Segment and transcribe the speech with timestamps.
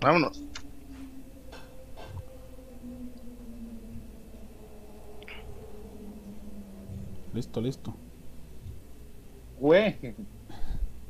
[0.00, 0.42] Vámonos.
[7.34, 7.94] Listo, listo.
[9.58, 10.14] Güey.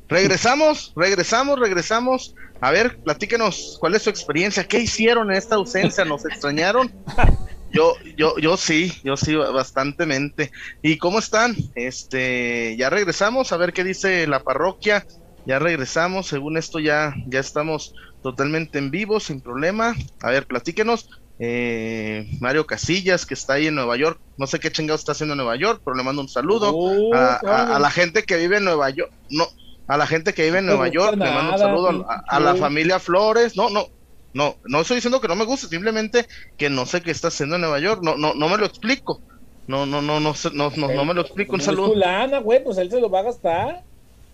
[0.08, 2.34] Regresamos, regresamos, regresamos.
[2.60, 4.64] A ver, platíquenos, ¿cuál es su experiencia?
[4.64, 6.04] ¿Qué hicieron en esta ausencia?
[6.04, 6.92] ¿Nos extrañaron?
[7.70, 10.50] Yo, yo, yo sí, yo sí, bastantemente.
[10.80, 11.54] ¿Y cómo están?
[11.74, 15.04] Este, ya regresamos a ver qué dice la parroquia.
[15.48, 19.94] Ya regresamos, según esto ya, ya estamos totalmente en vivo, sin problema.
[20.22, 21.08] A ver, platíquenos.
[21.40, 24.20] Eh, Mario Casillas, que está ahí en Nueva York.
[24.36, 27.14] No sé qué chingado está haciendo en Nueva York, pero le mando un saludo Oh,
[27.14, 27.74] a, a- claro.
[27.76, 29.10] a la gente que vive en Nueva York.
[29.30, 29.46] No,
[29.86, 32.40] a la gente que vive en No Nueva York, le mando un saludo a, a
[32.40, 33.56] la familia Flores.
[33.56, 33.86] No, no,
[34.34, 36.26] no, no estoy diciendo que no me guste, simplemente
[36.58, 38.00] que no sé qué está haciendo en Nueva York.
[38.02, 39.22] No, no, no me lo explico.
[39.66, 41.56] No, no, no, no, no, no, no me lo explico.
[41.56, 41.94] Un Como es tu saludo.
[41.94, 43.84] lana, güey, pues él se lo va a gastar.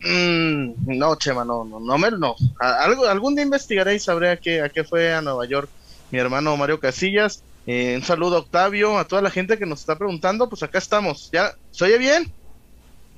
[0.04, 2.36] Mm, no, Chema, no, no, no no.
[2.60, 5.68] Algo, algún día investigaré y sabré a qué, a qué fue a Nueva York
[6.10, 7.42] mi hermano Mario Casillas.
[7.66, 10.78] Eh, un saludo a Octavio, a toda la gente que nos está preguntando, pues acá
[10.78, 11.30] estamos.
[11.32, 11.56] ¿Ya?
[11.70, 12.30] ¿Se oye bien?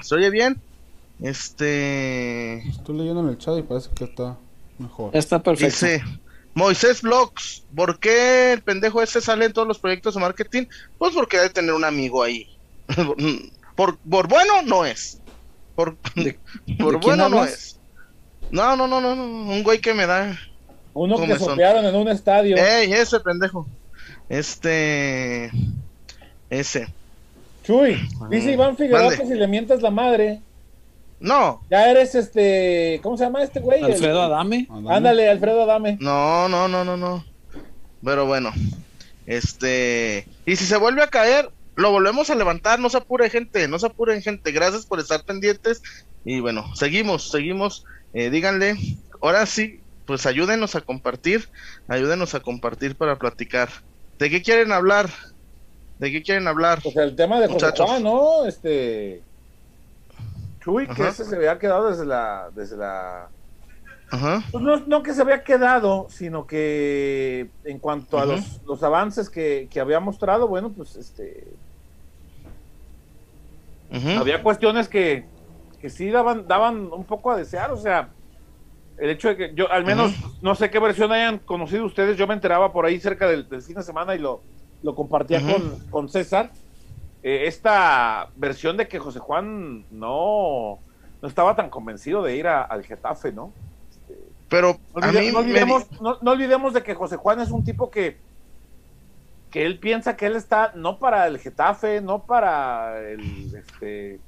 [0.01, 0.61] ¿Se oye bien?
[1.21, 2.67] Este...
[2.69, 4.39] Estoy leyendo en el chat y parece que está
[4.79, 5.15] mejor.
[5.15, 5.87] Está perfecto.
[5.87, 6.03] Dice
[6.55, 10.65] Moisés Vlogs, ¿por qué el pendejo ese sale en todos los proyectos de marketing?
[10.97, 12.47] Pues porque debe tener un amigo ahí.
[13.77, 15.21] por, por bueno no es.
[15.77, 16.39] Por, ¿De-
[16.79, 17.79] por de bueno no es.
[18.51, 20.37] No, no, no, no, no, un güey que me da.
[20.95, 22.57] Uno que sopearon en un estadio.
[22.57, 23.67] Ey, ese pendejo.
[24.29, 25.51] Este.
[26.51, 26.89] Ese.
[27.65, 29.19] Chuy, dice Iván Figueroa Mande.
[29.19, 30.41] que si le mientas la madre,
[31.19, 33.01] No, ya eres este.
[33.03, 33.83] ¿Cómo se llama este güey?
[33.83, 34.67] Alfredo Adame.
[34.71, 34.97] Ándale.
[34.97, 35.99] Ándale, Alfredo Adame.
[36.01, 37.25] no, no, no, no, no.
[38.05, 38.53] Pero bueno.
[39.27, 40.27] Este.
[40.47, 42.81] Y si se vuelve a caer, lo volvemos a levantar.
[42.81, 43.69] No se apure, gente.
[43.69, 44.51] No se apuren, gente.
[44.51, 45.83] Gracias por estar pendientes.
[46.25, 47.85] Y bueno, seguimos, seguimos.
[48.15, 48.77] Eh, díganle.
[49.23, 51.49] Ahora sí, pues ayúdenos a compartir.
[51.87, 53.69] Ayúdenos a compartir para platicar.
[54.19, 55.11] ¿De qué quieren hablar?
[55.99, 56.81] ¿De qué quieren hablar?
[56.83, 57.73] Pues el tema de José.
[57.77, 58.47] Juan, ¿no?
[58.47, 59.23] Este.
[60.61, 62.51] Chuy, que ese se había quedado desde la.
[62.55, 63.29] Desde la...
[64.11, 64.43] Ajá.
[64.51, 69.29] Pues no, no que se había quedado, sino que en cuanto a los, los avances
[69.29, 71.47] que, que había mostrado, bueno, pues este.
[74.19, 75.29] Había cuestiones que,
[75.79, 78.13] que sí daban, daban un poco a desear, o sea,
[78.99, 82.27] el hecho de que yo, al menos, no sé qué versión hayan conocido ustedes, yo
[82.27, 84.43] me enteraba por ahí cerca del, del fin de semana y lo,
[84.83, 86.53] lo compartía con, con César,
[87.23, 90.81] eh, esta versión de que José Juan no,
[91.21, 93.53] no estaba tan convencido de ir a- al Getafe, ¿no?
[93.91, 94.15] Este,
[94.49, 97.41] Pero no, a olvide- mí no me olvidemos, no- no olvidemos de que José Juan
[97.41, 98.21] es un tipo que
[99.51, 104.21] que él piensa que él está no para el Getafe, no para el este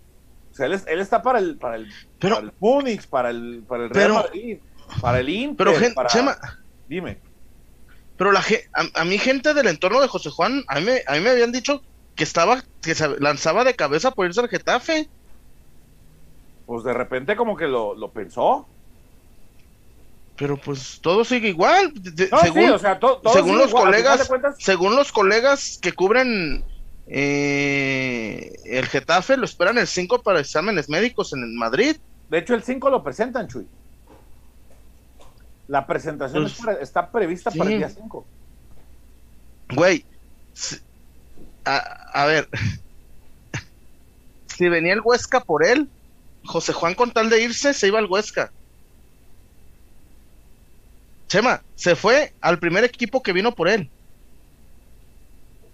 [0.51, 3.31] o sea, él, es- él está para el para el, Pero- para el Múnich, para
[3.31, 4.59] el para el Real Pero- Madrid,
[5.01, 6.37] para el Inter, Pero, gen- para- Chema,
[6.89, 7.19] dime.
[8.17, 11.13] pero la a, a mí gente del entorno de José Juan, a mí, me- a
[11.15, 11.83] mí me habían dicho
[12.17, 15.09] que estaba, que se lanzaba de cabeza por irse al Getafe.
[16.67, 18.67] Pues de repente como que lo, lo pensó.
[20.39, 21.93] Pero pues todo sigue igual.
[21.95, 24.55] De- de- No, según sí, o sea, to- todo según sigue los igual, colegas, cuentas,
[24.61, 26.65] según los colegas que cubren
[27.09, 31.97] eh, el Getafe, lo esperan el 5 para exámenes médicos en el Madrid.
[32.29, 33.67] de hecho el 5 lo presentan, Chuy.
[35.67, 38.27] La presentación Pues, es está prevista para el día 5.
[39.75, 40.05] Güey,
[41.65, 42.49] a ver,
[44.47, 45.89] si venía el Huesca por él,
[46.45, 48.51] José Juan con tal de irse, se iba al Huesca.
[51.29, 53.91] Chema, se fue al primer equipo que vino por él.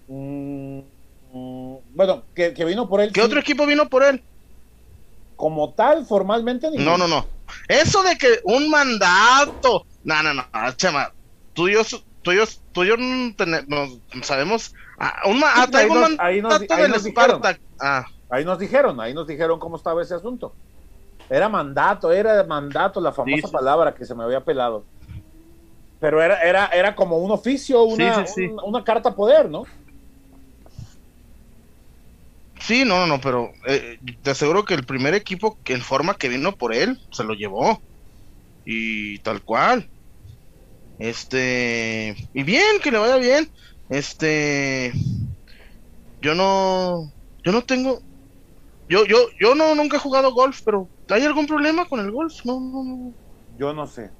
[0.08, 0.80] Mm,
[1.32, 3.12] mm, bueno, que, que vino por él.
[3.12, 3.26] ¿Qué sí.
[3.26, 4.24] otro equipo vino por él?
[5.36, 6.68] Como tal, formalmente.
[6.74, 7.26] No, no, no.
[7.68, 9.86] Eso de que un mandato.
[10.02, 10.44] No, no, no,
[10.76, 11.12] Chema.
[11.52, 11.82] Tú y yo,
[12.22, 12.94] tú y yo, tú y yo
[14.22, 14.72] sabemos.
[14.98, 17.36] Ah, un ah, ahí un nos- ahí nos- mandato ahí del nos dijeron.
[17.38, 17.60] Spartak.
[17.80, 20.56] Ah, Ahí nos dijeron, ahí nos dijeron cómo estaba ese asunto.
[21.28, 23.52] Era mandato, era mandato, la famosa Sí, sí.
[23.52, 24.86] palabra que se me había pelado.
[26.04, 28.50] Pero era, era, era como un oficio, una, Sí, sí, sí.
[28.50, 29.70] un- una carta poder, ¿no?
[32.60, 36.14] sí, no, no, no, pero eh, te aseguro que el primer equipo que en forma
[36.14, 37.82] que vino por él se lo llevó.
[38.64, 39.90] Y tal cual.
[40.98, 42.14] Este.
[42.32, 43.48] Y bien, que le vaya bien.
[43.88, 44.92] Este.
[46.20, 47.12] Yo no.
[47.44, 48.00] Yo no tengo.
[48.88, 52.34] Yo, yo, yo no nunca he jugado golf, pero ¿hay algún problema con el golf?
[52.44, 53.16] No, no, no.
[53.48, 54.12] Yo no sé.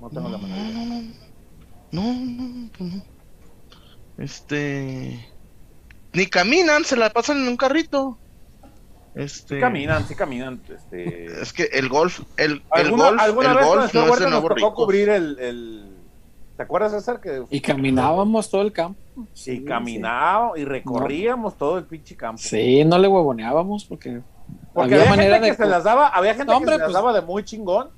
[0.00, 1.02] No tengo la menor idea.
[1.92, 3.02] No, no, no, pues no.
[4.18, 5.28] Este.
[6.12, 8.18] Ni caminan, se la pasan en un carrito.
[9.14, 9.56] Este.
[9.56, 10.60] Sí caminan, sí caminan.
[10.68, 11.26] Este...
[11.42, 14.10] Es que el golf, el, el ¿Alguna, golf, alguna el vez golf el no es
[14.10, 15.96] Huerta de nos tocó cubrir el, el,
[16.56, 17.20] ¿Te acuerdas, César?
[17.20, 19.00] Que Y caminábamos todo el campo.
[19.16, 22.38] y Sí, caminábamos y recorríamos todo el pinche campo.
[22.38, 24.20] Sí, Sí, no le huevoneábamos porque,
[24.74, 25.56] Porque había había, manera gente de.
[25.56, 27.44] que se las daba, había gente No, hombre, que se las pues- daba de muy
[27.44, 27.88] chingón.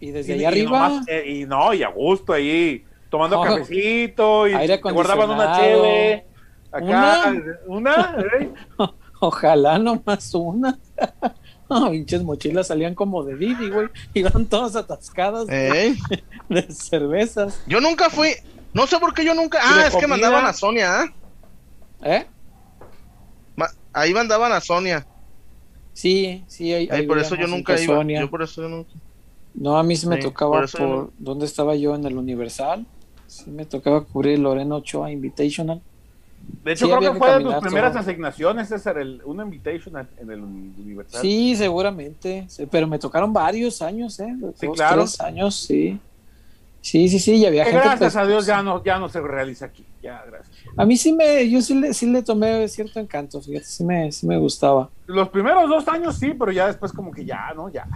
[0.00, 0.70] Y desde Y, allá y arriba.
[0.88, 3.42] nomás, eh, y no, y a gusto ahí, tomando No.
[3.42, 6.26] cafecito y Aire guardaban una cheve.
[6.72, 7.34] Acá,
[7.66, 8.50] una, ¿eh?
[9.20, 10.78] Ojalá nomás una.
[11.72, 13.86] No, pinches mochilas salían como de Didi, güey.
[14.12, 15.98] Iban todas atascadas de- Ey,
[16.48, 17.62] de cervezas.
[17.68, 18.30] Yo nunca fui,
[18.74, 19.58] no sé por qué yo nunca.
[19.58, 21.06] ¿Y Ah, es que mandaban a Sonia, ¿ah?
[22.02, 22.26] ¿Eh?
[23.54, 25.06] Ma- Ahí mandaban a Sonia.
[25.92, 26.72] Sí, sí.
[26.74, 28.02] Ahí, Ahí por eso yo nunca iba.
[28.02, 28.90] Yo por eso yo nunca.
[29.54, 31.94] No, a mí sí me Sí, tocaba por por, ¿dónde estaba yo?
[31.94, 32.86] En el Universal.
[33.26, 35.80] Sí me tocaba cubrir Loreno Ochoa Invitational.
[36.64, 38.00] De hecho, Sí, creo que fue de tus primeras todo.
[38.00, 41.20] asignaciones, César, el, una invitation en el Universal.
[41.20, 42.44] Sí, seguramente.
[42.48, 44.34] sí, pero me tocaron varios años, ¿eh?
[44.58, 45.02] Sí, Dos, claro.
[45.02, 45.98] tres años, sí.
[46.82, 47.84] Sí, sí, sí, y había Que gente.
[47.86, 49.84] gracias pues, a Dios ya no, ya no se realiza aquí.
[50.02, 50.56] Ya, gracias.
[50.78, 54.10] A mí sí me, yo sí le, sí le tomé cierto encanto, fíjate, sí me,
[54.10, 54.88] sí me gustaba.
[55.06, 57.68] Los primeros dos años sí, pero ya después como que ya, ¿no?
[57.68, 57.86] Ya.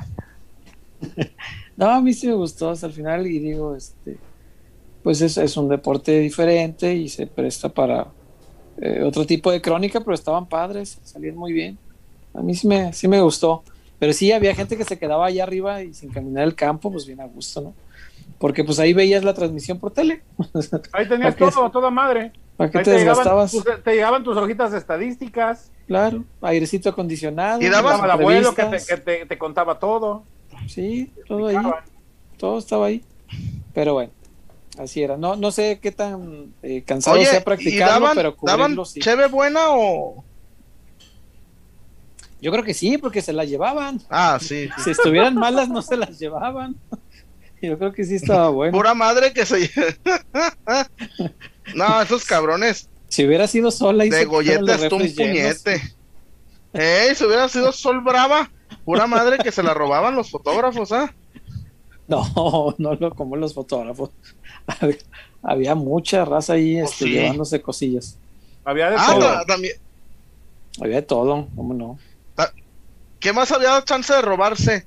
[1.77, 4.17] No, a mí sí me gustó hasta el final y digo, este,
[5.03, 8.07] pues es, es un deporte diferente y se presta para
[8.81, 11.77] eh, otro tipo de crónica, pero estaban padres, salían muy bien.
[12.33, 13.65] A mí sí me, sí me gustó.
[13.99, 17.07] Pero sí había gente que se quedaba allá arriba y sin caminar el campo, pues
[17.07, 17.75] bien a gusto, ¿no?
[18.39, 20.23] Porque pues ahí veías la transmisión por tele.
[20.93, 22.33] Ahí tenías todo, toda madre.
[22.57, 23.51] ¿Para qué Ahí te te llegaban, desgastabas?
[23.53, 25.71] tus, te llegaban tus hojitas de estadísticas.
[25.87, 27.61] Claro, airecito acondicionado.
[27.63, 30.25] Y dabas- el abuelo que, te, que te- te contaba todo.
[30.69, 31.57] Sí, todo ahí.
[32.37, 33.03] todo estaba ahí.
[33.73, 34.13] Pero bueno,
[34.79, 35.17] así era.
[35.17, 39.01] No, no sé qué tan eh, cansado Oye, sea ¿y practicarlo, daban, pero daban sí.
[39.01, 40.25] cheve buena o...?
[42.41, 44.03] Yo creo que sí, porque se las llevaban.
[44.11, 44.69] Ah, sí.
[44.85, 46.77] Si estuvieran malas, no se las llevaban.
[47.63, 48.77] Yo creo que sí estaba bueno.
[48.77, 49.71] Pura madre que se...
[51.75, 55.83] no, esos cabrones Si hubiera sido sola y de un puñete.
[56.73, 58.51] Ey, si hubiera sido Sol Brava,
[58.85, 61.13] pura madre que se la robaban los fotógrafos, ¿ah?
[62.09, 64.11] No, no lo como los fotógrafos.
[64.67, 64.97] Había,
[65.43, 67.11] había mucha raza ahí Pues este, sí.
[67.13, 68.17] llevándose cosillas.
[68.65, 69.45] Había de Ah, todo.
[69.47, 69.75] también.
[70.81, 71.99] Había de todo, ¿cómo no?
[73.21, 74.87] ¿Qué más había dado chance de robarse?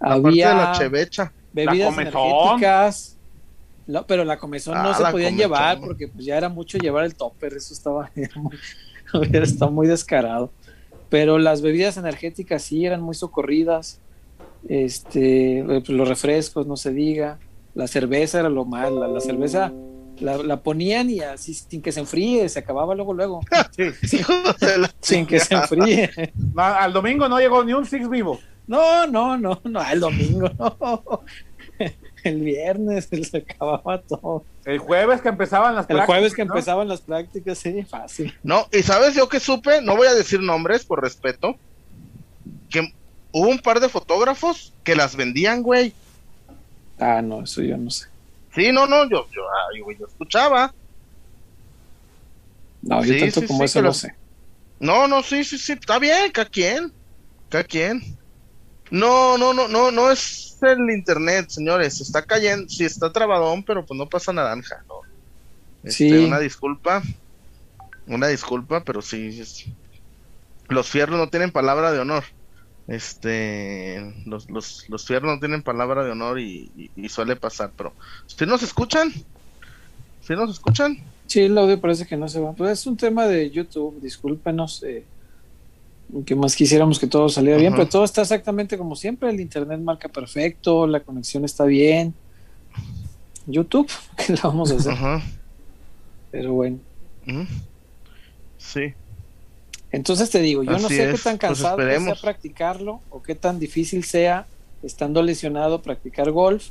[0.00, 1.32] Había de la chevecha.
[1.52, 2.22] bebidas comezón.
[2.22, 3.16] energéticas.
[3.86, 5.50] No, pero la comezón no Ah, se la podían comezón.
[5.50, 8.10] llevar porque pues ya era mucho llevar el topper, eso estaba
[9.14, 10.50] hubiera estado muy descarado.
[11.10, 14.00] Pero las bebidas energéticas sí eran muy socorridas.
[14.68, 17.38] Este, eh, pues, los refrescos, no se diga.
[17.74, 19.72] La cerveza era lo más, la, la cerveza
[20.20, 23.40] la, la ponían y así sin que se enfríe, se acababa luego luego,
[24.02, 24.20] Sí.
[25.00, 26.10] Sin que se enfríe.
[26.54, 28.38] No, al domingo no llegó ni un six vivo.
[28.66, 31.22] No, no, no, no, el domingo, no.
[32.24, 34.44] El viernes se acababa todo.
[34.64, 36.52] El jueves que empezaban las El prácticas, jueves que ¿no?
[36.54, 38.34] empezaban las prácticas, sí, fácil.
[38.42, 41.56] No, y sabes yo que supe, no voy a decir nombres por respeto,
[42.68, 42.92] que
[43.32, 45.92] hubo un par de fotógrafos que las vendían, güey.
[46.98, 48.06] Ah, no, eso yo no sé.
[48.54, 50.74] Sí, no, no, yo, yo, ay, güey, yo escuchaba.
[52.82, 54.14] No, yo Sí, tanto sí, como sí, eso no los- sé.
[54.78, 56.90] No, no, sí, sí, sí, está bien, cada quien,
[57.50, 58.00] cada quien.
[58.90, 63.84] No, no, no, no, no es el internet, señores, está cayendo, sí está trabadón, pero
[63.84, 64.94] pues no pasa naranja, ¿no?
[65.82, 66.24] Este, Sí.
[66.24, 67.02] Una disculpa,
[68.06, 69.64] una disculpa, pero sí, es-
[70.68, 72.24] los fierros no tienen palabra de honor.
[72.86, 77.70] Este, los, los, los fierros no tienen palabra de honor y, y- y suele pasar,
[77.76, 77.92] pero
[78.26, 79.12] ¿sí nos escuchan?
[80.20, 80.98] ¿Sí nos escuchan?
[81.26, 82.52] Sí, el audio parece que no se va.
[82.52, 84.82] Pues es un tema de YouTube, discúlpenos.
[84.82, 85.04] Eh,
[86.24, 89.30] que más quisiéramos que todo saliera bien, pero todo está exactamente como siempre.
[89.30, 92.14] El internet marca perfecto, la conexión está bien.
[93.46, 94.92] YouTube, ¿qué le vamos a hacer?
[94.92, 95.22] Ajá.
[96.30, 96.78] Pero bueno.
[98.58, 98.94] Sí.
[99.92, 103.58] Entonces te digo, yo no sé qué tan pues cansado sea practicarlo o qué tan
[103.58, 104.46] difícil sea
[104.82, 106.68] estando lesionado practicar golf,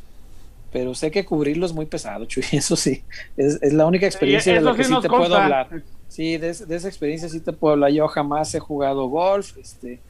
[0.72, 3.04] pero sé que cubrirlo es muy pesado, Chuy, eso sí,
[3.36, 5.84] es, es la única experiencia de la que sí te puedo hablar.
[6.10, 7.92] Sí, de, es- de esa experiencia sí te puedo hablar.
[7.92, 10.02] Yo jamás he jugado golf, este,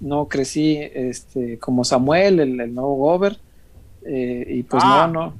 [0.00, 3.38] no crecí este, como Samuel, el, el nuevo Gober,
[4.04, 5.08] eh, y pues Ah.
[5.12, 5.34] no,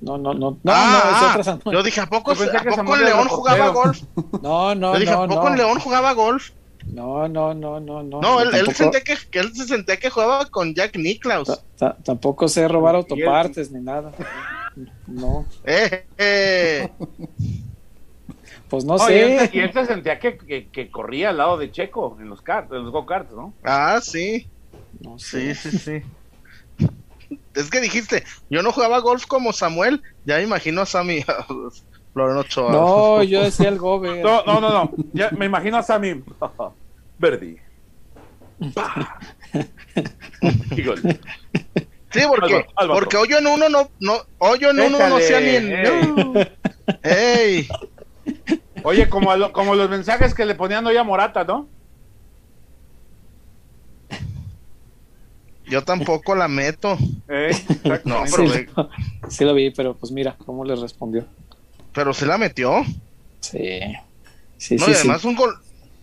[0.00, 1.76] no, no, no, no, no, Ah, no, es ah, otra Samuel.
[1.76, 4.02] yo dije, ¿a poco, pensé ¿a que poco era León jugaba golf?
[4.42, 5.48] No, no, yo dije, no, ¿a poco no.
[5.48, 6.50] en León jugaba golf?
[6.92, 8.20] No, no, no, no, no.
[8.20, 11.46] No, él, él tampoco- sentía que, que él se sentía que jugaba con Jack Nicklaus.
[11.48, 14.12] Ta- ta- tampoco sé robar él- autopartes ni nada.
[15.06, 16.88] No, Eh, eh.
[18.72, 19.34] Pues no sé.
[19.36, 22.30] él, se- y él se sentía que, que, que corría al lado de Checo en
[22.30, 23.52] los, kart, en los go-karts, ¿no?
[23.62, 24.48] Ah, sí,
[25.00, 25.70] No sí, sé.
[25.70, 25.78] sí,
[26.80, 26.86] sí.
[27.54, 31.22] es que dijiste, yo no jugaba golf como Samuel, ya me imagino a Sammy.
[32.14, 32.72] Florian Ochoa.
[32.72, 34.22] No, yo decía el Gober.
[34.24, 34.90] No, no, no, no.
[35.12, 36.22] Ya me imagino a Sammy.
[37.18, 37.58] Verdi.
[40.70, 41.00] Y gol.
[42.12, 43.00] Sí, porque, Álvaro, Álvaro.
[43.00, 45.72] porque hoyo en uno no, no, hoyo en uno no sea ni en.
[45.72, 46.48] ey.
[47.02, 47.68] ¡Ey!
[48.84, 51.68] Oye, como, a lo- como los mensajes que le ponían hoy a Morata, ¿no?
[55.66, 56.98] Yo tampoco la meto.
[57.28, 57.50] Eh.
[58.04, 58.44] No, Sí, pero,
[58.76, 61.24] lo, sí lo vi, pero pues mira cómo le respondió.
[61.94, 62.82] pero se la metió.
[63.40, 63.80] Sí.
[64.58, 65.00] Sí, No, sí, y sí.
[65.00, 65.54] además un gol.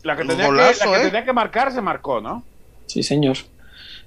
[0.04, 1.06] La que, tenía, golazo, que, la que ¿eh?
[1.10, 2.44] tenía que marcar se marcó, ¿no?
[2.88, 3.38] Sí, señor.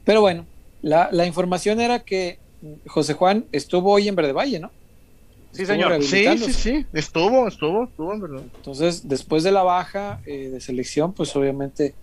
[0.04, 0.46] Pero bueno,
[0.80, 2.38] la, la información era que
[2.86, 4.70] José Juan estuvo hoy en Verde Valle, ¿no?
[5.52, 6.02] Sí, señor.
[6.02, 6.86] Sí, sí, sí.
[6.92, 8.42] Estuvo, estuvo, estuvo, verdad.
[8.56, 11.94] Entonces, después de la baja eh, de selección, pues obviamente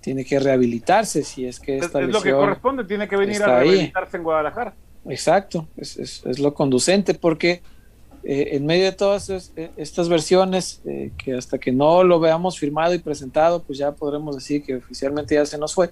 [0.00, 3.42] tiene que rehabilitarse si es que Es, esta es lo que corresponde, tiene que venir
[3.42, 3.68] a ahí.
[3.68, 4.74] rehabilitarse en Guadalajara.
[5.08, 7.62] Exacto, es, es- es lo conducente porque
[8.24, 12.18] eh, en medio de todas es- eh, estas versiones, eh, que hasta que no lo
[12.18, 15.90] veamos firmado y presentado, pues ya podremos decir que oficialmente ya se nos fue.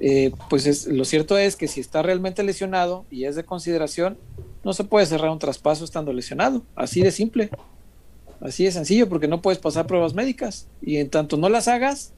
[0.00, 4.18] Eh, pues es, lo cierto es que si está realmente lesionado y es de consideración,
[4.64, 7.50] no se puede cerrar un traspaso estando lesionado, así de simple,
[8.40, 12.12] así de sencillo, porque no puedes pasar pruebas médicas y en tanto no las hagas,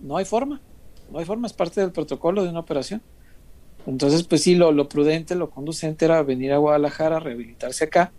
[0.00, 0.60] no hay forma,
[1.12, 3.02] no hay forma, es parte del protocolo de una operación.
[3.86, 8.12] Entonces, pues sí, lo, lo prudente, lo conducente era venir a Guadalajara, rehabilitarse acá.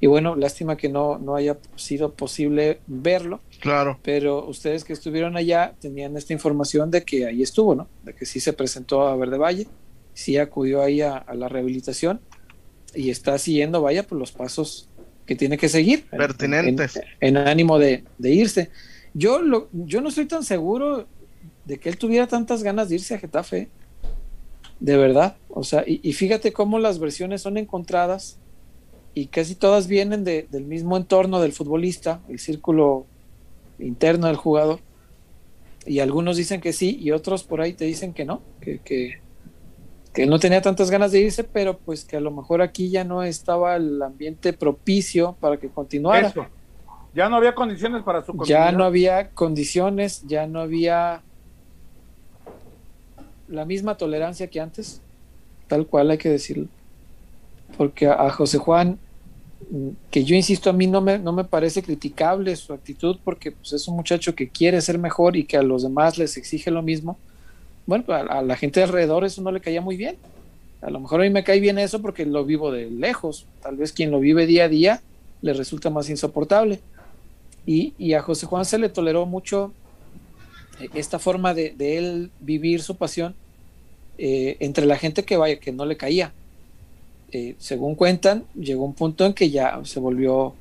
[0.00, 3.98] Y bueno, lástima que no, no haya sido posible verlo, Claro.
[4.02, 7.86] pero ustedes que estuvieron allá tenían esta información de que ahí estuvo, ¿no?
[8.02, 9.66] De que sí se presentó a Verde Valle,
[10.14, 12.20] sí acudió ahí a, a la rehabilitación
[12.94, 14.88] y está siguiendo, vaya, por los pasos
[15.26, 16.04] que tiene que seguir.
[16.12, 16.96] en- Pertinentes.
[17.20, 18.70] En, en ánimo de, de irse.
[19.14, 21.06] Yo, lo, yo no estoy tan seguro
[21.64, 23.58] de que él tuviera tantas ganas de irse a Getafe.
[23.58, 23.68] ¿eh?
[24.80, 25.36] De verdad.
[25.48, 28.38] O sea, y, y fíjate cómo las versiones son encontradas
[29.14, 33.06] y casi todas vienen de- del mismo entorno del futbolista, el círculo
[33.78, 34.80] interno del jugador.
[35.86, 39.20] Y algunos dicen que sí y otros por ahí te dicen que no, que, que,
[40.14, 43.02] que no tenía tantas ganas de irse, pero pues que a lo mejor aquí ya
[43.02, 46.28] no estaba el ambiente propicio para que continuara.
[46.28, 46.46] Eso.
[47.14, 48.72] Ya no había condiciones para su Ya continuidad.
[48.72, 51.22] no había condiciones, ya no había
[53.48, 55.00] la misma tolerancia que antes,
[55.68, 56.68] tal cual hay que decirlo.
[57.76, 58.98] Porque a, a José Juan,
[59.70, 63.50] mm, que yo insisto, a mí no me, no me parece criticable su actitud, porque
[63.52, 66.70] pues, es un muchacho que quiere ser mejor y que a los demás les exige
[66.70, 67.18] lo mismo.
[67.86, 70.16] Bueno, a, a la gente de alrededor eso no le caía muy bien.
[70.82, 73.46] A lo mejor a mí me cae bien eso porque lo vivo de lejos.
[73.62, 75.02] Tal vez quien lo vive día a día
[75.40, 76.80] le resulta más insoportable.
[77.66, 79.72] Y, y a José Juan se le toleró mucho
[80.80, 83.34] eh, esta forma de, de él vivir su pasión
[84.18, 86.32] eh, entre la gente que vaya, que no le caía.
[87.32, 90.54] Eh, según cuentan, llegó un punto en que ya se volvió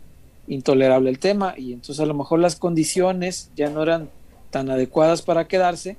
[0.48, 4.10] intolerable el tema y entonces a lo mejor las condiciones ya no eran
[4.50, 5.98] tan adecuadas para quedarse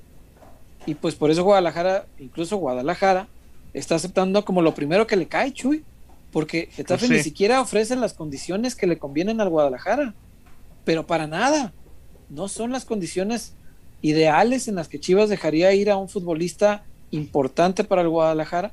[0.87, 3.29] y pues por eso Guadalajara, incluso Guadalajara,
[3.73, 5.85] está aceptando como lo primero que le cae, Chuy,
[6.33, 7.17] porque Getafe Pues sí.
[7.17, 10.15] ni siquiera ofrece las condiciones que le convienen al Guadalajara,
[10.85, 11.73] pero para nada,
[12.29, 13.55] no son las condiciones
[14.03, 18.73] ideales en las que Chivas dejaría ir a un futbolista importante para el Guadalajara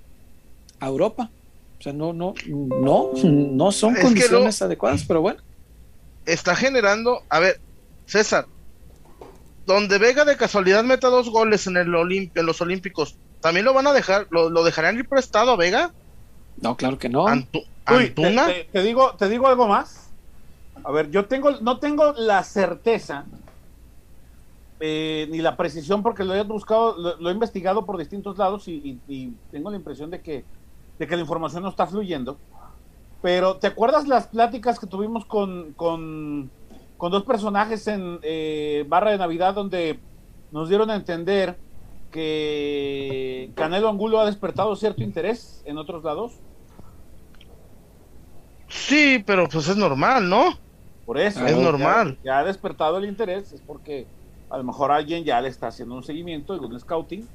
[0.80, 1.32] a Europa.
[1.80, 5.39] O sea, no, no, no, no son Es condiciones adecuadas, pero bueno.
[6.25, 7.24] Está generando.
[7.30, 7.60] A ver,
[8.06, 8.46] César.
[9.65, 13.74] Donde Vega de casualidad meta dos goles en, el Olimp- en los Olímpicos, ¿también lo
[13.74, 14.27] van a dejar?
[14.32, 15.94] ¿Lo, lo dejarán ir prestado a Vega?
[16.58, 17.25] No, claro que no.
[17.27, 18.46] Antu- Uy, te, ¿Antuna?
[18.48, 20.13] te- te digo, te digo algo más.
[20.84, 23.25] A ver, yo tengo, no tengo la certeza
[24.80, 28.68] eh, ni la precisión porque lo he buscado, lo, lo he investigado por distintos lados
[28.68, 30.46] y, y- y tengo la impresión de que,
[30.98, 32.39] de que la información no está fluyendo.
[33.22, 36.51] Pero ¿te acuerdas las pláticas que tuvimos con, con,
[37.01, 40.00] con dos personajes en eh, Barra de Navidad donde
[40.51, 41.58] nos dieron a entender
[42.12, 46.34] que Canelo Angulo ha despertado cierto interés en otros lados?
[48.67, 50.53] Sí, pero pues es normal, ¿no?
[51.08, 51.43] Por eso.
[51.43, 52.20] Es ya- normal.
[52.24, 54.05] Ya, ha despertado el interés, es porque
[54.51, 57.27] a lo mejor alguien ya le está haciendo un seguimiento, algún scouting,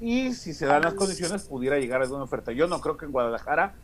[0.00, 2.52] y si se dan las condiciones pudiera llegar a alguna oferta.
[2.52, 3.74] Yo no creo que en Guadalajara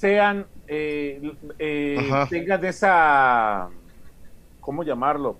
[0.00, 3.68] sean, eh, eh, tengan esa,
[4.60, 5.36] ¿cómo llamarlo?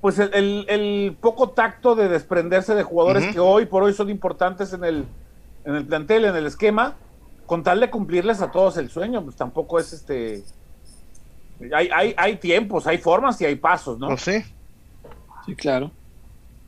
[0.00, 4.08] Pues el, el- el poco tacto de desprenderse de jugadores que hoy por hoy son
[4.08, 5.04] importantes en el,
[5.64, 6.94] en el plantel, en el esquema,
[7.46, 10.42] con tal de cumplirles a todos el sueño, pues tampoco es este.
[11.74, 14.06] Hay, hay, hay tiempos, hay formas y hay pasos, ¿no?
[14.08, 14.42] Pues sí.
[15.44, 15.90] Sí, claro.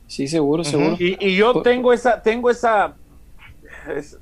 [0.07, 0.97] Sí, seguro, seguro.
[0.99, 2.95] Y, y yo Por- tengo esa, tengo esa,
[3.95, 4.17] es-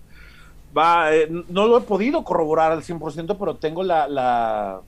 [0.78, 4.82] va, eh, no lo he podido corroborar al 100%, pero tengo la, la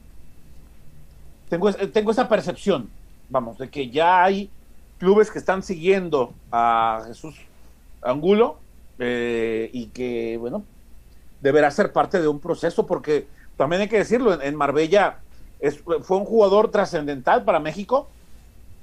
[1.50, 2.90] tengo, tengo esa percepción,
[3.30, 4.50] vamos, de que ya hay
[5.00, 7.36] clubes que están siguiendo a Jesús
[8.02, 8.58] Angulo
[9.00, 10.64] eh, y que, bueno,
[11.42, 15.20] deberá ser parte de un proceso, porque también hay que decirlo, en, Marbella
[16.04, 18.10] fue un jugador trascendental para México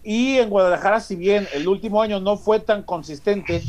[0.05, 3.63] y en Guadalajara, si bien el último año no fue tan consistente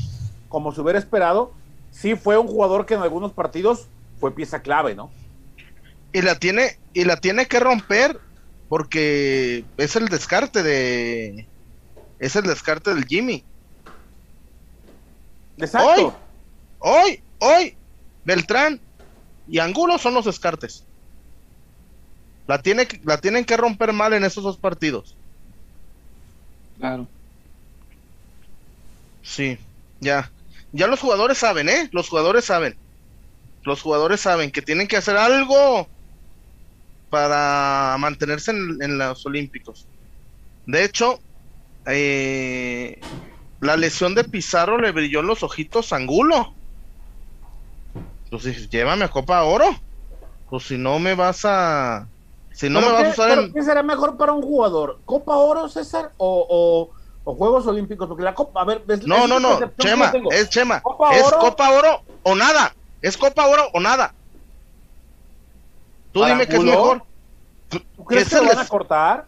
[0.47, 1.51] como se hubiera esperado,
[1.91, 3.87] sí fue un jugador que en algunos partidos
[4.19, 5.11] fue pieza clave, ¿no?
[6.11, 8.19] Y la tiene, y la tiene que romper
[8.67, 11.47] porque es el descarte de.
[12.19, 13.43] Es el descarte del Jimmy.
[15.57, 16.15] Exacto.
[16.79, 17.75] Hoy, hoy,
[18.23, 18.79] Beltrán
[19.47, 20.85] y Angulo son los descartes.
[22.47, 25.15] La, tiene, la tienen que romper mal en esos dos partidos.
[26.77, 27.07] Claro.
[29.21, 29.57] Sí,
[29.99, 30.31] ya.
[30.71, 31.89] Ya los jugadores saben, ¿eh?
[31.91, 32.79] Los jugadores saben.
[33.63, 35.89] Los jugadores saben que tienen que hacer algo
[37.09, 39.87] para mantenerse en, en los Olímpicos.
[40.65, 41.19] De hecho,
[41.85, 43.01] eh,
[43.59, 46.55] la lesión de Pizarro le brilló en los ojitos a Angulo.
[48.25, 49.65] Entonces, llévame a Copa Oro.
[50.49, 52.09] Pues si no me vas a.
[52.51, 53.53] Si no me ¿Pero vas a usar en.
[53.53, 55.01] ¿Qué será mejor para un jugador?
[55.05, 56.13] ¿Copa Oro, César?
[56.17, 56.98] ¿O, o-
[57.29, 58.07] o Juegos Olímpicos?
[58.07, 61.23] Porque la Copa, a ver, es- No, es no, no, Chema, es Chema, ¿Copa es
[61.23, 61.39] Oro?
[61.39, 64.13] Copa Oro o nada, es Copa Oro o nada.
[66.11, 67.03] Tú ¿Para dime qué es mejor.
[67.69, 69.25] ¿Tú crees que que lo se van a les- cortar?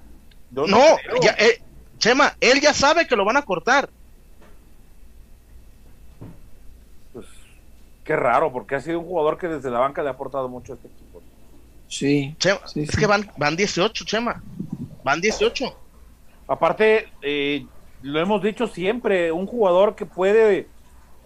[0.50, 0.80] Yo No,
[1.22, 1.62] ya, eh,
[2.00, 3.90] Chema, él ya sabe que lo van a cortar.
[7.14, 7.26] Pues,
[8.04, 10.74] qué raro, porque ha sido un jugador que desde la banca le ha aportado mucho
[10.74, 11.22] a este equipo.
[11.88, 12.36] Sí.
[12.40, 12.98] Chema, Sí, es sí.
[12.98, 14.42] que van, van 18, Chema.
[15.04, 15.78] Van 18.
[16.48, 17.66] Aparte, eh,
[18.02, 20.68] lo hemos dicho siempre, un jugador que puede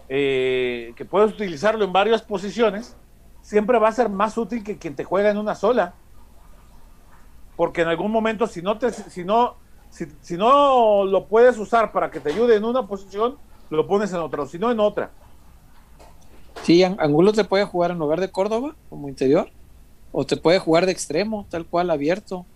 [0.08, 2.96] eh, que puedes utilizarlo en varias posiciones,
[3.42, 5.94] siempre va a ser más útil que quien te juega en una sola.
[7.56, 9.56] Porque en algún momento, si no te, si no,
[9.90, 13.36] si, si no lo puedes usar para que te ayude en una posición,
[13.70, 15.10] lo pones en otra, o si no en otra.
[16.62, 19.50] Sí, An- Angulo te puede jugar en lugar de Córdoba como interior,
[20.12, 22.46] o te puede jugar de extremo, tal cual abierto,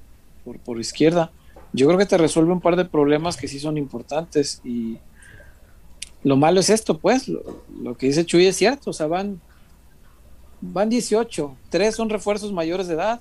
[0.44, 1.32] por, por izquierda.
[1.72, 4.98] Yo creo que te resuelve un par de problemas que sí son importantes y
[6.22, 7.42] lo malo es esto, pues, lo,
[7.82, 9.40] lo que dice Chuy es cierto, o sea, van,
[10.60, 13.20] van 18, tres son refuerzos mayores de edad,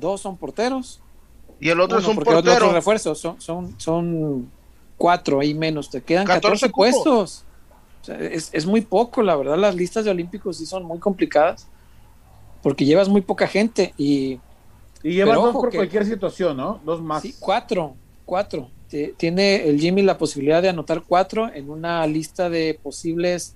[0.00, 1.00] dos son porteros,
[1.60, 2.72] Y el otro uno, es un porque el otro portero.
[2.72, 4.50] refuerzo, son, son, son
[4.96, 6.74] cuatro ahí menos, te quedan 14 14, cupos.
[6.74, 7.44] puestos.
[8.02, 10.98] O sea, es, es muy poco, la verdad, las listas de olímpicos sí son muy
[10.98, 11.66] complicadas,
[12.62, 14.40] porque llevas muy poca gente y
[15.02, 16.80] Y llevas Pero dos ojo por que- cualquier situación, ¿no?
[16.84, 17.22] Dos más.
[17.22, 18.70] sí, cuatro, cuatro.
[19.16, 23.54] Tiene el Jimmy la posibilidad de anotar cuatro en una lista de posibles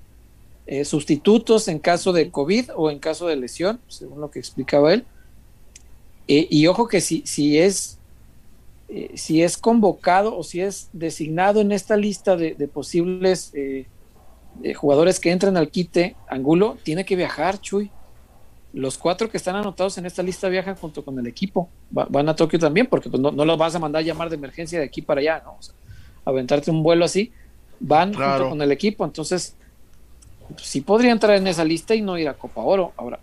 [0.66, 4.94] eh, sustitutos en caso de COVID o en caso de lesión, según lo que explicaba
[4.94, 5.04] él.
[6.28, 7.98] Eh, y ojo que si, si es
[8.88, 13.52] eh, si es convocado o si es designado en esta lista de, de posibles
[14.76, 17.90] jugadores que entran al quite, Angulo tiene que viajar, Chuy.
[18.74, 21.68] Los cuatro que están anotados en esta lista viajan junto con el equipo.
[21.96, 24.28] Va- van a Tokio también, porque pues, no, no los vas a mandar a llamar
[24.28, 25.52] de emergencia de aquí para allá, ¿no?
[25.58, 25.74] O sea,
[26.24, 27.32] aventarte un vuelo así.
[27.78, 28.32] Van Claro.
[28.44, 29.04] junto con el equipo.
[29.04, 29.54] Entonces,
[30.48, 32.92] pues, sí podría entrar en esa lista y no ir a Copa Oro.
[32.96, 33.20] Ahora,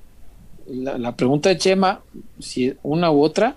[0.67, 1.99] la, la pregunta de Chema,
[2.39, 3.55] si una u otra,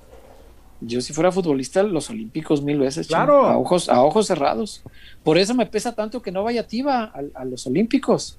[0.81, 3.47] yo si fuera futbolista, los olímpicos mil veces, Chema, Claro.
[3.47, 4.83] a ojos, a ojos cerrados.
[5.23, 8.37] Por eso me pesa tanto que no vaya Tiva a, a los olímpicos.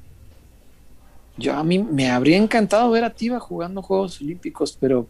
[1.37, 5.07] Yo a mí me habría encantado ver a Tiva jugando Juegos Olímpicos, pero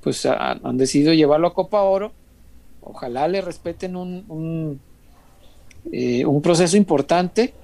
[0.00, 2.12] pues han decidido llevarlo a Copa Oro.
[2.80, 4.80] Ojalá le respeten un, un,
[5.92, 7.54] eh, un proceso importante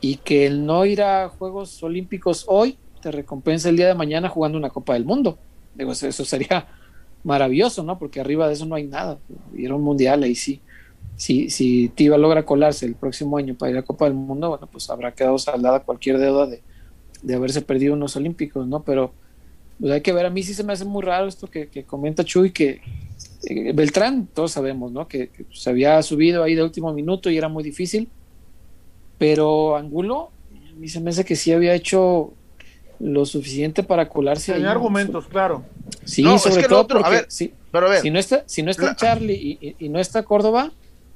[0.00, 4.28] y que el no ir a Juegos Olímpicos hoy te recompensa el día de mañana
[4.28, 5.38] jugando una Copa del Mundo.
[5.74, 6.66] Digo, eso, eso sería
[7.24, 7.98] maravilloso, ¿no?
[7.98, 9.18] Porque arriba de eso no hay nada.
[9.54, 10.60] Ir un mundial ahí sí.
[11.16, 14.66] Si, si Tiva logra colarse el próximo año para ir a Copa del Mundo, bueno,
[14.70, 16.62] pues habrá quedado saldada cualquier deuda de,
[17.22, 18.82] de haberse perdido unos Olímpicos, ¿no?
[18.82, 19.12] Pero
[19.80, 21.84] pues hay que ver, a mí sí se me hace muy raro esto que, que
[21.84, 22.80] comenta Chuy, que
[23.48, 25.08] eh, Beltrán, todos sabemos, ¿no?
[25.08, 28.08] Que, que se había subido ahí de último minuto y era muy difícil,
[29.18, 30.30] pero Angulo,
[30.70, 32.32] a mí se me hace que sí había hecho
[32.98, 34.62] lo suficiente para colarse ahí.
[34.62, 34.70] ¿no?
[34.70, 35.64] argumentos, claro.
[36.04, 38.00] Sí, No, es sobre que lo todo otro, a porque ver, sí, Pero a ver,
[38.00, 40.72] si no está, si no está la- Charlie y, y- y no está Córdoba,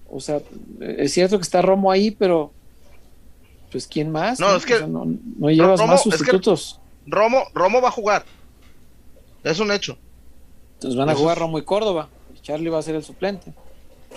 [0.08, 0.40] o sea,
[0.80, 2.52] es cierto que está Romo ahí, pero
[3.70, 4.38] pues quién más?
[4.40, 5.04] No, es que- O sea, no,
[5.38, 6.80] no llevas Romo, más es que- sustitutos.
[7.06, 8.24] Romo, Romo va a jugar.
[9.44, 9.96] Es un hecho.
[10.74, 12.08] Entonces van a eso jugar Romo y Córdoba.
[12.34, 13.52] y Charlie va a ser el suplente.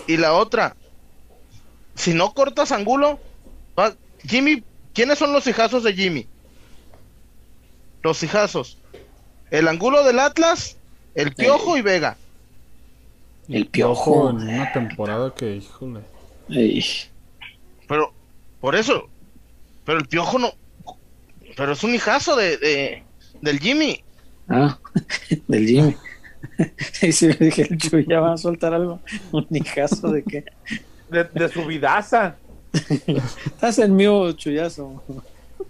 [0.06, 0.76] Y la otra,
[1.94, 3.18] si no cortas Angulo,
[3.78, 3.94] va-
[4.26, 4.62] Jimmy,
[4.94, 6.26] ¿quiénes son los hijazos de Jimmy?
[8.02, 8.78] los hijazos.
[9.50, 10.76] El angulo del Atlas,
[11.14, 12.16] el Piojo y Vega.
[13.48, 14.30] El piojo.
[14.30, 16.00] En una temporada que, híjole.
[16.48, 16.82] Ey.
[17.88, 18.12] Pero,
[18.60, 19.08] por eso,
[19.90, 20.52] pero el Piojo no,
[21.56, 23.02] pero es un hijazo de, de
[23.42, 24.04] del Jimmy.
[24.48, 24.78] Ah,
[25.48, 25.96] del Jimmy.
[27.02, 29.00] Y si me dije, el Chuy ya va a soltar algo.
[29.32, 30.44] Un hijazo de que.
[31.10, 32.36] De, de su vidaza.
[32.72, 35.02] Estás en mío, Chuyazo.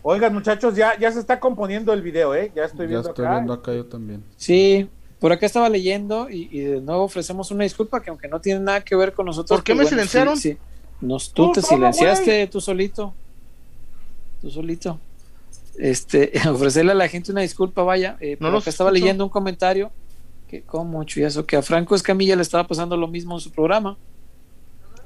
[0.03, 2.53] Oigan, muchachos, ya, ya se está componiendo el video, ¿eh?
[2.55, 3.35] Ya estoy Ya viendo estoy acá.
[3.37, 4.23] viendo acá yo también.
[4.37, 4.87] Sí,
[5.19, 8.61] por acá estaba leyendo y, y de nuevo ofrecemos una disculpa que aunque no tiene
[8.61, 9.57] nada que ver con nosotros.
[9.59, 10.37] ¿Por qué pues me silenciaron?
[10.37, 10.59] sí, sí.
[11.01, 13.15] Nos, tú Tú te solo, silenciaste tú solito.
[14.41, 14.99] Tú solito.
[15.79, 18.17] Este, ofrecerle a la gente una disculpa, vaya.
[18.21, 19.91] Eh, No acá estaba leyendo un comentario
[20.49, 23.97] que, como chuyazo, que a Franco Escamilla le estaba pasando lo mismo en su programa.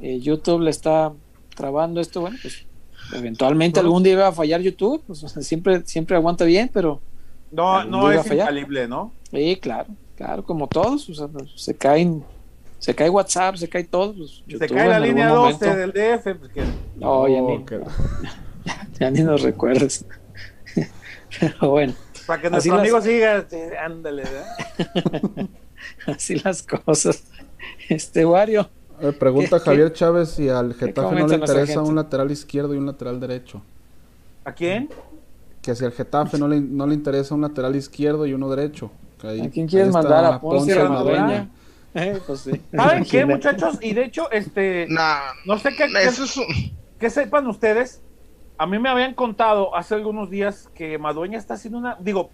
[0.01, 1.13] Eh, YouTube le está
[1.55, 2.67] trabando esto, bueno, pues
[3.15, 3.87] eventualmente No.
[3.87, 7.01] algún día va a fallar YouTube, pues, o sea, siempre, siempre aguanta bien, pero
[7.53, 9.13] No, no es infalible, ¿no?
[9.31, 12.25] Sí, claro, claro, como todos, o sea, pues, se caen,
[12.81, 14.15] se cae WhatsApp, se cae todo.
[14.15, 16.35] pues, Se cae la línea 12 momento- del DF.
[16.41, 16.65] Pues que...
[16.97, 17.65] No, ya, ni,
[18.99, 20.05] ya ni nos recuerdas.
[21.41, 21.95] Pero bueno,
[22.27, 25.49] Para que nuestro las- amigo siga, sí, ándale, ¿verdad?
[26.07, 27.25] así las cosas.
[27.89, 28.69] Este Wario,
[29.01, 32.79] Eh, pregunta ¿Qué- Javier Chávez si al Getafe no le interesa un lateral izquierdo y
[32.79, 33.63] un lateral derecho.
[34.45, 34.89] ¿A quién?
[35.63, 38.91] Que si al Getafe no le, no le interesa un lateral izquierdo y uno derecho.
[39.23, 40.25] Ahí- ¿a quién quieres mandar?
[40.27, 41.49] ¿A Ponce Madueña.
[41.95, 42.61] Eh, pues sí.
[42.75, 43.79] ¿Saben qué, muchachos?
[43.81, 46.45] Y de hecho, este, Nah, no sé qué, qué- eso es un-
[46.99, 48.01] que sepan ustedes.
[48.57, 51.97] A mí me habían contado hace algunos días que Madueña está haciendo una.
[52.01, 52.31] Digo,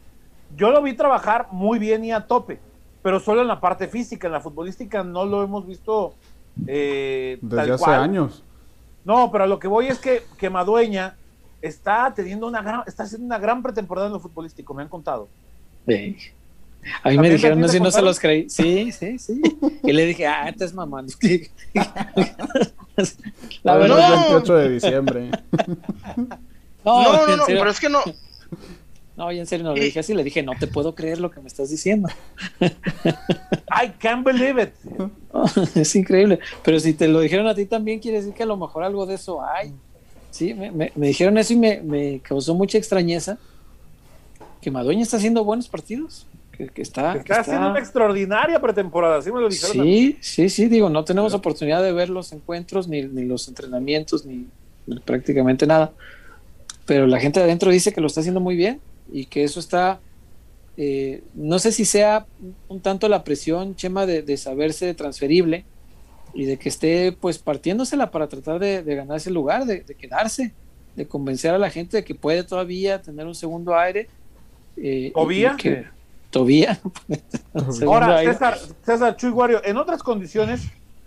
[0.56, 2.60] yo lo vi trabajar muy bien y a tope,
[3.02, 6.14] pero solo en la parte física, en la futbolística no lo hemos visto.
[6.66, 8.00] eh, Desde tal hace cual.
[8.00, 8.44] años.
[9.04, 11.16] No, pero a lo que voy es que, que Madueña
[11.62, 15.28] está teniendo una gran, está haciendo una gran pretemporada en lo futbolístico, me han contado.
[15.86, 16.16] Sí.
[17.02, 18.48] A mí me ¿También dijeron, no sé si no se los creí.
[18.48, 19.40] Sí, sí, sí.
[19.82, 21.12] Y le dije, ah, estás mamando.
[23.62, 24.20] La verdad, el No.
[24.40, 25.30] 28 de diciembre.
[26.84, 28.00] no, no, no, no, pero es que no.
[29.16, 31.30] no, ya en serio no le dije así, le dije, no te puedo creer lo
[31.30, 32.08] que me estás diciendo.
[32.60, 34.72] I can't believe it.
[35.76, 36.40] es increíble.
[36.64, 39.06] Pero si te lo dijeron a ti también, quiere decir que a lo mejor algo
[39.06, 39.72] de eso hay.
[40.30, 43.38] Sí, me, me- me dijeron eso y me, me causó mucha extrañeza.
[44.60, 46.26] Que Madueña está haciendo buenos partidos.
[46.60, 49.82] Que, que está, que Está haciendo una extraordinaria pretemporada, así me lo dijeron.
[49.86, 54.26] Sí, sí, sí, digo, no tenemos oportunidad de ver los encuentros, ni, ni los entrenamientos,
[54.26, 54.46] ni,
[54.86, 55.92] ni prácticamente nada.
[56.84, 58.78] Pero la gente de adentro dice que lo está haciendo muy bien
[59.10, 60.00] y que eso está,
[60.76, 62.26] eh, no sé si sea
[62.68, 65.64] un tanto la presión, Chema, de, de saberse transferible
[66.34, 69.94] y de que esté pues partiéndosela para tratar de, de ganar ese lugar, de, de
[69.94, 70.52] quedarse,
[70.94, 74.08] de convencer a la gente de que puede todavía tener un segundo aire.
[74.76, 75.54] eh, ¿Tobía?
[75.54, 75.99] y que-
[76.30, 76.80] Tobía.
[77.70, 78.20] Segundo Ahora.
[78.20, 80.62] César, César Chuy en otras condiciones,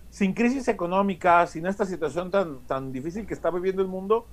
[0.09, 4.25] sin crisis económica, sin esta situación tan, tan difícil que está viviendo el mundo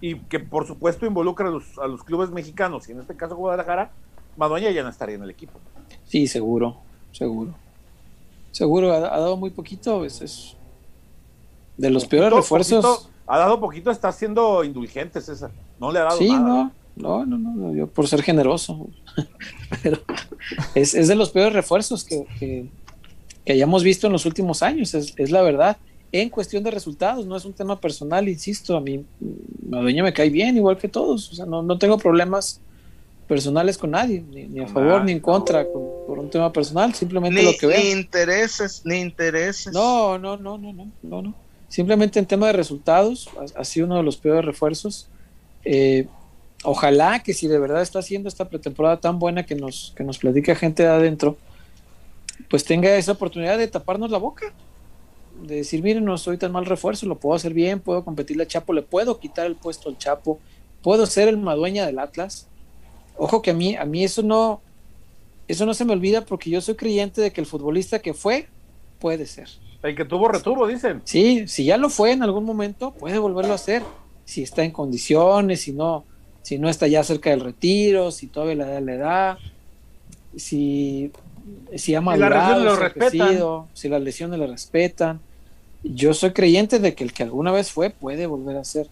[0.00, 3.36] y que por supuesto involucra a los, a los clubes mexicanos y en este caso
[3.36, 3.90] Guadalajara,
[4.36, 5.58] Madueña ya no estaría en el equipo.
[6.06, 6.76] Sí, seguro,
[7.12, 7.54] seguro.
[8.52, 10.56] Seguro, ha, ha dado muy poquito, es, es
[11.76, 12.84] de los peores refuerzos.
[12.84, 15.50] poquito, ha dado poquito, está siendo indulgente César.
[15.78, 16.40] No le ha dado sí, nada.
[16.40, 18.88] no, no, no, no, yo por ser generoso.
[19.82, 19.98] Pero
[20.74, 22.66] es, es de los peores refuerzos que, que,
[23.44, 25.76] que hayamos visto en los últimos años, es, es la verdad.
[26.10, 30.12] En cuestión de resultados, no es un tema personal, insisto, a mí mm, Madueña me
[30.14, 32.60] cae bien, igual que todos, o sea, no, no tengo problemas
[33.26, 36.50] personales con nadie, ni, ni a favor Ah, ni en contra, con- por un tema
[36.50, 37.78] personal, simplemente Ni, lo que veo.
[37.78, 39.74] ni intereses, ni intereses.
[39.74, 41.34] No, no, no, no, no, no, no.
[41.68, 45.08] Simplemente en tema de resultados, ha, ha sido uno de los peores refuerzos.
[45.66, 46.06] Eh,
[46.64, 50.18] ojalá que si de verdad está haciendo esta pretemporada tan buena que nos, que nos
[50.18, 51.36] platica gente de adentro,
[52.50, 54.52] pues tenga esa oportunidad de taparnos la boca.
[55.42, 58.46] De decir, miren, no soy tan mal refuerzo, lo puedo hacer bien, puedo competirle a
[58.46, 60.40] Chapo, le puedo quitar el puesto al Chapo,
[60.82, 62.48] puedo ser el madueña del Atlas.
[63.16, 64.60] Ojo que a mí, a mí eso no,
[65.46, 68.48] eso no se me olvida porque yo soy creyente de que el futbolista que fue,
[68.98, 69.48] puede ser.
[69.82, 71.02] El que tuvo retuvo, dicen.
[71.04, 73.82] Sí, si ya lo fue en algún momento, puede volverlo a hacer.
[74.24, 76.04] Si está en condiciones, si no,
[76.48, 79.38] si no está ya cerca del retiro, si todavía la edad le da,
[80.36, 81.10] si,
[81.76, 85.20] si ha madurado, lo si ha crecido, si las lesiones le respetan.
[85.82, 88.88] Yo soy creyente de que el que alguna vez fue puede volver a ser.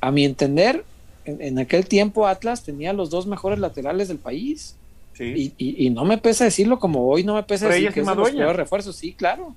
[0.00, 0.84] A mi entender,
[1.26, 4.74] en, en aquel tiempo Atlas tenía los dos mejores laterales del país.
[5.12, 5.24] Sí.
[5.24, 8.00] Y, y- y no me pesa decirlo como hoy no me pesa decir Reyes que
[8.00, 8.96] es los refuerzos.
[8.96, 9.54] Sí, claro.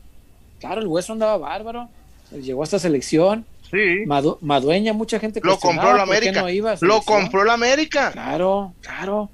[0.60, 1.88] Claro, el hueso andaba bárbaro.
[2.32, 3.46] Llegó a esta selección.
[3.74, 4.06] Sí.
[4.06, 6.42] Madu- Madueña, mucha gente Lo compró la América.
[6.42, 8.12] no iba a Lo compró la América.
[8.12, 9.30] Claro, claro.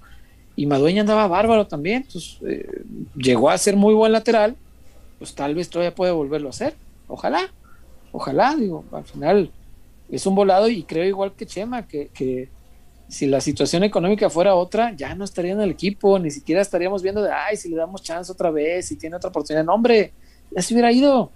[0.55, 2.81] y Madueña andaba bárbaro también, entonces eh,
[3.15, 4.55] llegó a ser muy buen lateral,
[5.17, 6.73] pues tal vez todavía puede volverlo a hacer,
[7.07, 7.49] ojalá,
[8.11, 9.51] ojalá, digo, al final
[10.09, 12.49] es un volado y creo igual que Chema, que, que
[13.07, 17.01] si la situación económica fuera otra, ya no estaría en el equipo, ni siquiera estaríamos
[17.03, 20.11] viendo de, ay, si le damos chance otra vez, si tiene otra oportunidad, no, hombre,
[20.51, 21.31] ya se hubiera ido,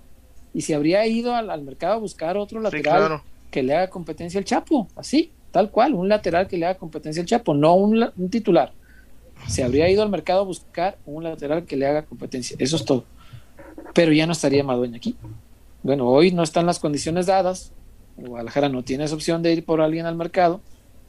[0.53, 3.23] y si habría ido al, al mercado a buscar otro Sí, lateral claro.
[3.51, 7.21] que le haga competencia al Chapo, así, tal cual, un lateral que le haga competencia
[7.21, 8.71] al Chapo, no un, un titular.
[9.47, 12.85] Se habría ido al mercado a buscar un lateral que le haga competencia, eso es
[12.85, 13.03] todo.
[13.93, 15.15] Pero ya no estaría Madueña aquí.
[15.83, 17.71] Bueno, hoy no están las condiciones dadas.
[18.15, 20.61] Guadalajara no tiene esa opción de ir por alguien al mercado.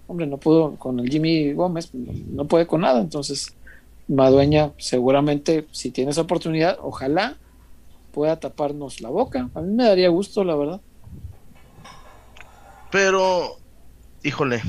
[0.07, 3.01] Hombre, no pudo con el Jimmy Gómez, no puede con nada.
[3.01, 3.55] Entonces,
[4.09, 7.37] Madueña seguramente, si tiene esa oportunidad, ojalá
[8.15, 9.51] pueda taparnos la boca.
[9.55, 10.81] A mí me daría gusto, la verdad.
[12.91, 13.57] Pero,
[14.23, 14.63] híjole,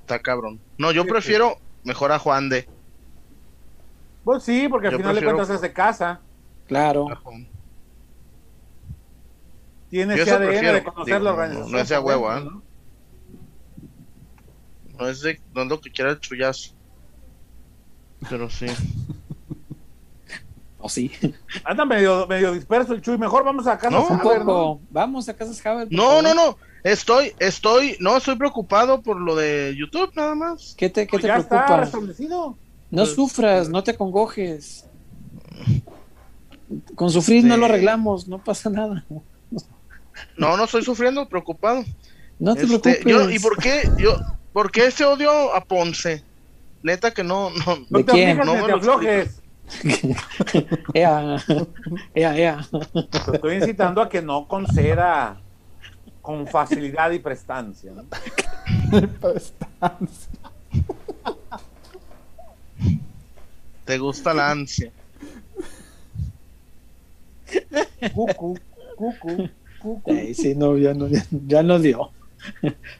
[0.00, 0.60] está cabrón.
[0.78, 2.68] No, yo prefiero mejor a Juan de.
[4.24, 6.20] Pues sí, porque al Yo final de prefiero- cuentas es de casa.
[6.68, 7.06] Claro.
[9.90, 11.72] Tiene ese ADN prefiero, de conocer digo, la no- organización.
[11.72, 12.40] no es de huevo, ¿eh?
[12.44, 12.62] ¿no?
[14.98, 16.72] No es, de, no es lo que quiera el chullazo.
[18.30, 18.66] Pero sí.
[20.84, 21.10] O sí.
[21.64, 23.16] Anda medio, medio disperso el Chuy.
[23.16, 23.90] Mejor vamos a casa.
[23.90, 24.44] No, Un Haber, ¿no?
[24.46, 24.80] poco.
[24.90, 25.88] Vamos a Casas Haber.
[25.90, 26.22] No, favor.
[26.24, 26.56] no, no.
[26.82, 30.74] Estoy, estoy, no estoy preocupado por lo de YouTube, nada más.
[30.76, 31.80] ¿Qué te, qué Pues te ya está preocupa?
[31.80, 32.58] restablecido.
[32.90, 34.84] No sufras, no te acongojes.
[36.94, 39.04] Con sufrir no lo arreglamos, no pasa nada.
[40.36, 41.84] No, no estoy sufriendo, preocupado.
[42.38, 43.04] No te Este, preocupes.
[43.06, 44.16] yo, ¿Y por qué, yo,
[44.52, 46.24] por qué ese odio a Ponce?
[46.82, 47.76] Neta que no, no.
[47.90, 48.38] No ¿De te quién?
[48.38, 49.41] No te lo aflojes.
[50.94, 51.36] Ea,
[52.14, 52.68] ea, ea.
[53.10, 55.40] Te estoy incitando a que no conceda
[56.20, 57.92] con facilidad y prestancia.
[57.92, 58.04] ¿no?
[63.84, 64.92] Te gusta la ansia.
[68.14, 68.58] Cucu,
[68.96, 69.48] cucu,
[69.80, 70.34] cucu.
[70.34, 72.10] Sí, no, ya no, ya, ya no dio.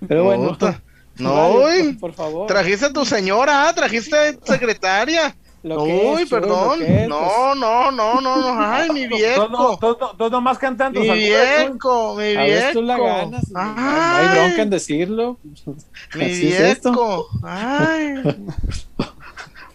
[0.07, 0.49] Pero bueno.
[0.49, 0.83] Puta.
[1.19, 2.47] No, Mario, uy, por favor.
[2.47, 5.37] trajiste a tu señora, trajiste a tu secretaria.
[5.63, 6.81] Lo que Uy, es, perdón.
[6.81, 8.61] lo que es, no, no, no, no, no.
[8.61, 9.79] Ay, mi no- viejo.
[9.79, 13.09] todos no- todos nomás cantan tus Mi viejo, mi pues, a veces tú la viejo.
[13.17, 13.51] ganas.
[13.51, 15.39] no- no Ay, hay bronca en decirlo.
[16.15, 16.91] Mi Así es esto.
[16.91, 17.27] viejo.
[17.45, 18.15] Ay.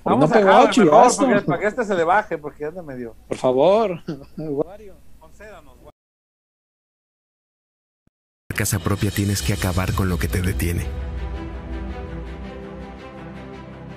[0.04, 1.45] Vamos no a pegó, acabar mejor chuyazo.
[1.45, 3.15] para que, este se le baje, porque anda medio.
[3.28, 4.04] Por favor.
[4.38, 4.95] Wario.
[5.19, 5.73] Concédanos,
[8.56, 10.86] casa propia tienes que acabar con lo que te detiene.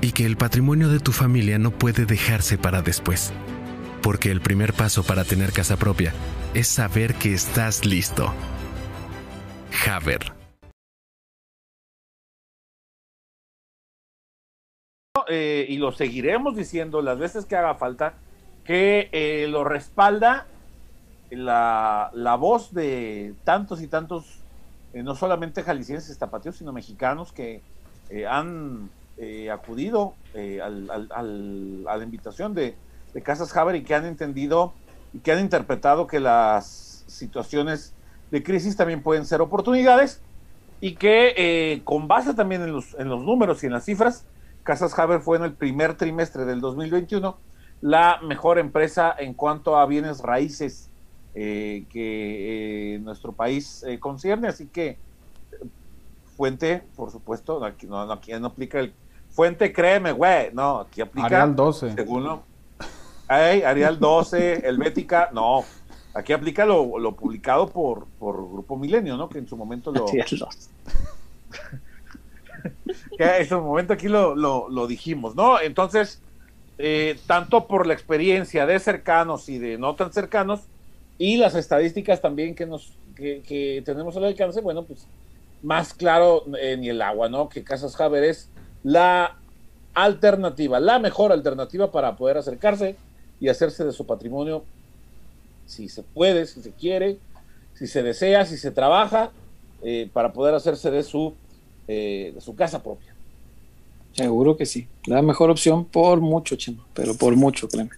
[0.00, 3.32] y que el patrimonio de tu familia no puede dejarse para después.
[4.02, 6.12] Porque el primer paso para tener casa propia
[6.54, 8.32] es saber que estás listo.
[9.88, 10.36] Haber.
[15.28, 18.14] eh, y lo seguiremos diciendo las veces que haga falta,
[18.64, 20.46] que eh, lo respalda
[21.30, 24.40] la, la voz de tantos y tantos,
[24.92, 27.62] eh, no solamente jaliscienses, tapatíos, sino mexicanos que
[28.28, 32.80] han eh, acudido eh, al- al- al- a la invitación de,
[33.12, 34.80] de Casas Haber y que han entendido
[35.12, 37.96] y que han interpretado que las situaciones
[38.30, 40.24] de crisis también pueden ser oportunidades
[40.80, 44.28] y que eh, con base también en los, en los números y en las cifras,
[44.62, 47.42] Casas Haber fue en el primer trimestre del 2021
[47.80, 50.92] la mejor empresa en cuanto a bienes raíces
[51.34, 54.48] eh, que eh, nuestro país eh, concierne.
[54.48, 55.00] Así que, eh,
[56.24, 58.96] fuente, por supuesto, aquí aquí no aplica el
[59.36, 61.92] fuente, créeme, güey, no, aquí aplica Arial 12.
[61.94, 62.42] según lo.
[63.28, 65.62] Ay, Arial 12, Helvética, no.
[66.14, 69.28] Aquí aplica lo, lo publicado por, por Grupo Milenio, ¿no?
[69.28, 70.08] Que en su momento lo.
[70.08, 70.70] Sí, es los-
[73.18, 75.60] que en su momento aquí lo, lo, lo dijimos, ¿no?
[75.60, 76.20] Entonces,
[76.78, 80.60] eh, tanto por la experiencia de cercanos y de no tan cercanos,
[81.18, 85.06] y las estadísticas también que nos que, que tenemos al alcance, bueno, pues
[85.62, 87.48] más claro eh, ni el agua, ¿no?
[87.48, 88.50] Que Casas Haber es
[88.86, 89.34] la
[89.94, 92.94] alternativa, la mejor alternativa para poder acercarse
[93.40, 94.62] y hacerse de su patrimonio,
[95.66, 97.18] si se puede, si se quiere,
[97.74, 99.32] si se desea, si se trabaja,
[99.82, 101.34] eh, para poder hacerse de su,
[101.88, 103.12] eh, de su casa propia.
[104.12, 104.86] Seguro que sí.
[105.06, 107.90] La mejor opción por mucho, Chema, pero por mucho, créeme.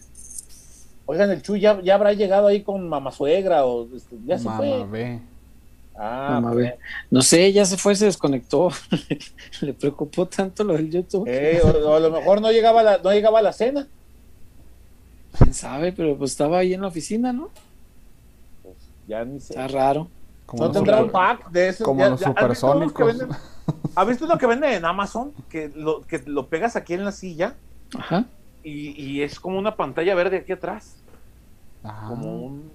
[1.04, 4.44] Oigan, el Chuy ya, ya habrá llegado ahí con mamá suegra o este, ya se
[4.46, 4.86] Mamá, fue.
[4.86, 5.20] ve.
[6.00, 6.74] Ah, Mamá, pues.
[7.10, 8.70] No sé, ya se fue, se desconectó.
[9.60, 11.26] Le preocupó tanto lo del YouTube.
[11.28, 13.88] eh, o, o a lo mejor no llegaba a la, no llegaba a la cena.
[15.36, 17.50] Quién sabe, pero pues estaba ahí en la oficina, ¿no?
[18.62, 18.76] Pues
[19.08, 19.54] ya ni sé.
[19.54, 20.08] Está raro.
[20.46, 21.84] Como No los tendrá un pack de esos.
[21.84, 23.16] como ya- los ya- ¿has visto supersónicos.
[23.94, 25.32] ¿Has visto lo que venden en Amazon?
[25.50, 27.54] Que lo, que lo pegas aquí en la silla
[27.98, 28.24] Ajá.
[28.64, 30.94] y, y es como una pantalla verde aquí atrás.
[31.84, 32.70] Ah, Como un.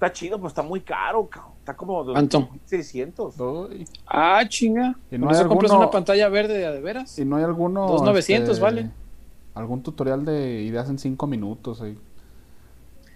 [0.00, 1.52] Está chido, pues está muy caro, cabrón.
[1.58, 2.48] Está como ¿Cuánto?
[2.64, 3.38] 600.
[3.38, 3.86] uy.
[4.06, 4.94] Ah, chinga.
[5.10, 7.18] Y no ¿Por hay eso compras una pantalla verde de, veras?
[7.18, 7.86] ¿Y no hay alguno?
[7.86, 8.90] Dos novecientos, este, vale.
[9.52, 11.98] Algún tutorial de ideas en cinco minutos ahí.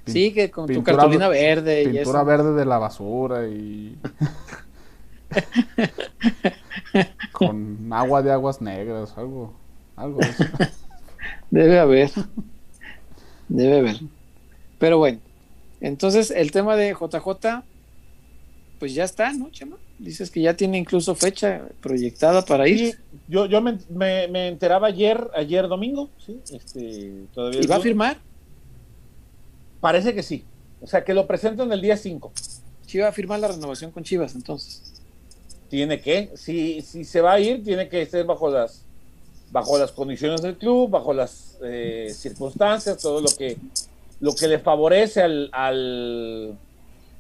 [0.05, 2.27] Pin- Sí, que con tu cartulina verde y Pintura eso.
[2.27, 3.99] verde de la basura y.
[7.33, 9.55] con agua de aguas negras, algo.
[9.97, 10.45] Algo de eso.
[11.51, 12.11] Debe haber.
[13.49, 13.97] Debe haber.
[14.79, 15.21] Pero bueno,
[15.87, 17.63] entonces el tema de JJ,
[18.79, 19.77] pues ya está, ¿no, Chema?
[19.99, 22.79] Dices que ya tiene incluso fecha proyectada para ir.
[22.93, 22.95] Sí,
[23.29, 27.81] yo, yo me, me- me enteraba ayer, ayer domingo, sí, este, todavía ¿Y va a
[27.81, 28.19] firmar?
[29.81, 30.45] Parece que sí.
[30.81, 32.33] O sea, que lo presentan el día 5.
[32.87, 34.93] Sí, va a firmar la renovación con Chivas, entonces.
[35.71, 38.83] Tiene que, si, si se va a ir, tiene que ser bajo las
[39.51, 43.57] bajo las condiciones del club, bajo las eh, circunstancias, todo lo que
[44.21, 46.59] lo que le favorece al, al,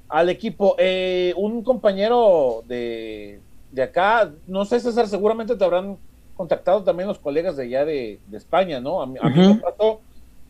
[0.08, 0.74] al equipo.
[0.78, 3.40] Eh, un compañero de,
[3.72, 5.98] de acá, no sé César, seguramente te habrán
[6.36, 9.00] contactado también los colegas de allá de, de España, ¿no?
[9.02, 9.54] A, mí- a mí Ujú.
[9.54, 10.00] me pasó,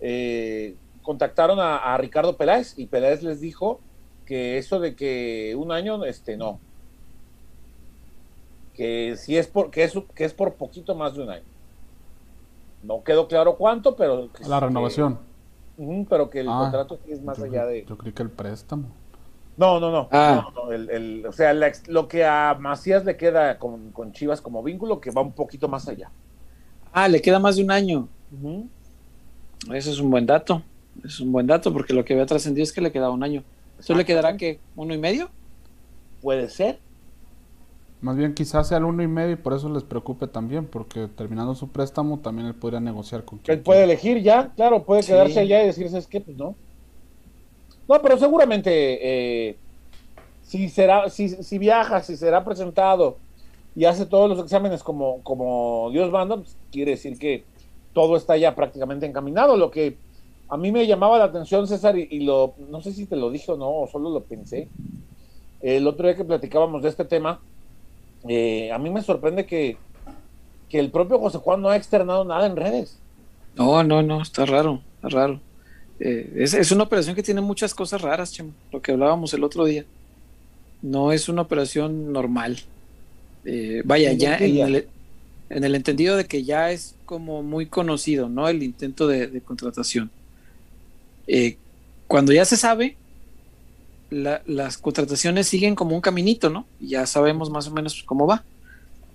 [0.00, 3.80] eh, contactaron a, a Ricardo Peláez y Peláez les dijo
[4.24, 6.58] que eso de que un año, este, no,
[8.74, 11.44] que si es por que es, que es por poquito más de un año.
[12.82, 15.14] No quedó claro cuánto, pero que- La renovación.
[15.16, 15.33] que-
[15.76, 18.22] ujú, pero que el Ah, contrato sí es más yo, allá de yo creí que
[18.22, 18.88] el préstamo.
[19.56, 20.08] no, no, no.
[20.10, 20.50] Ah.
[20.54, 23.90] no, no, el- el- o sea, la ex- lo que a Macías le queda con,
[23.92, 26.10] con Chivas como vínculo, que va un poquito más allá.
[26.92, 28.08] Ah, le queda más de un año.
[29.72, 30.62] Eso es un buen dato.
[31.04, 33.42] Es un buen dato porque lo que había trascendido es que le quedaba un año.
[33.78, 35.28] ¿Eso le quedará que uno y medio?
[36.22, 36.78] Puede ser.
[38.04, 41.08] Más bien quizás sea el uno y medio y por eso les preocupe también, porque
[41.08, 43.84] terminando su préstamo también él podría negociar con quien Él puede quiera.
[43.84, 45.06] elegir ya, claro, puede Sí.
[45.06, 46.58] quedarse allá y decirse, es que, pues no.
[47.88, 49.60] No, pero seguramente, eh,
[50.40, 53.22] si será, si, si viaja, si será presentado
[53.74, 57.48] y hace todos los exámenes como, como Dios manda, pues, quiere decir que
[57.92, 59.56] todo está ya prácticamente encaminado.
[59.56, 60.00] Lo que
[60.48, 63.30] a mí me llamaba la atención, César, y, y lo, no sé si te lo
[63.30, 64.72] dije o no, o solo lo pensé.
[65.60, 67.44] El otro día que platicábamos de este tema,
[68.28, 69.76] eh, a mí me sorprende que,
[70.68, 72.98] que el propio José Juan no ha externado nada en redes.
[73.56, 75.40] No, no, no, está raro, está raro.
[76.00, 79.44] Eh, es, es una operación que tiene muchas cosas raras, Chema, lo que hablábamos el
[79.44, 79.84] otro día.
[80.82, 82.58] No es una operación normal.
[83.44, 84.88] Eh, vaya, ya en el,
[85.50, 88.48] en el entendido de que ya es como muy conocido, ¿no?
[88.48, 90.10] El intento de, de contratación.
[91.26, 91.56] Eh,
[92.06, 92.96] cuando ya se sabe,
[94.14, 96.66] la- las contrataciones siguen como un caminito, ¿no?
[96.80, 98.44] Ya sabemos más o menos cómo va.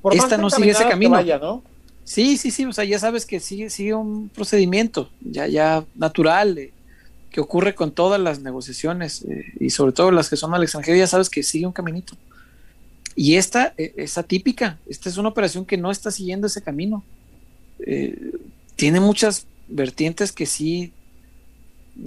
[0.01, 1.11] Por Esta no sigue ese camino.
[1.11, 1.63] vaya, ¿no?
[2.03, 6.57] Sí, sí, sí, o sea, ya sabes que sigue, sigue un procedimiento ya, ya natural
[6.57, 6.71] eh,
[7.31, 10.97] que ocurre con todas las negociaciones eh, y sobre todo las que son al extranjero,
[10.97, 12.13] ya sabes que sigue un caminito.
[13.15, 17.03] Y esta eh, es atípica, esta es una operación que no está siguiendo ese camino.
[18.75, 20.91] Tiene muchas vertientes que sí,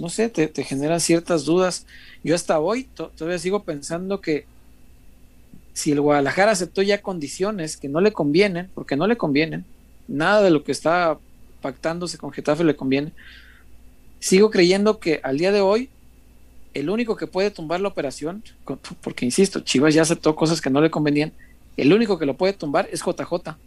[0.01, 1.86] no sé, te, generan ciertas dudas.
[2.22, 4.49] Yo hasta hoy to- todavía sigo pensando que
[5.72, 9.68] si el Guadalajara aceptó ya condiciones que no le convienen, porque no le convienen,
[10.07, 11.20] nada de lo que está
[11.61, 13.14] pactándose con Getafe le conviene,
[14.20, 15.95] sigo creyendo que al día de hoy
[16.74, 18.45] el único que puede tumbar la operación,
[19.03, 21.34] porque insisto, Chivas ya aceptó cosas que no le convenían,
[21.76, 23.61] el único que lo puede tumbar es JJ.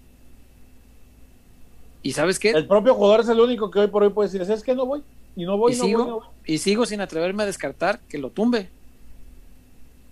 [2.02, 2.52] ¿Y sabes qué?
[2.52, 4.86] El propio jugador es el único que hoy por hoy puede decir, es que no
[4.86, 5.04] voy,
[5.36, 6.28] y no voy, y, no sigo, voy, no voy.
[6.46, 8.70] y sigo sin atreverme a descartar que lo tumbe.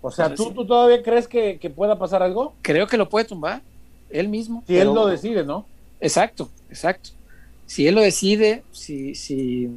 [0.00, 0.50] O sea, sea, ¿tú, sí.
[0.54, 2.54] ¿tú todavía crees que, que pueda pasar algo?
[2.62, 3.62] Creo que lo puede tumbar
[4.10, 4.62] él mismo.
[4.66, 5.66] Si él lo decide, ¿no?
[6.00, 7.10] Exacto, exacto.
[7.66, 9.70] Si él lo decide, si, si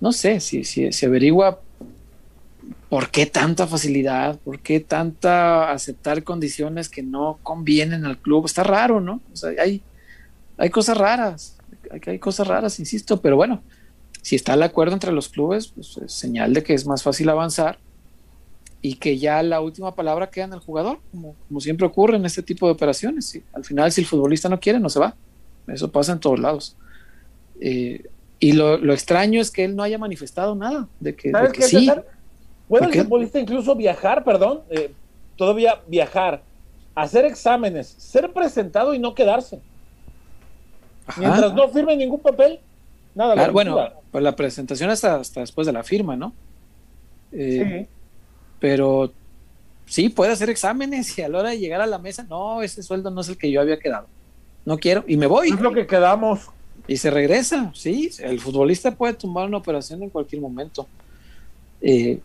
[0.00, 1.60] no sé, si, si se averigua
[2.88, 8.62] por qué tanta facilidad, por qué tanta aceptar condiciones que no convienen al club, está
[8.62, 9.20] raro, ¿no?
[9.32, 9.82] O sea, hay,
[10.56, 11.56] hay cosas raras,
[11.90, 13.62] hay, hay cosas raras, insisto, pero bueno,
[14.26, 17.28] si está el acuerdo entre los clubes, pues es señal de que es más fácil
[17.28, 17.78] avanzar
[18.82, 22.26] y que ya la última palabra queda en el jugador, como, como siempre ocurre en
[22.26, 23.26] este tipo de operaciones.
[23.26, 25.14] Sí, al final, si el futbolista no quiere, no se va.
[25.68, 26.76] eso pasa en todos lados.
[27.60, 28.04] Eh,
[28.40, 31.62] y lo, lo, extraño es que él no haya manifestado nada de que, de que
[31.62, 31.88] sí.
[32.66, 34.90] ¿Puede el futbolista incluso viajar, perdón, eh,
[35.36, 36.42] todavía viajar,
[36.96, 39.60] hacer exámenes, ser presentado y no quedarse?
[41.06, 41.20] Ajá.
[41.20, 42.58] Mientras no firme ningún papel,
[43.16, 43.34] nada.
[43.34, 46.32] Claro, bueno, pues la presentación hasta, hasta después de la firma, ¿no?
[47.32, 47.88] Eh, sí.
[48.60, 49.12] Pero
[49.86, 52.82] sí, puede hacer exámenes y a la hora de llegar a la mesa, no, ese
[52.82, 54.06] sueldo no es el que yo había quedado.
[54.64, 55.48] No quiero y me voy.
[55.48, 56.48] Es lo que quedamos.
[56.88, 58.10] Y se regresa, sí.
[58.20, 60.86] El futbolista puede tumbar una operación en cualquier momento.
[61.80, 62.20] Eh,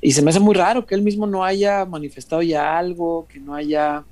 [0.00, 3.38] y se me hace muy raro que él mismo no haya manifestado ya algo, que
[3.38, 4.04] no haya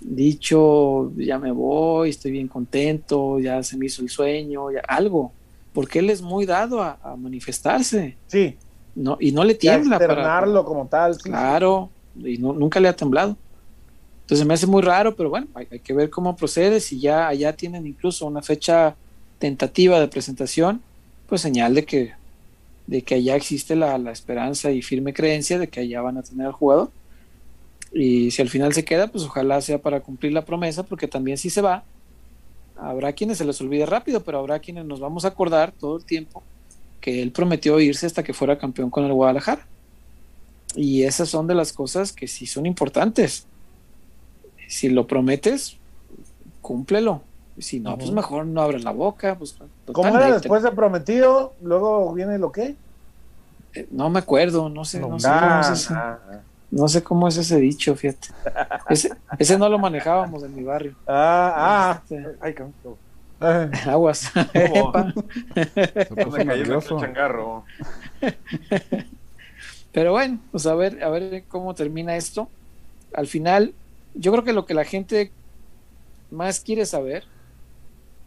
[0.00, 5.32] dicho, ya me voy, estoy bien contento, ya se me hizo el sueño, ya, algo.
[5.72, 8.16] Porque él es muy dado a, a manifestarse.
[8.26, 8.56] Sí.
[8.94, 9.98] No, y no le tiembla.
[9.98, 11.14] para como tal.
[11.14, 13.36] Sí, claro, y no, nunca le ha temblado.
[14.22, 16.80] Entonces me hace muy raro, pero bueno, hay, hay, que ver cómo procede.
[16.80, 18.96] Si ya allá tienen incluso una fecha
[19.38, 20.80] tentativa de presentación,
[21.28, 22.12] pues señal de que,
[22.86, 26.22] de que allá existe la, la esperanza y firme creencia de que allá van a
[26.22, 26.90] tener al jugador.
[27.98, 31.38] Y si al final se queda, pues ojalá sea para cumplir la promesa, porque también
[31.38, 31.82] si se va,
[32.76, 36.04] habrá quienes se les olvide rápido, pero habrá quienes nos vamos a acordar todo el
[36.04, 36.42] tiempo
[37.00, 39.66] que él prometió irse hasta que fuera campeón con el Guadalajara.
[40.74, 43.46] Y esas son de las cosas que sí son importantes.
[44.68, 45.78] Si lo prometes,
[46.60, 47.22] cúmplelo.
[47.58, 47.98] Si no, uh -huh.
[47.98, 49.38] pues mejor no abres la boca.
[49.38, 49.56] Pues,
[49.90, 51.54] ¿Cómo era después de prometido?
[51.62, 52.74] Luego viene lo qué?
[53.72, 55.94] Eh, no me acuerdo, no sé, no, no sé cómo es ese,
[56.76, 58.28] no sé cómo es ese dicho, fíjate.
[58.88, 60.94] Ese, ese no lo manejábamos en mi barrio.
[61.08, 62.02] Ah, ah.
[62.02, 62.54] Este, Ay,
[63.86, 64.32] Aguas.
[67.00, 67.64] changarro.
[69.92, 72.48] Pero bueno, pues a ver, a ver cómo termina esto.
[73.12, 73.74] Al final,
[74.14, 75.32] yo creo que lo que la gente
[76.30, 77.24] más quiere saber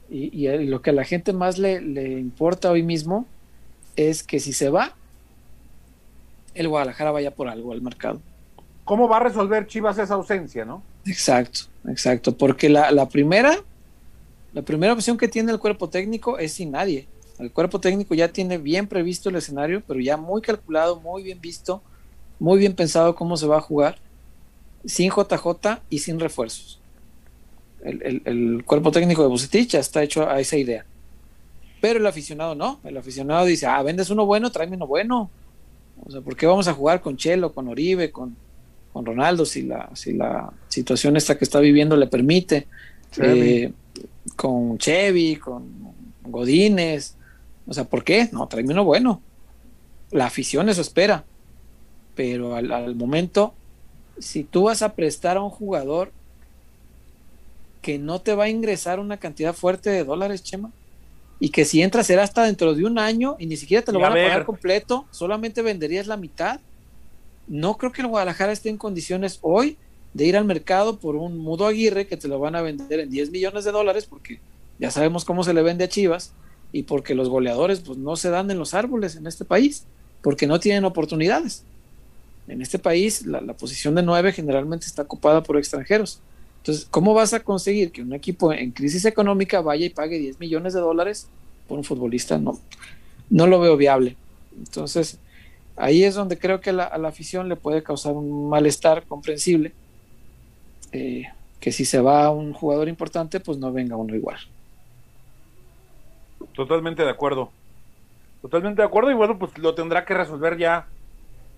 [0.09, 3.25] y, y lo que a la gente más le, le, importa hoy mismo
[3.95, 4.95] es que si se va,
[6.55, 8.19] el Guadalajara vaya por algo al mercado.
[8.89, 10.81] ¿Cómo va a resolver Chivas esa ausencia, no?
[11.05, 12.35] Exacto, exacto.
[12.35, 13.55] Porque la, primera,
[14.51, 17.07] la primera opción que tiene el cuerpo técnico es sin nadie.
[17.37, 21.39] El cuerpo técnico ya tiene bien previsto el escenario, pero ya muy calculado, muy bien
[21.39, 21.83] visto,
[22.39, 23.99] muy bien pensado cómo se va a jugar,
[24.83, 26.81] sin JJ y sin refuerzos.
[27.83, 30.83] El, el, el cuerpo técnico de Bucetich ya está hecho a esa idea.
[31.79, 32.79] Pero el aficionado no.
[32.83, 35.29] El aficionado dice, ah, vendes uno bueno, tráeme uno bueno.
[36.03, 38.35] O sea, ¿por qué vamos a jugar con Chelo, con Oribe, con,
[38.93, 42.67] con Ronaldo si la, si la situación esta que está viviendo le permite?
[43.17, 43.71] Eh,
[44.35, 45.65] con Chevy, con
[46.23, 47.15] Godínez.
[47.67, 48.29] O sea, ¿por qué?
[48.31, 49.21] No, tráeme uno bueno.
[50.11, 51.23] La afición eso espera.
[52.15, 53.53] Pero al, al, momento,
[54.19, 56.11] si tú vas a prestar a un jugador
[57.81, 60.71] que no te va a ingresar una cantidad fuerte de dólares, Chema,
[61.39, 63.99] y que si entras será hasta dentro de un año y ni siquiera te lo
[63.99, 66.59] y van a, a pagar completo, solamente venderías la mitad.
[67.49, 69.75] No creo que el Guadalajara esté en condiciones hoy
[70.13, 73.09] de ir al mercado por un Mudo Aguirre que te lo van a vender en
[73.09, 74.39] 10 millones de dólares porque
[74.77, 76.31] ya sabemos cómo se le vende a Chivas
[76.71, 79.85] y porque los goleadores pues no se dan en los árboles en este país
[80.21, 81.63] porque no tienen oportunidades.
[82.47, 86.21] En este país la, posición de 9 generalmente está ocupada por extranjeros.
[86.57, 90.39] Entonces, ¿cómo vas a conseguir que un equipo en crisis económica vaya y pague 10
[90.39, 91.27] millones de dólares
[91.67, 92.37] por un futbolista?
[92.37, 92.59] No,
[93.29, 94.17] no lo veo viable.
[94.57, 95.17] Entonces,
[95.79, 99.73] ahí es donde creo que la, a la afición le puede causar un malestar comprensible
[100.91, 101.23] eh,
[101.59, 104.37] que si se va un jugador importante, pues no venga uno igual.
[106.53, 107.51] Totalmente de acuerdo.
[108.41, 110.87] Totalmente de acuerdo y bueno, pues lo tendrá que resolver ya.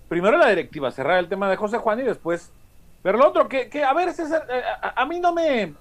[0.09, 2.51] Primero la directiva, cerrar el tema de José Juan y después
[3.03, 3.47] ver lo otro.
[3.47, 5.73] Que, que a ver, César, eh, a, a, mí no me,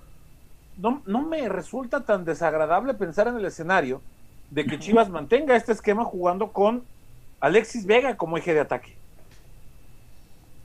[0.76, 4.01] no, no me resulta tan desagradable pensar en el escenario
[4.51, 6.84] de que Chivas mantenga este esquema jugando con
[7.41, 8.95] Alexis Vega como eje de ataque.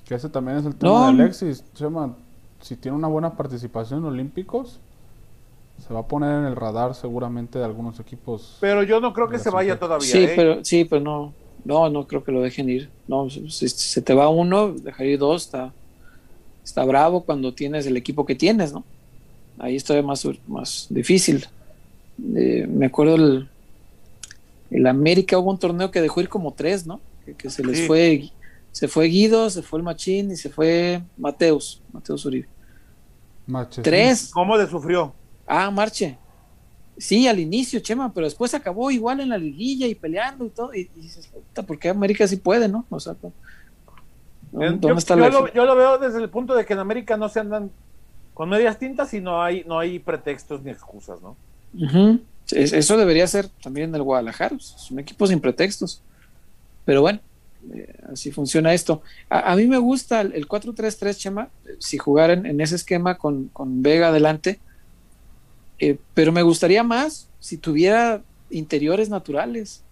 [0.05, 1.17] Que ese también es el tema no.
[1.17, 1.63] de Alexis.
[1.73, 2.15] Chema,
[2.61, 4.79] si tiene una buena participación en Olímpicos,
[5.85, 8.57] se va a poner en el radar seguramente de algunos equipos.
[8.59, 10.07] Pero yo no creo que se vaya todavía.
[10.07, 10.33] Sí, ¿eh?
[10.35, 12.89] pero sí, pero no, no, no creo que lo dejen ir.
[13.07, 15.73] No, si, si se te va uno, dejar ir dos, está,
[16.63, 18.83] está bravo cuando tienes el equipo que tienes, ¿no?
[19.57, 21.45] Ahí está más, más difícil.
[22.35, 23.49] Eh, me acuerdo el,
[24.71, 26.99] el América hubo un torneo que dejó ir como tres, ¿no?
[27.25, 27.87] Que, que se les sí.
[27.87, 28.29] fue,
[28.71, 32.47] se fue Guido, se fue el Machín y se fue Mateus, Mateus Uribe.
[33.47, 34.19] Marche, Tres.
[34.19, 34.31] Sí.
[34.33, 35.13] ¿Cómo le sufrió?
[35.45, 36.17] Ah, Marche.
[36.97, 40.73] Sí, al inicio, Chema, pero después acabó igual en la liguilla y peleando y todo.
[40.73, 41.29] Y, y dices,
[41.67, 42.85] ¿por qué América sí puede, no?
[42.89, 43.15] O sea,
[44.51, 45.29] ¿dónde yo, está yo, la...
[45.29, 47.69] lo, yo, lo, veo desde el punto de que en América no se andan
[48.33, 51.35] con medias tintas y no hay, no hay pretextos ni excusas, ¿no?
[52.51, 56.01] Eso debería ser también el Guadalajara, son equipos sin pretextos.
[56.85, 57.19] Pero bueno,
[57.73, 59.01] eh, así funciona esto.
[59.29, 64.59] A, mí me gusta el, 4-3-3, Chema, si jugar en, ese esquema con, Vega adelante,
[65.79, 69.83] eh, pero me gustaría más si tuviera interiores naturales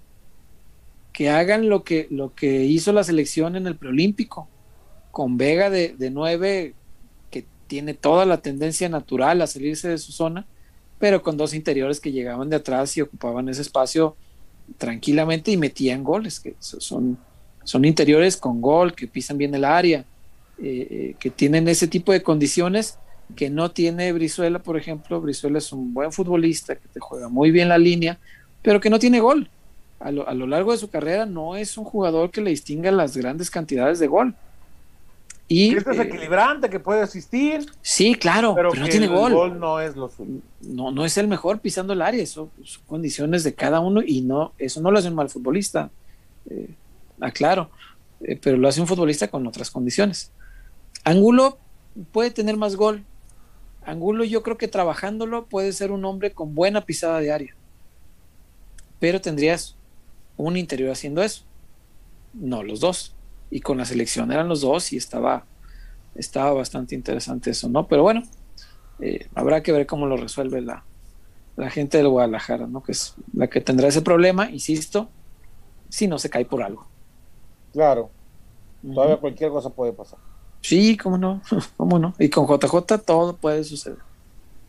[1.11, 4.47] que hagan lo que, lo que hizo la selección en el preolímpico,
[5.11, 6.73] con Vega de, de 9,
[7.29, 10.47] que tiene toda la tendencia natural a salirse de su zona,
[11.03, 14.15] pero con dos interiores que llegaban de atrás y ocupaban ese espacio
[14.77, 17.17] tranquilamente y metían goles, que son,
[17.65, 20.05] son interiores con gol, que pisan bien el área,
[20.59, 22.97] eh, eh, que tienen ese tipo de condiciones
[23.35, 25.19] que no tiene Brizuela, por ejemplo.
[25.19, 28.17] Brizuela es un buen futbolista que te juega muy bien la línea,
[28.61, 29.49] pero que no tiene gol.
[29.99, 32.91] A lo, a lo largo de su carrera no es un jugador que le distinga
[32.91, 34.35] las grandes cantidades de gol.
[35.47, 37.65] Y, es desequilibrante, que puede asistir.
[37.81, 39.33] Sí, claro, pero, no tiene gol.
[39.33, 39.59] gol.
[39.59, 40.09] no es lo
[40.61, 44.21] No, no es el mejor pisando el área, eso son condiciones de cada uno y
[44.21, 45.91] no, eso no lo hace un mal futbolista.
[46.49, 46.69] Eh,
[47.19, 47.69] aclaro,
[48.21, 50.31] eh, pero lo hace un futbolista con otras condiciones.
[51.03, 51.57] Angulo
[52.11, 53.03] puede tener más gol.
[53.85, 57.55] Angulo yo creo que trabajándolo puede ser un hombre con buena pisada de área.
[58.99, 59.75] Pero tendrías
[60.37, 61.43] un interior haciendo eso.
[62.33, 63.13] No los dos
[63.53, 65.45] y con la selección eran los dos y estaba,
[66.15, 67.87] estaba bastante interesante eso, ¿no?
[67.87, 68.23] Pero bueno,
[68.99, 70.83] eh, habrá que ver cómo lo resuelve la,
[71.55, 72.81] la gente del Guadalajara, ¿no?
[72.81, 75.07] Que es la que tendrá ese problema, insisto,
[75.87, 76.87] si no se cae por algo.
[77.73, 78.09] Claro,
[78.91, 80.17] todavía cualquier cosa puede pasar.
[80.61, 81.39] Sí, cómo no,
[81.77, 82.15] cómo no.
[82.17, 83.99] Y con JJ todo puede suceder.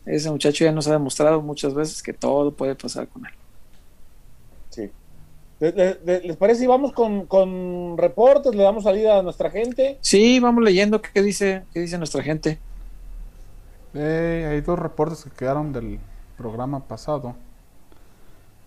[0.05, 3.33] Ese muchacho ya nos ha demostrado muchas veces que todo puede pasar con él.
[5.59, 8.53] ¿Les parece si vamos con, reportes?
[8.53, 9.97] ¿Le damos salida a nuestra gente?
[10.01, 12.59] Sí, vamos leyendo qué dice, qué dice nuestra gente.
[13.93, 15.99] Eh, hay dos reportes que quedaron del
[16.37, 17.35] programa pasado.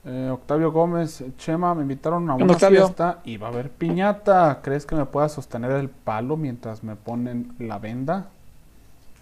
[0.06, 4.60] Eh, Octavio Gómez, Chema, me invitaron a una fiesta y va a haber piñata.
[4.62, 8.28] ¿Crees que me pueda sostener el palo mientras me ponen la venda?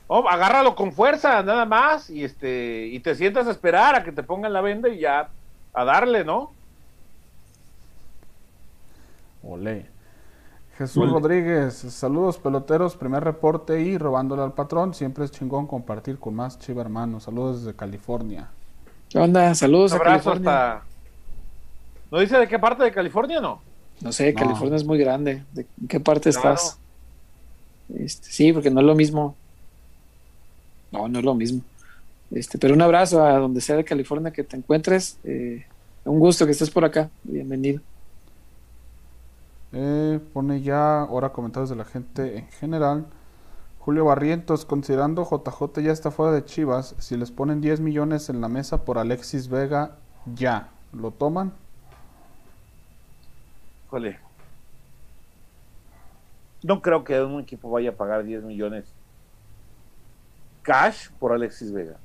[0.07, 4.12] Oh, agárralo con fuerza, nada más, y este, y te sientas a esperar a que
[4.12, 5.31] te pongan la venda y ya
[5.75, 6.53] a darle, ¿no?
[9.49, 9.86] Olé.
[10.76, 16.34] Jesús Rodríguez, saludos peloteros, primer reporte y robándole al patrón, siempre es chingón compartir con
[16.34, 18.51] más chiva hermanos, saludos desde California.
[19.09, 19.55] ¿Qué onda?
[19.55, 20.82] Saludos a California.
[22.11, 23.62] ¿No dice de qué parte de California no?
[24.03, 26.78] No sé, California es muy grande, ¿de qué parte estás?
[27.94, 29.34] Este, sí, porque no es lo mismo.
[30.92, 31.62] No, no es lo mismo.
[32.30, 35.18] Este, pero un abrazo a donde sea de California que te encuentres.
[35.24, 35.64] Eh,
[36.05, 37.09] un gusto que estés por acá.
[37.24, 37.80] Bienvenido.
[39.79, 43.05] Eh, pone ya ahora comentarios de la gente en general.
[43.79, 48.41] Julio Barrientos, considerando JJ ya está fuera de Chivas, si les ponen 10 millones en
[48.41, 49.99] la mesa por Alexis Vega,
[50.35, 51.53] ya, ¿lo toman?
[53.89, 54.18] Jole.
[56.62, 58.87] No creo que un equipo vaya a pagar 10 millones
[60.62, 61.99] cash por Alexis Vega.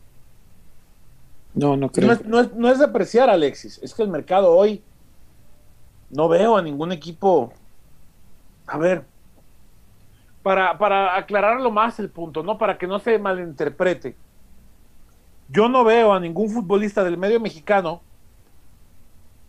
[1.53, 2.07] No, no creo.
[2.07, 4.83] No es, no es, no es depreciar a Alexis, es que el mercado hoy
[6.09, 7.53] no veo a ningún equipo
[8.71, 9.05] a ver,
[10.43, 12.57] para, para aclararlo más el punto, ¿no?
[12.57, 14.15] Para que no se malinterprete.
[15.49, 18.01] Yo no veo a ningún futbolista del medio mexicano,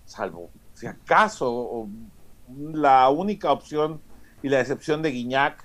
[0.05, 0.51] salvo
[0.83, 1.87] si acaso
[2.73, 4.01] la única opción
[4.43, 5.65] y la excepción de Guiñac,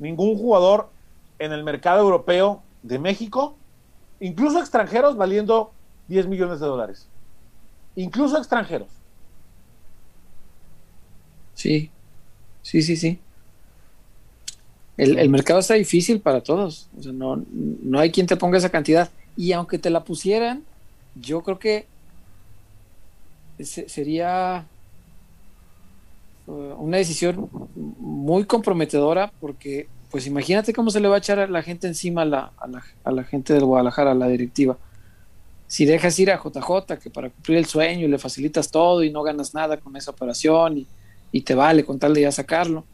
[0.00, 0.90] ningún jugador
[1.38, 3.56] en el mercado europeo de México,
[4.18, 5.70] incluso extranjeros valiendo
[6.08, 7.08] 10 millones de dólares.
[7.94, 8.88] Incluso extranjeros.
[11.54, 11.92] Sí,
[12.70, 13.18] Sí, sí, sí.
[14.96, 16.88] El, mercado está difícil para todos.
[16.92, 19.10] no, no hay quien te ponga esa cantidad.
[19.36, 20.62] Y aunque te la pusieran,
[21.16, 21.88] yo creo que
[23.58, 24.68] sería
[26.46, 31.48] uh, una decisión muy comprometedora porque, pues imagínate cómo se le va a echar a
[31.48, 34.78] la gente encima a la, a la, a la gente del Guadalajara, a la directiva.
[35.66, 39.24] Si dejas ir a JJ, que para cumplir el sueño le facilitas todo y no
[39.24, 40.86] ganas nada con esa operación y
[41.32, 42.84] y te vale con tal de ya sacarlo.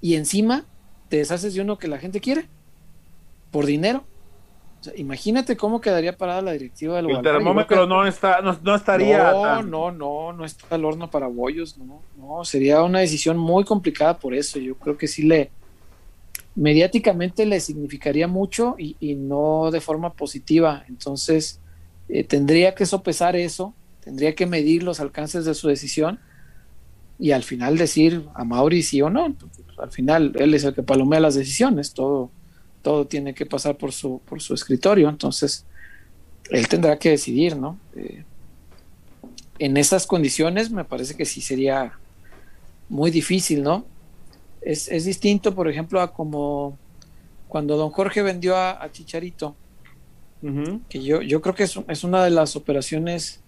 [0.00, 0.64] Y encima
[1.08, 2.46] te deshaces de uno que la gente quiere
[3.50, 4.04] por dinero.
[4.96, 9.32] imagínate cómo quedaría parada la directiva del El termómetro no está, no, estaría.
[9.32, 13.64] No, no, no, no está el horno para bollos, no, no, sería una decisión muy
[13.64, 14.58] complicada por eso.
[14.58, 15.50] Yo creo que sí le
[16.54, 20.84] mediáticamente le significaría mucho y, no de forma positiva.
[20.88, 21.60] Entonces,
[22.08, 26.18] eh, tendría que sopesar eso, tendría que medir los alcances de su decisión
[27.18, 29.34] y al final decir a Mauri sí o no.
[29.78, 32.30] Al final él es el que palomea las decisiones, todo,
[32.82, 35.64] todo tiene que pasar por su, por su escritorio, entonces
[36.50, 37.78] él tendrá que decidir, ¿no?
[37.96, 38.24] Eh,
[39.58, 41.92] en esas condiciones me parece que sí sería
[42.88, 43.84] muy difícil, ¿no?
[44.60, 46.76] Es, distinto, por ejemplo, a como
[47.48, 49.56] cuando don Jorge vendió a, Chicharito,
[50.88, 53.40] que yo, yo creo que es, es, una de las operaciones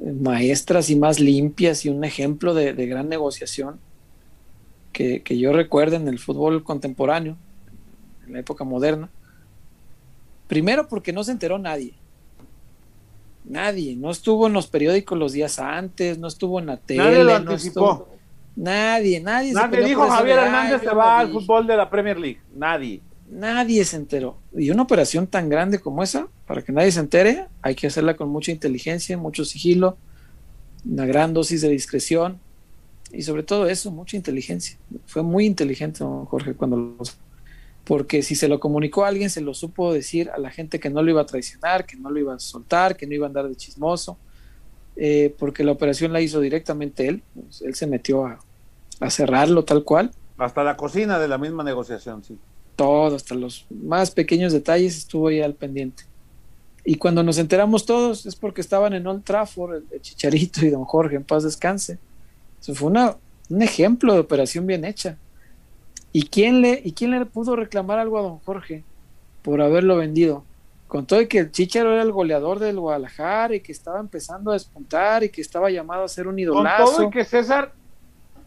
[0.00, 3.78] maestras y más limpias y un ejemplo de, gran negociación
[4.92, 7.36] que, que, yo recuerdo en el fútbol contemporáneo,
[8.26, 9.10] en la época moderna.
[10.48, 11.94] Primero porque no se enteró nadie.
[13.44, 17.02] Nadie, no estuvo en los periódicos los días antes, no estuvo en la tele.
[17.02, 18.08] Nadie lo anticipó.
[18.56, 19.52] nadie, nadie.
[19.52, 22.40] Nadie dijo Javier Hernández se va al fútbol de la Premier League.
[22.54, 23.00] Nadie.
[23.30, 24.38] Nadie se enteró.
[24.56, 28.16] Y una operación tan grande como esa, para que nadie se entere, hay que hacerla
[28.16, 29.96] con mucha inteligencia, mucho sigilo,
[30.84, 32.40] una gran dosis de discreción
[33.12, 34.78] y sobre todo eso, mucha inteligencia.
[35.06, 36.96] Fue muy inteligente Jorge cuando lo
[37.84, 40.90] porque si se lo comunicó a alguien, se lo supo decir a la gente que
[40.90, 43.28] no lo iba a traicionar, que no lo iba a soltar, que no iba a
[43.28, 44.16] andar de chismoso,
[44.96, 48.38] eh, porque la operación la hizo directamente él, pues, él se metió a,
[49.00, 50.12] a, cerrarlo tal cual.
[50.38, 52.38] Hasta la cocina de la misma negociación, sí.
[52.80, 56.04] Todo, hasta los más pequeños detalles estuvo ahí al pendiente.
[56.82, 60.86] Y cuando nos enteramos todos es porque estaban en Old Trafford, el, Chicharito y don
[60.86, 61.98] Jorge, en paz descanse.
[62.58, 63.16] Eso fue una,
[63.50, 65.18] un ejemplo de operación bien hecha.
[66.10, 68.82] ¿Y quién, le, ¿Y quién le pudo reclamar algo a don Jorge
[69.42, 70.42] por haberlo vendido?
[70.88, 74.52] Con todo y que el Chicharo era el goleador del Guadalajara y que estaba empezando
[74.52, 76.84] a despuntar y que estaba llamado a ser un idolazo.
[76.84, 77.74] Con todo y que César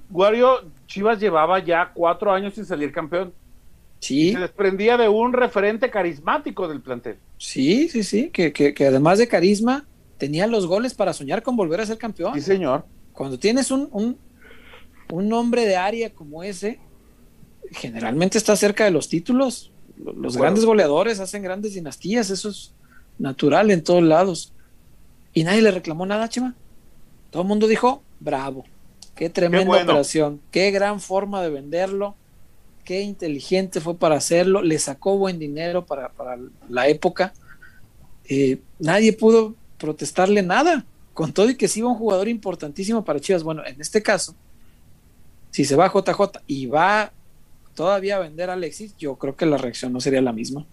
[0.10, 3.32] Guario Chivas llevaba ya cuatro años sin salir campeón.
[4.04, 4.34] Sí.
[4.34, 7.20] Se desprendía de un referente carismático del plantel.
[7.38, 9.86] Sí, sí, sí, que, que, que, además de carisma
[10.18, 12.34] tenía los goles para soñar con volver a ser campeón.
[12.34, 12.86] Sí, señor.
[13.14, 14.18] Cuando tienes un, un,
[15.10, 16.82] un hombre de área como ese,
[17.72, 19.72] generalmente está cerca de los títulos.
[19.97, 22.74] Los grandes goleadores hacen grandes dinastías, eso es
[23.18, 24.51] natural en todos lados.
[25.34, 26.56] Y nadie le reclamó nada, Chema.
[27.30, 28.66] Todo el mundo dijo, bravo,
[29.16, 32.18] qué tremenda operación, qué gran forma de venderlo,
[32.84, 36.12] qué inteligente fue para hacerlo, le sacó buen dinero para,
[36.70, 37.34] la época.
[38.26, 43.20] Eh, nadie pudo protestarle nada, con todo y que sí iba un jugador importantísimo para
[43.20, 43.44] Chivas.
[43.44, 44.36] Bueno, en este caso,
[45.52, 47.12] si se va a JJ y va
[47.76, 50.66] todavía vender a Alexis, yo creo que la reacción no sería la misma.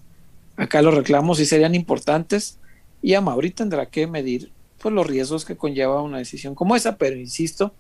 [0.57, 2.59] Acá los reclamos sí serían importantes
[3.03, 6.97] y a Mauri tendrá que medir pues, los riesgos que conlleva una decisión como esa,
[6.97, 7.75] pero insisto,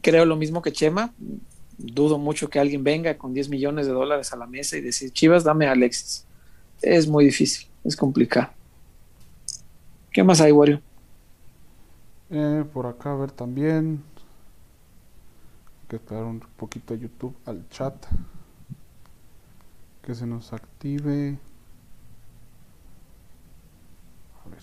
[0.00, 1.14] creo lo mismo que Chema,
[1.78, 5.12] dudo mucho que alguien venga con 10 millones de dólares a la mesa y decir,
[5.12, 6.26] Chivas, dame a Alexis.
[6.82, 8.50] Es muy difícil, es complicado.
[10.12, 10.80] ¿Qué más hay, Wario?
[12.30, 14.02] Eh, por acá, a ver también
[15.88, 17.94] que esperar un poquito a YouTube al chat
[20.02, 21.38] que se nos active
[24.44, 24.62] a ver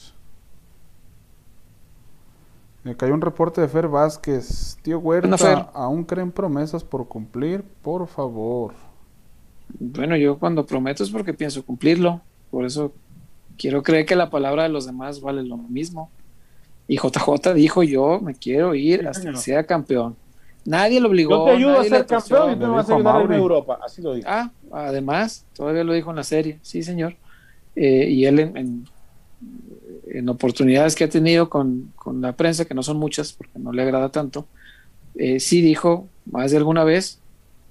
[2.83, 8.07] me cayó un reporte de Fer Vázquez tío Huerta aún creen promesas por cumplir por
[8.07, 8.73] favor
[9.79, 12.21] bueno yo cuando prometo es porque pienso cumplirlo
[12.51, 12.93] por eso
[13.57, 16.09] quiero creer que la palabra de los demás vale lo mismo
[16.87, 20.15] y JJ dijo yo me quiero ir hasta que sea campeón
[20.65, 21.31] Nadie lo obligó.
[21.31, 23.79] Yo te ayudo a ser campeón y tú me vas a ayudar en Europa.
[23.83, 24.27] Así lo dijo.
[24.29, 26.59] Ah, además, todavía lo dijo en la serie.
[26.61, 27.15] Sí, señor.
[27.75, 28.85] Eh, y él en, en,
[30.29, 33.81] oportunidades que ha tenido con, con, la prensa, que no son muchas porque no le
[33.81, 34.47] agrada tanto,
[35.15, 37.19] eh, sí dijo más de alguna vez,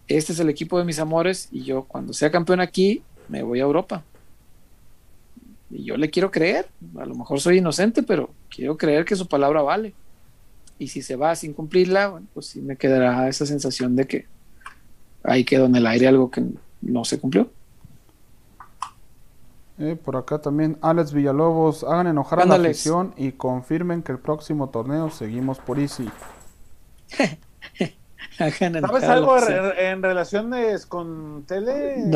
[0.09, 3.61] este es el equipo de mis amores y yo cuando sea campeón aquí me voy
[3.61, 4.05] a Europa.
[5.71, 6.67] Y yo le quiero creer,
[6.99, 9.95] a lo mejor soy inocente, pero quiero creer que su palabra vale
[10.79, 14.27] y si se va sin cumplirla, pues sí me quedará esa sensación de que
[15.23, 16.43] ahí quedó en el aire algo que
[16.81, 17.51] no se cumplió.
[19.79, 24.19] Eh, por acá también Alex Villalobos, hagan enojar a la afición y confirmen que el
[24.19, 26.11] próximo torneo seguimos por Easy.
[28.39, 29.37] ¿Sabes algo
[29.79, 32.05] en relaciones con tele?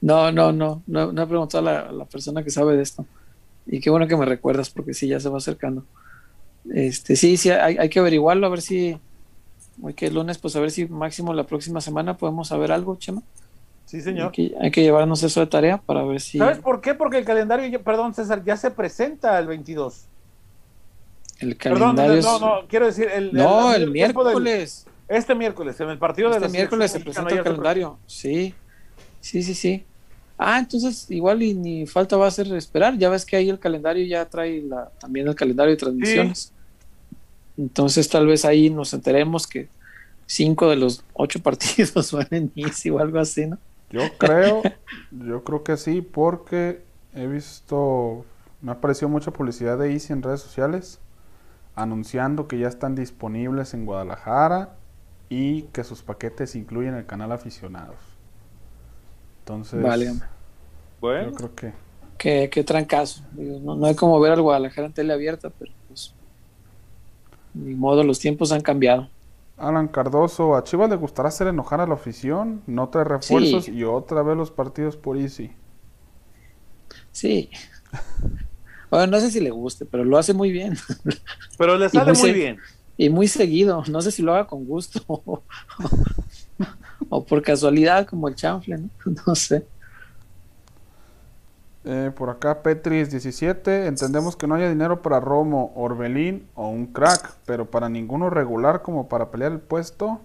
[0.00, 3.04] No, no, no, no, no, he preguntado a la persona que sabe de esto.
[3.66, 5.84] Y qué bueno que me recuerdas porque sí, ya se va acercando.
[6.72, 8.98] Este, sí, sí, hay, que averiguarlo, a ver si,
[9.82, 12.96] hoy que es lunes, pues a ver si máximo la próxima semana podemos saber algo,
[12.96, 13.22] Chema.
[13.86, 14.32] Sí, señor.
[14.60, 16.38] Hay que, llevarnos eso de tarea para ver si...
[16.38, 16.94] ¿Sabes por qué?
[16.94, 20.06] Porque el calendario, perdón César, ya se presenta el 22.
[21.40, 22.22] El calendario...
[22.22, 23.08] no, no, quiero decir...
[23.12, 24.86] El, no, el, miércoles.
[25.06, 28.54] este miércoles, en el partido este de Este miércoles se presenta el calendario, sí.
[29.20, 29.84] Sí, sí, sí.
[30.36, 32.98] Ah, entonces igual y ni falta va a ser esperar.
[32.98, 36.52] Ya ves que ahí el calendario ya trae la, también el calendario de transmisiones.
[37.56, 39.68] Entonces tal vez ahí nos enteremos que
[40.26, 42.52] cinco de los ocho partidos van en
[42.92, 43.58] o algo así, ¿no?
[43.94, 44.62] Yo creo,
[45.12, 46.82] yo creo que sí, porque
[47.14, 48.24] he visto,
[48.60, 51.00] me ha aparecido mucha publicidad de Easy en redes sociales
[51.76, 54.76] anunciando que ya están disponibles en Guadalajara
[55.28, 57.96] y que sus paquetes incluyen el canal aficionados.
[59.40, 60.12] Entonces, Vale.
[61.00, 61.72] Bueno, yo creo que
[62.18, 63.22] Qué, qué trancazo.
[63.32, 66.14] Digo, no, no hay como ver al Guadalajara en tele abierta, pero pues.
[67.52, 69.08] Ni modo, los tiempos han cambiado.
[69.56, 73.72] Alan Cardoso, a Chivas le gustará hacer enojar a la afición, no trae refuerzos Sí.
[73.72, 75.52] y otra vez los partidos por Easy.
[77.12, 77.50] Sí.
[78.90, 80.76] Bueno, no sé si le guste, pero lo hace muy bien.
[81.58, 82.58] pero le sale muy bien.
[82.96, 83.82] Y muy seguido.
[83.88, 85.42] No sé si lo haga con gusto o,
[87.08, 88.90] o por casualidad, como el chanfle, ¿no?
[89.26, 89.66] No sé.
[91.86, 96.86] Eh, por acá Petris 17, entendemos que no haya dinero para Romo, Orbelín o un
[96.86, 100.20] crack, pero para ninguno regular como para pelear el puesto.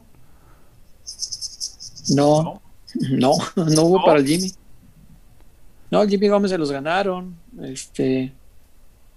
[2.16, 2.62] No,
[3.10, 4.06] no, no hubo ¿No?
[4.06, 4.52] para el Jimmy.
[5.92, 7.36] No, el Jimmy Gómez se los ganaron.
[7.62, 8.34] Este.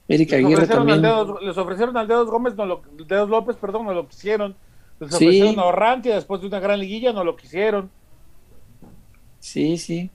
[0.08, 1.02] Erika Les Aguirre ofrecieron, al también.
[1.02, 4.56] dedos, les ofrecieron al Dedos Gómez, no lo, Dedos López, perdón, no lo quisieron.
[4.98, 5.14] Les Sí.
[5.26, 7.90] ofrecieron a Orrantia después de una gran liguilla, no lo quisieron.
[9.38, 10.10] Sí, sí.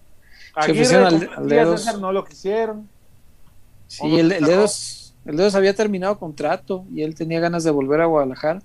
[0.65, 1.81] Se ofrecieron al- al Matías Dedos.
[1.81, 2.87] César, no lo quisieron.
[3.87, 8.01] Sí, el, el Dedos, el Dedos había terminado contrato y él tenía ganas de volver
[8.01, 8.61] a Guadalajara.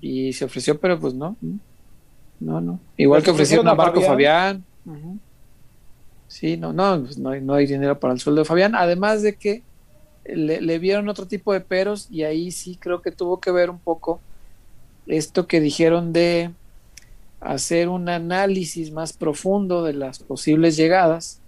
[0.00, 1.36] Y se ofreció, pero pues no.
[2.40, 2.80] No, no.
[2.96, 4.64] Igual que ofrecieron a Marco Fabián.
[6.28, 8.74] Sí, no, no, pues no, hay, no hay dinero para el sueldo de Fabián.
[8.74, 9.62] Además de que
[10.24, 13.68] le, le vieron otro tipo de peros y ahí sí creo que tuvo que ver
[13.68, 14.20] un poco
[15.06, 16.50] esto que dijeron de
[17.40, 21.40] hacer un análisis más profundo de las posibles llegadas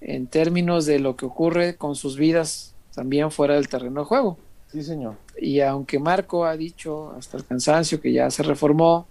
[0.00, 4.38] en términos de lo que ocurre con sus vidas también fuera del terreno de juego.
[4.70, 5.14] Sí, señor.
[5.38, 9.06] Y aunque Marco ha dicho hasta el cansancio que ya se reformó,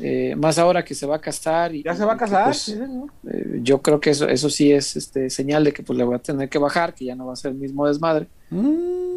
[0.00, 1.74] eh, más ahora que se va a casar.
[1.74, 2.44] Y, Ya se va a casar.
[2.44, 3.10] pues, sí, señor.
[3.28, 6.14] eh, yo creo que eso, eso sí es este, señal de que pues le voy
[6.14, 8.26] a tener que bajar, que ya no va a ser el mismo desmadre.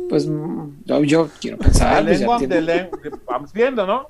[0.09, 2.89] Pues mm, yo, yo quiero pensar, pues, ya tiene,
[3.25, 4.07] vamos viendo, ¿no?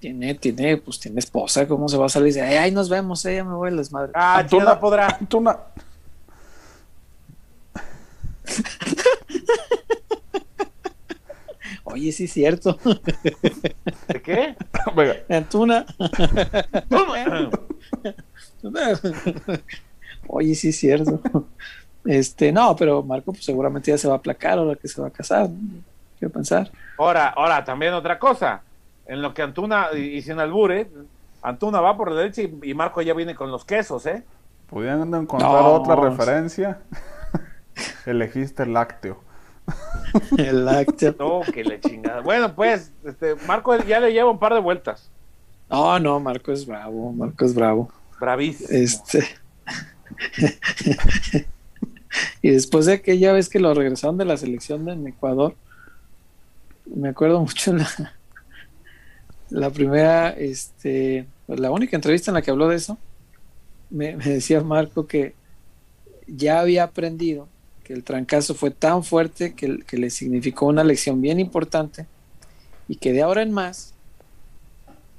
[0.00, 2.28] Tiene, tiene, pues tiene esposa, ¿cómo se va a salir?
[2.28, 4.12] Dice, ay, nos vemos, ya me voy al desmadre.
[4.14, 5.18] Ah, Antuna- ya no podrá.
[5.18, 5.58] Antuna-
[11.84, 12.78] Oye, sí es cierto.
[14.08, 14.56] ¿De qué?
[14.94, 15.86] Venga, Antuna.
[20.28, 21.20] Oye, sí es cierto.
[22.04, 25.08] Este, no, pero Marco pues, seguramente ya se va a aplacar ahora que se va
[25.08, 25.48] a casar.
[25.48, 25.80] ¿no?
[26.18, 26.70] Quiero pensar.
[26.98, 28.62] Ahora, ahora, también otra cosa.
[29.08, 30.88] En lo que Antuna, y, y sin albure,
[31.42, 34.22] Antuna va por la derecha y, y Marco ya viene con los quesos, ¿eh?
[34.68, 35.72] pudiendo encontrar No.
[35.72, 36.78] otra referencia,
[38.06, 39.26] elegiste el lácteo.
[40.38, 41.14] El lácteo.
[41.18, 42.22] No, que le chingada.
[42.22, 45.10] Bueno, pues, este, Marco ya le lleva un par de vueltas.
[45.68, 47.90] No, no, Marco es bravo, Marco es bravo.
[48.18, 48.70] Bravísimo.
[48.70, 49.26] Este.
[52.42, 55.54] y después de aquella vez que lo regresaron de la selección en Ecuador,
[56.86, 57.86] me acuerdo mucho la,
[59.50, 62.98] la primera, este, pues, la única entrevista en la que habló de eso,
[63.90, 65.34] me, me decía Marco que
[66.26, 67.48] ya había aprendido
[67.84, 72.06] que el trancazo fue tan fuerte que, que le significó una lección bien importante
[72.86, 73.94] y que de ahora en más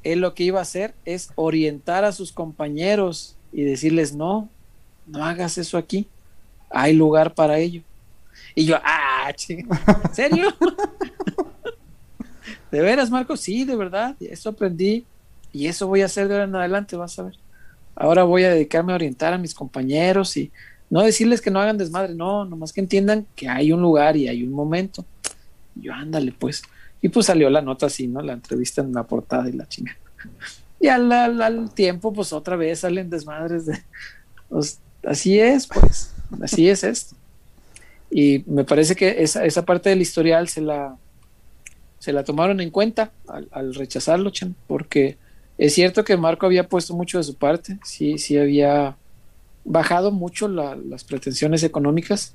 [0.03, 4.49] él lo que iba a hacer es orientar a sus compañeros y decirles, no,
[5.07, 6.07] no hagas eso aquí,
[6.69, 7.81] hay lugar para ello.
[8.55, 10.53] Y yo, ah, ¿en serio?
[12.71, 13.35] ¿De veras, Marco?
[13.35, 15.05] Sí, de verdad, eso aprendí
[15.51, 17.35] y eso voy a hacer de ahora en adelante, vas a ver.
[17.95, 20.51] Ahora voy a dedicarme a orientar a mis compañeros y
[20.89, 24.27] no decirles que no hagan desmadre, no, nomás que entiendan que hay un lugar y
[24.27, 25.05] hay un momento.
[25.75, 26.61] Yo, ándale, pues.
[27.01, 28.21] Y pues salió la nota así, ¿no?
[28.21, 29.95] La entrevista en la portada y la chinga.
[30.79, 33.79] Y al, al- al tiempo, pues otra vez salen desmadres de.
[34.49, 36.13] pues, así es, pues.
[36.41, 37.15] Así es esto.
[38.11, 40.97] Y me parece que esa, esa parte del historial se la,
[42.09, 45.17] se la tomaron en cuenta al, al rechazarlo, Chan, porque
[45.59, 48.95] es cierto que Marco había puesto mucho de su parte, sí, sí había
[49.63, 52.33] bajado mucho la- las pretensiones económicas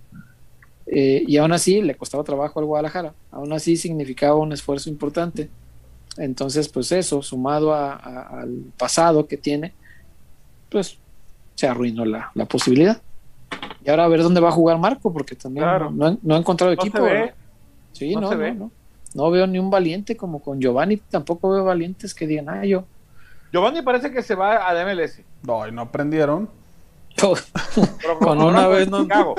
[0.87, 5.49] eh, y aún así le costaba trabajo al Guadalajara, aún así significaba un esfuerzo importante.
[6.19, 9.73] Entonces, pues eso, sumado a- a- al pasado que tiene,
[10.71, 10.99] pues
[11.57, 13.03] se arruinó la, la posibilidad.
[13.85, 15.91] Y ahora a ver dónde va a jugar Marco, porque también Claro.
[15.91, 16.99] no, no, no ha encontrado No equipo.
[16.99, 17.35] se ve.
[18.21, 18.55] No se ve.
[18.55, 18.71] no.
[19.15, 22.85] No veo ni un valiente como con Giovanni, tampoco veo valientes que digan, ah, yo.
[23.53, 25.23] Giovanni parece que se va a la MLS.
[25.43, 26.49] No, y no aprendieron.
[27.17, 27.35] Pero
[28.19, 29.35] Con una vez no- Chicago.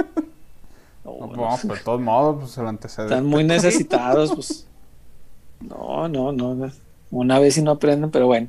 [1.03, 3.13] No, no, pero de todos modos, pues el antecedente.
[3.13, 4.67] Están muy necesitados, pues.
[5.59, 6.55] No, no, no.
[6.55, 6.71] no.
[7.11, 8.47] Una vez y no aprenden, pero bueno.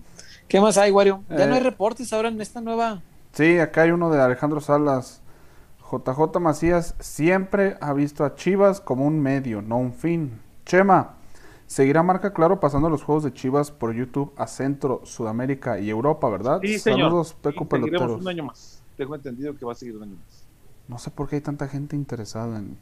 [0.49, 1.23] ¿Qué más hay, Wario?
[1.29, 3.03] Ya no hay eh, reportes ahora en esta nueva.
[3.33, 5.21] Sí, acá hay uno de Alejandro Salas.
[5.91, 10.41] JJ Macías siempre ha visto a Chivas como un medio, no un fin.
[10.65, 11.16] Chema,
[11.67, 16.29] seguirá marca claro pasando los juegos de Chivas por YouTube a Centro, Sudamérica y Europa,
[16.29, 16.61] ¿verdad?
[16.63, 17.09] Sí, señor.
[17.11, 18.21] Saludos, Peco Peloteros.
[18.21, 18.83] un año más.
[18.97, 20.47] Tengo entendido que va a seguir un año más.
[20.89, 22.79] No sé por qué hay tanta gente interesada en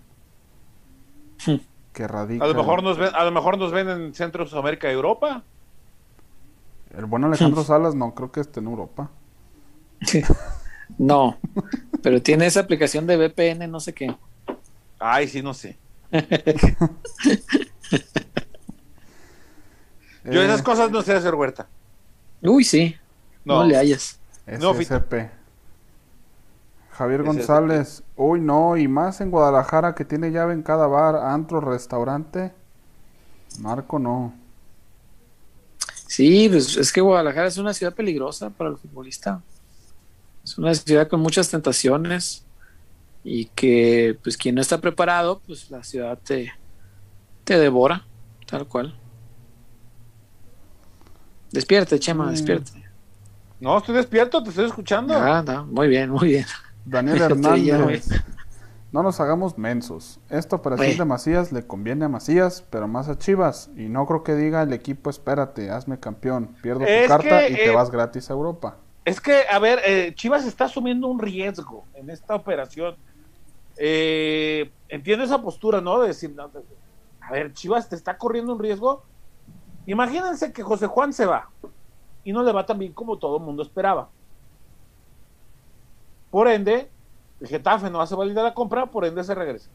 [1.92, 2.44] que radica.
[2.44, 5.42] A lo mejor nos ven, a lo mejor nos ven en Centro, Sudamérica y Europa.
[6.96, 9.10] El bueno Alejandro Salas no creo que esté en Europa.
[10.98, 11.38] No,
[12.02, 14.14] pero tiene esa aplicación de VPN, no sé qué.
[14.98, 15.78] Ay, sí, no sé.
[20.24, 20.64] Yo esas eh.
[20.64, 21.68] cosas no sé hacer huerta.
[22.42, 22.96] Uy, sí.
[23.44, 24.18] No, le hayas.
[24.46, 25.30] SCP.
[26.92, 28.02] Javier González.
[28.16, 32.52] Uy, no, y más en Guadalajara que tiene llave en cada bar, antro, restaurante.
[33.60, 34.34] Marco, no.
[36.06, 39.42] Sí, pues es que Guadalajara es una ciudad peligrosa para el futbolista.
[40.44, 42.44] Es una ciudad con muchas tentaciones
[43.24, 46.52] y que pues quien no está preparado, pues la ciudad te,
[47.44, 48.06] te devora,
[48.46, 48.94] tal cual.
[51.54, 52.30] Despierte, Chema, mm.
[52.30, 52.72] despierte.
[53.60, 55.14] No, estoy despierto, te estoy escuchando.
[55.16, 56.46] Ah, no, muy bien, muy bien.
[56.84, 58.08] Daniel Hernández.
[58.90, 60.18] no nos hagamos mensos.
[60.28, 63.70] Esta operación de Macías le conviene a Macías, pero más a Chivas.
[63.76, 67.70] Y no creo que diga el equipo, espérate, hazme campeón, pierdo tu carta y te
[67.70, 68.76] eh, vas gratis a Europa.
[69.04, 72.96] Es que, a ver, eh, Chivas está asumiendo un riesgo en esta operación.
[73.76, 76.00] Eh, entiendo esa postura, ¿no?
[76.00, 76.34] De decir,
[77.20, 79.04] a ver, Chivas te está corriendo un riesgo.
[79.86, 81.50] Imagínense que José Juan se va
[82.24, 84.08] y no le va tan bien como todo el mundo esperaba.
[86.30, 86.90] Por ende,
[87.40, 89.70] el Getafe no hace válida la compra, por ende se regresa.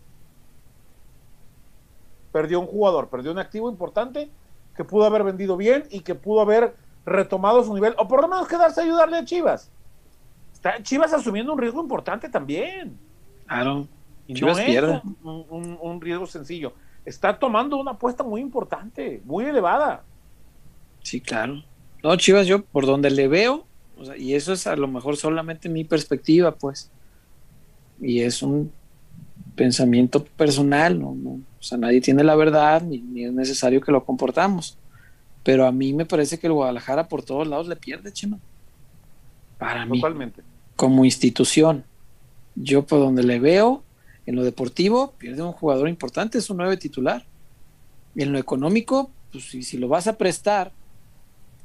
[2.31, 4.29] Perdió un jugador, perdió un activo importante
[4.75, 8.27] que pudo haber vendido bien y que pudo haber retomado su nivel, o por lo
[8.27, 9.71] menos quedarse a ayudarle a Chivas.
[10.53, 12.97] Está Chivas asumiendo un riesgo importante también.
[13.47, 13.87] Claro.
[14.27, 16.73] Y no es un, riesgo sencillo.
[17.05, 20.03] Está tomando una apuesta muy importante, muy elevada.
[21.01, 21.63] Sí, claro.
[22.03, 23.65] No, Chivas, yo por donde le veo,
[24.17, 26.91] y eso es a lo mejor solamente mi perspectiva, pues.
[27.99, 28.71] Y es un
[29.55, 31.09] pensamiento personal, ¿no?
[31.09, 34.77] o sea, nadie tiene la verdad, ni es necesario que lo comportamos.
[35.43, 38.39] Pero a mí me parece que el Guadalajara por todos lados le pierde, Chema.
[39.57, 40.01] Para mí.
[40.75, 41.83] Como institución.
[42.55, 43.83] Yo por donde le veo,
[44.29, 47.25] en lo deportivo, pierde un jugador importante, es un nueve titular.
[48.15, 50.71] En lo económico, pues si, lo vas a prestar,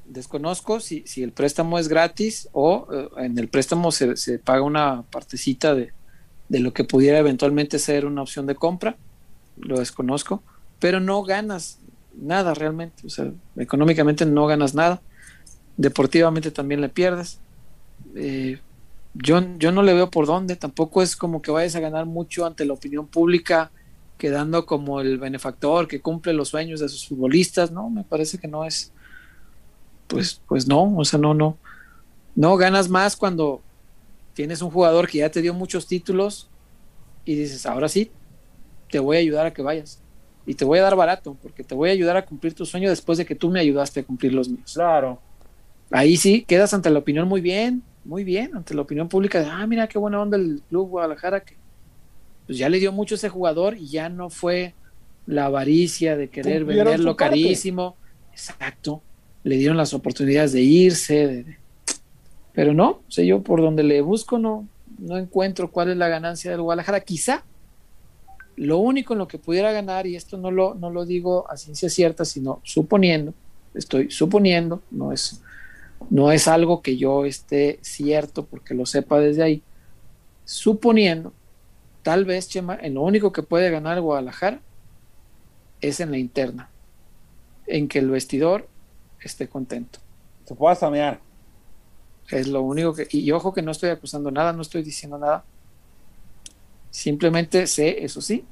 [0.07, 5.75] desconozco si, el préstamo es gratis o eh, en el préstamo se, paga una partecita
[5.75, 5.93] de,
[6.49, 8.97] de lo que pudiera eventualmente ser una opción de compra,
[9.59, 10.43] lo desconozco,
[10.79, 11.81] pero no ganas
[12.19, 13.07] nada realmente.
[13.07, 15.03] O sea, económicamente no ganas nada.
[15.77, 17.41] Deportivamente también le pierdes.
[18.15, 18.59] Eh,
[19.15, 20.57] yo, yo no le veo por dónde.
[20.57, 23.71] Tampoco es como que vayas a ganar mucho ante la opinión pública,
[24.19, 27.71] quedando como el benefactor que cumple los sueños de sus futbolistas.
[27.71, 28.93] No, me parece que no es.
[30.07, 31.57] Pues, pues no, o sea, no, no.
[32.35, 33.62] No ganas más cuando
[34.35, 36.49] tienes un jugador que ya te dio muchos títulos
[37.25, 38.11] y dices, ahora sí,
[38.91, 40.01] te voy a ayudar a que vayas
[40.47, 42.91] y te voy a dar barato, porque te voy a ayudar a cumplir tu sueño
[42.91, 44.73] después de que tú me ayudaste a cumplir los míos.
[44.75, 45.19] Claro.
[45.91, 49.47] Ahí sí, quedas ante la opinión muy bien, muy bien, ante la opinión pública de,
[49.47, 51.57] ah, mira qué buena onda el club Guadalajara, que
[52.47, 54.75] pues ya le dio mucho a ese jugador y ya no fue
[55.27, 57.97] la avaricia de querer venderlo carísimo.
[58.33, 59.03] Exacto.
[59.43, 61.59] Le dieron las oportunidades de irse,
[62.53, 66.09] pero no, o sea, yo por donde le busco no, no encuentro cuál es la
[66.09, 67.01] ganancia del Guadalajara.
[67.01, 67.45] Quizá
[68.57, 71.57] lo único en lo que pudiera ganar, y esto no lo, no lo digo a
[71.57, 73.35] ciencia cierta, sino suponiendo,
[73.75, 75.43] estoy suponiendo, no es,
[76.11, 79.63] no es algo que yo esté cierto porque lo sepa desde ahí,
[80.45, 81.33] suponiendo,
[82.03, 84.61] tal vez, Chema, en lo único que puede ganar Guadalajara
[85.81, 86.71] es en la interna,
[87.67, 88.69] en que el vestidor
[89.21, 89.99] esté contento.
[90.45, 91.21] Se pueda samear.
[92.31, 95.45] Es lo único que, y ojo que no estoy acusando nada, no estoy diciendo nada,
[96.95, 98.45] Simplemente sé, eso sí,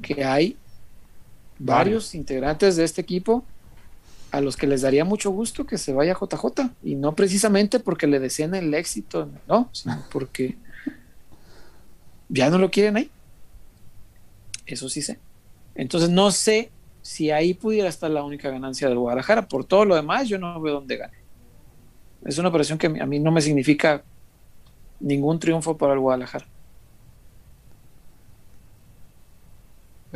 [0.00, 0.56] que hay
[1.58, 3.44] varios integrantes de este equipo
[4.36, 8.06] a los que les daría mucho gusto que se vaya JJ y no precisamente porque
[8.06, 10.58] le deseen el éxito, no, sino porque
[12.28, 13.10] ya no lo quieren ahí.
[14.66, 15.18] Eso sí sé.
[15.74, 16.70] Entonces no sé
[17.00, 19.48] si ahí pudiera estar la única ganancia del Guadalajara.
[19.48, 21.16] Por todo lo demás, yo no veo dónde gane.
[22.26, 24.04] Es una operación que a mí no me significa
[25.00, 26.46] ningún triunfo para el Guadalajara.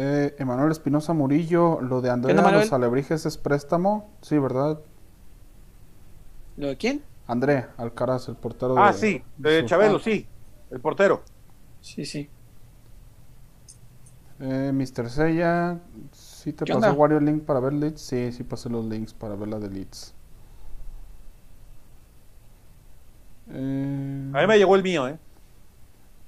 [0.03, 4.81] Eh, Emanuel Espinosa Murillo, lo de Andrea Los Alebrijes es préstamo, sí, ¿verdad?
[6.57, 7.03] ¿Lo de quién?
[7.27, 10.27] André Alcaraz, el portero Ah, sí, de Chabelo, sí,
[10.71, 11.21] el portero.
[11.83, 12.31] Sí, sí.
[14.41, 15.11] Eh, Mr.
[15.11, 15.79] Seiya,
[16.13, 18.01] ¿sí te pasó Wario Link para ver Leeds?
[18.01, 20.15] Sí, sí pasé los links para ver la de Leeds.
[23.51, 25.19] Eh, A mí me llegó el mío, ¿eh?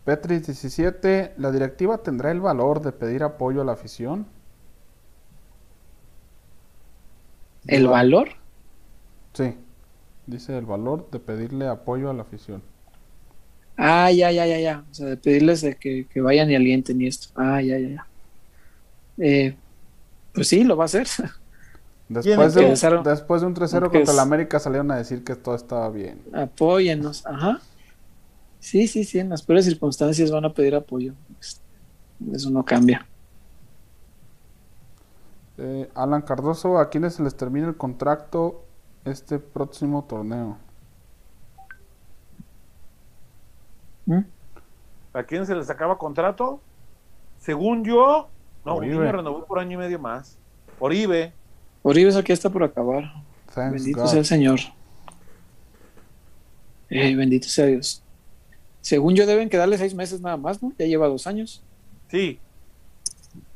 [0.04, 4.26] Petris 17, ¿la directiva tendrá el valor de pedir apoyo a la afición?
[7.66, 8.30] ¿El valor?
[9.32, 9.54] Sí,
[10.26, 12.62] dice el valor de pedirle apoyo a la afición.
[13.76, 14.84] Ah, ya, ya, ya, ya.
[14.90, 17.28] O sea, de pedirles de que, vayan y alienten y esto.
[17.36, 18.06] Ah, ya, ya, ya.
[19.18, 19.54] Eh,
[20.34, 21.06] pues sí, lo va a hacer.
[22.08, 22.66] Después, de,
[23.04, 26.20] después de un 3-0 contra la América salieron a decir que todo estaba bien.
[26.34, 27.62] Apóyennos, ajá.
[28.62, 31.14] Sí, sí, sí, en las peores circunstancias van a pedir apoyo.
[32.32, 33.04] Eso no cambia.
[35.58, 38.64] Eh, Alan Cardoso, ¿a quiénes se les termina el contrato
[39.04, 40.58] este próximo torneo?
[44.06, 44.20] ¿Mm?
[45.12, 46.60] ¿A quién se les acaba contrato?
[47.40, 48.28] Según yo,
[48.64, 50.38] no, Oribe renovó por año y medio más.
[50.78, 51.32] Oribe.
[51.82, 53.12] Oribe es aquí está por acabar.
[53.56, 54.60] bendito sea el Señor.
[56.90, 58.04] Eh, bendito sea Dios.
[58.82, 60.72] Según yo deben quedarle seis meses nada más, ¿no?
[60.78, 61.62] Ya lleva dos años.
[62.08, 62.38] Sí.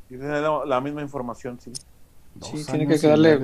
[0.07, 1.71] Tiene la, misma información, sí.
[2.41, 3.39] sí, tiene que quedarle.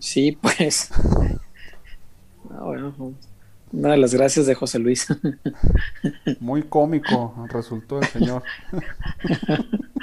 [0.00, 0.90] Sí, pues.
[2.50, 3.14] no, bueno,
[3.72, 5.06] una de las gracias de José Luis.
[6.40, 8.42] Muy cómico resultó el señor.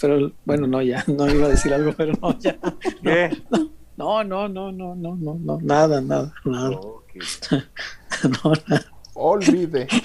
[0.00, 2.56] pero bueno, no, ya, no iba a decir algo, pero no, ya.
[3.02, 3.36] ¿Qué?
[3.50, 6.78] No, no, no, no, no, no, no, nada, nada, nada.
[9.14, 9.88] Olvide.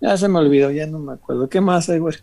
[0.00, 1.48] Ya se me olvidó, ya no me acuerdo.
[1.48, 2.14] ¿Qué más hay, güey?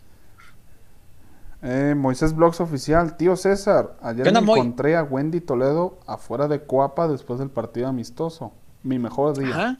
[1.62, 7.08] Eh, Moisés Blogs Oficial, tío César, ayer me encontré a Wendy Toledo afuera de Coapa
[7.08, 8.52] después del partido amistoso.
[8.82, 9.78] Mi mejor día.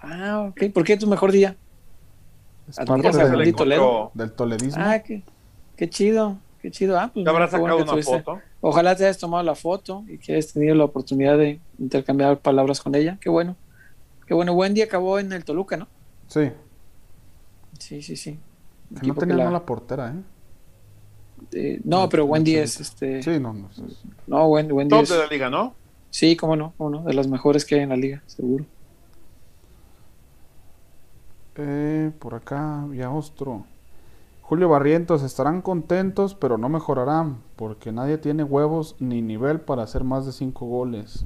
[0.00, 0.72] Ah, ok.
[0.72, 1.56] ¿Por qué tu mejor día?
[2.68, 4.10] Es parte del, Wendy Toledo?
[4.14, 4.82] del toledismo.
[4.82, 5.22] Ah, qué,
[5.76, 6.98] qué chido, qué chido.
[6.98, 8.40] Ah, pues, ¿Te habrás sacado una foto?
[8.64, 12.80] Ojalá te hayas tomado la foto y que hayas tenido la oportunidad de intercambiar palabras
[12.80, 13.18] con ella.
[13.20, 13.56] Qué bueno.
[14.24, 14.52] Qué bueno.
[14.52, 15.88] Wendy acabó en el Toluca, ¿no?
[16.28, 16.52] Sí.
[17.80, 18.38] Sí, sí, sí.
[18.88, 19.66] no tenía la...
[19.66, 20.22] portera, ¿eh?
[21.52, 21.80] ¿eh?
[21.82, 23.20] no, pero Wendy es este.
[23.20, 23.68] Sí, no, no.
[24.28, 25.74] No, Wendy, Wendy Top de la liga, ¿no?
[26.10, 28.64] Sí, cómo no, cómo no, de las mejores que hay en la liga, seguro.
[31.56, 33.66] Eh, por acá, Ostro.
[34.42, 40.04] Julio Barrientos, estarán contentos, pero no mejorarán, porque nadie tiene huevos ni nivel para hacer
[40.04, 41.24] más de cinco goles.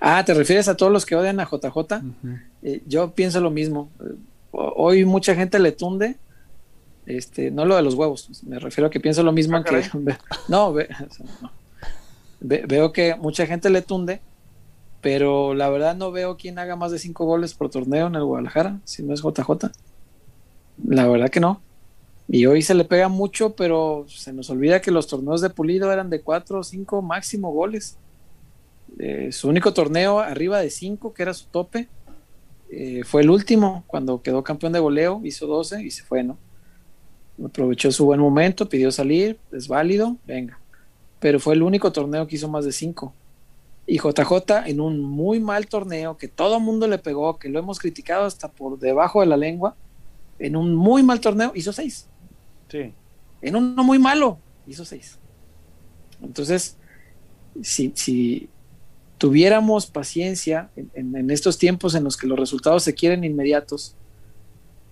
[0.00, 2.02] Ah, ¿te refieres a todos los que odian a JJ?
[2.62, 3.88] Eh, yo pienso lo mismo.
[4.52, 6.16] Hoy mucha gente le tunde,
[7.06, 9.82] este, no lo de los huevos, me refiero a que pienso lo mismo ah, que...
[10.48, 10.72] no,
[12.40, 14.20] veo que mucha gente le tunde,
[15.00, 18.24] pero la verdad no veo quién haga más de cinco goles por torneo en el
[18.24, 19.70] Guadalajara, si no es JJ.
[20.84, 21.60] La verdad que no.
[22.28, 25.92] Y hoy se le pega mucho, pero se nos olvida que los torneos de Pulido
[25.92, 27.98] eran de cuatro o cinco máximo goles.
[28.98, 31.88] Eh, su único torneo arriba de cinco, que era su tope,
[32.74, 36.38] eh, fue el último, cuando quedó campeón de goleo, hizo 12 y se fue, ¿no?
[37.44, 40.58] Aprovechó su buen momento, pidió salir, es válido, venga.
[41.20, 43.12] Pero fue el único torneo que hizo más de cinco.
[43.86, 47.78] Y JJ en un muy mal torneo que todo mundo le pegó, que lo hemos
[47.78, 49.76] criticado hasta por debajo de la lengua,
[50.42, 52.08] en un muy mal torneo hizo seis.
[52.68, 52.92] Sí.
[53.40, 55.18] En uno muy malo hizo seis.
[56.20, 56.76] Entonces,
[57.62, 58.48] si, si
[59.18, 63.94] tuviéramos paciencia en, estos tiempos en los que los resultados se quieren inmediatos,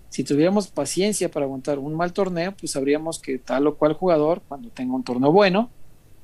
[0.08, 4.42] si tuviéramos paciencia para aguantar un mal torneo, pues sabríamos que tal o cual jugador,
[4.46, 5.68] cuando tenga un torneo bueno,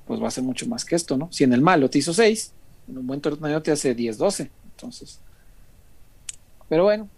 [0.07, 1.29] pues va a ser mucho más que esto, ¿no?
[1.33, 2.53] Si en el malo te hizo seis,
[2.89, 4.51] en un buen torneo te hace 10, 12.
[4.73, 5.21] Entonces,
[6.69, 7.09] pero bueno,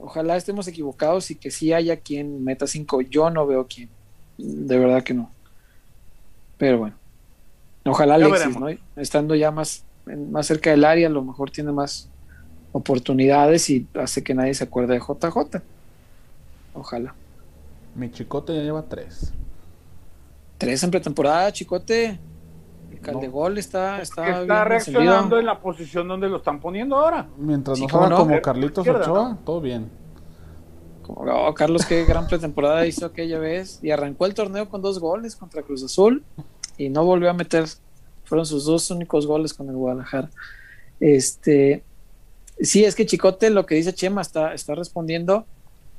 [0.00, 3.02] ojalá estemos equivocados y que sí haya quien meta 5.
[3.02, 3.88] Yo no veo quién.
[4.36, 5.30] De verdad que no.
[6.56, 6.96] Pero bueno.
[7.84, 8.68] Ojalá Alexis, ¿no?
[8.96, 12.08] Estando ya más, más cerca del área, a lo mejor tiene más
[12.72, 15.62] oportunidades y hace que nadie se acuerde de JJ.
[16.74, 17.14] Ojalá.
[17.94, 19.32] Mi chicote ya lleva tres.
[20.58, 22.18] Tres en pretemporada, chicote.
[22.90, 27.28] El Caldegol está, está, está reaccionando en la posición donde lo están poniendo ahora.
[27.36, 29.90] Mientras no como Carlitos Ochoa, todo bien.
[31.54, 33.78] Carlos, qué gran pretemporada hizo aquella vez.
[33.82, 36.22] Y arrancó el torneo con dos goles contra Cruz Azul
[36.76, 37.64] y no volvió a meter.
[38.24, 40.28] Fueron sus dos únicos goles con el Guadalajara.
[41.00, 41.82] Este,
[42.60, 45.46] sí, es que Chicote, lo que dice Chema, está, está respondiendo.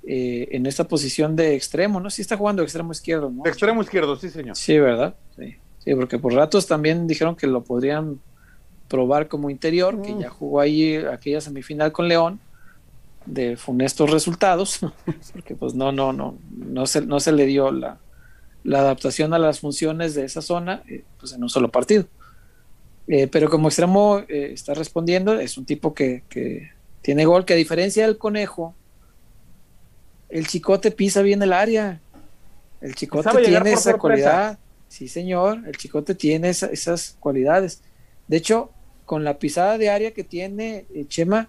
[0.04, 2.10] eh, en esta posición de extremo, ¿no?
[2.10, 3.46] Sí está jugando extremo izquierdo, ¿no?
[3.46, 4.56] extremo izquierdo, sí, señor.
[4.56, 5.16] Sí, ¿verdad?
[5.38, 5.56] Sí.
[5.80, 8.20] Sí, porque por ratos también dijeron que lo podrían
[8.88, 12.40] probar como interior, que ya jugó ahí aquella semifinal con León
[13.26, 14.80] de funestos resultados,
[15.34, 18.00] porque pues no, no, no, no se, no se le dio la,
[18.66, 22.06] adaptación a las funciones de esa zona, eh, pues en un solo partido.
[23.08, 26.70] Eh, pero como extremo está respondiendo, es un tipo que, que,
[27.02, 28.76] tiene gol, que a diferencia del conejo,
[30.30, 32.02] el chicote pisa bien el área.
[32.82, 34.60] El chicote tiene esa cualidad.
[34.90, 37.82] Sí, señor, el chicote tiene esas cualidades.
[38.28, 38.72] De hecho,
[39.06, 41.48] con la pisada de área que tiene eh, Chema,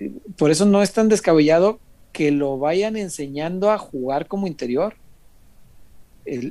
[0.00, 1.78] eh, por eso no es tan descabellado
[2.12, 4.94] que lo vayan enseñando a jugar como interior.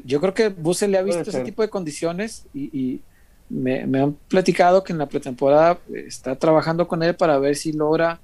[0.06, 3.02] yo creo que Buse le ha visto ese tipo de condiciones y,
[3.50, 7.72] me, me, han platicado que en la pretemporada está trabajando con él para ver si
[7.72, 8.20] logra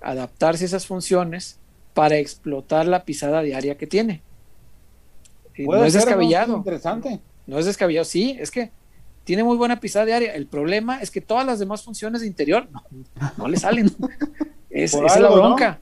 [0.00, 1.58] adaptarse a esas funciones
[1.94, 4.22] para explotar la pisada diaria que tiene.
[5.58, 6.56] No es descabellado.
[6.56, 7.20] interesante.
[7.46, 8.70] No es descabellado, sí, es que
[9.24, 10.34] tiene muy buena pisada diaria.
[10.34, 12.68] El problema es que todas las demás funciones de interior
[13.36, 13.86] no, le salen.
[14.70, 15.80] es, esa es la bronca.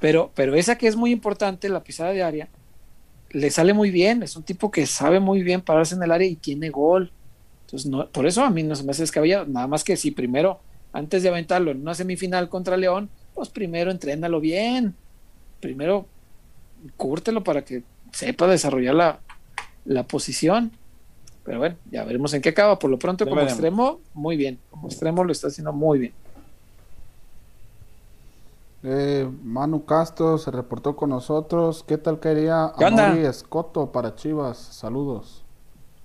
[0.00, 2.48] Pero, pero esa que es muy importante, la pisada diaria,
[3.30, 4.22] le sale muy bien.
[4.22, 7.12] Es un tipo que sabe muy bien pararse en el área y tiene gol.
[7.66, 9.46] Entonces, no, por eso a mí no se me hace descabellado.
[9.46, 10.60] Nada más que si primero,
[10.92, 14.94] antes de aventarlo en una semifinal contra León, pues primero entrénalo bien
[15.64, 16.06] primero
[16.98, 17.82] cúrtelo para que
[18.14, 19.20] sepa desarrollar
[19.84, 20.70] la, posición.
[21.44, 22.78] Pero bueno, ya veremos en qué acaba.
[22.78, 24.58] Por lo pronto, como extremo, muy bien.
[24.70, 26.12] Como extremo lo está haciendo muy bien.
[28.82, 31.84] Eh, Manu Castro se reportó con nosotros.
[31.86, 34.58] ¿Qué tal quería Amori Escoto para Chivas?
[34.58, 35.42] Saludos.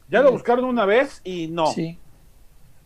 [0.10, 1.68] Ya lo buscaron una vez y no.
[1.68, 2.00] Sí.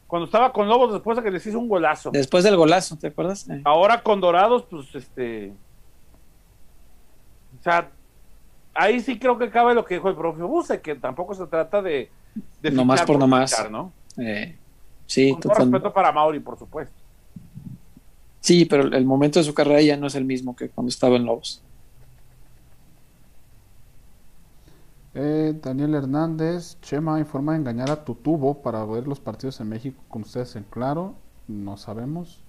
[0.07, 2.11] Cuando estaba con Lobos después de que les hizo un golazo.
[2.11, 3.47] Después del golazo, ¿te acuerdas?
[3.63, 5.53] Ahora con Dorados, pues este
[7.59, 7.89] o sea,
[8.73, 11.81] ahí sí creo que cabe lo que dijo el propio Buse, que tampoco se trata
[11.81, 12.09] de...
[12.61, 13.69] de no más por, nomás.
[13.69, 13.91] ¿no?
[14.17, 14.57] Eh,
[15.05, 16.95] sí, Con todo respeto para Mauri, por supuesto.
[18.39, 21.15] Sí, pero el momento de su carrera ya no es el mismo que cuando estaba
[21.15, 21.61] en Lobos.
[25.15, 29.69] Eh, Daniel Hernández, Chema informa de engañar a tu tubo para ver los partidos en
[29.69, 31.13] México con ustedes en claro.
[31.47, 32.41] No sabemos.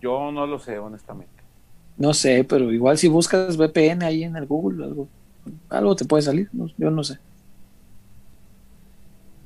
[0.00, 1.37] Yo no lo sé, honestamente.
[1.98, 5.08] No sé, pero igual si buscas VPN ahí en el Google, algo,
[5.68, 7.18] algo te puede salir, yo no sé.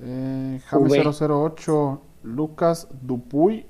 [0.00, 3.66] Eh, Jaime 008, Lucas Dupuy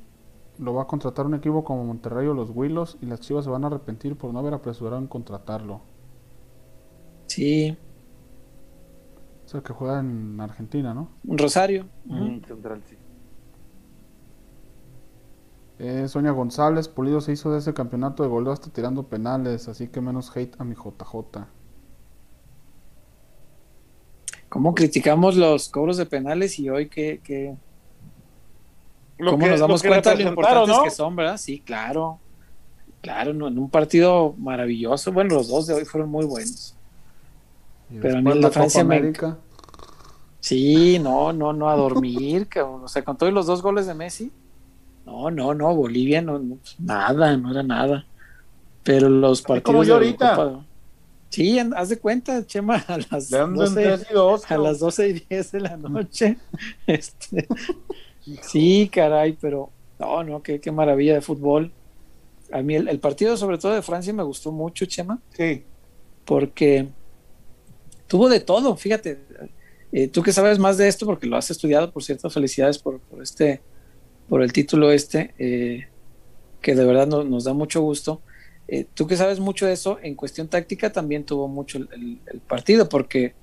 [0.59, 3.50] lo va a contratar un equipo como Monterrey o los Willos y las Chivas se
[3.50, 5.80] van a arrepentir por no haber apresurado en contratarlo.
[7.26, 7.76] Sí.
[9.44, 11.10] O sea, que juega en Argentina, ¿no?
[11.24, 11.86] Rosario.
[12.46, 12.96] Central, sí.
[15.82, 19.88] Eh, Sonia González, Pulido se hizo de ese campeonato de goleo hasta tirando penales, así
[19.88, 21.44] que menos hate a mi JJ.
[24.48, 27.56] ¿Cómo criticamos los cobros de penales y hoy que,
[29.18, 31.36] ¿Cómo nos damos cuenta de lo importantes que son, verdad?
[31.36, 32.20] Sí, claro.
[33.00, 35.10] Claro, en un partido maravilloso.
[35.10, 36.76] Bueno, los dos de hoy fueron muy buenos.
[38.00, 39.36] Pero a mí la Francia América.
[40.38, 42.48] Sí, no, no, no, a dormir.
[42.64, 44.30] o sea, con todos los dos goles de Messi
[45.12, 46.40] no, no, no, Bolivia no,
[46.78, 48.06] nada, no era nada.
[48.82, 49.64] Pero los partidos.
[49.64, 50.64] Como yo ahorita.
[51.28, 53.98] sí, haz de cuenta, Chema, a las, 12,
[54.48, 56.39] a las 12 y 10 de la noche.
[56.86, 57.47] este,
[58.40, 61.70] sí, caray, pero no, no, qué, qué maravilla de fútbol.
[62.51, 65.20] A mí el, partido, sobre todo de Francia, me gustó mucho, Chema.
[65.30, 65.62] Sí.
[66.24, 66.89] Porque
[68.06, 69.20] tuvo de todo, fíjate.
[69.93, 72.98] Eh, tú que sabes más de esto, porque lo has estudiado, por cierto, felicidades por,
[72.98, 73.60] por este
[74.28, 75.89] por el título este, eh,
[76.61, 78.20] que de verdad nos da mucho gusto.
[78.69, 82.89] Eh, tú que sabes mucho de eso, en cuestión táctica también tuvo mucho el, partido,
[82.89, 83.35] porque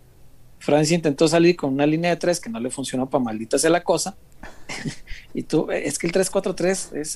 [0.60, 3.70] Francia intentó salir con una línea de tres que no le funcionó para maldita sea
[3.70, 4.18] la cosa.
[5.34, 7.16] y tú, es que el 3-4-3 es,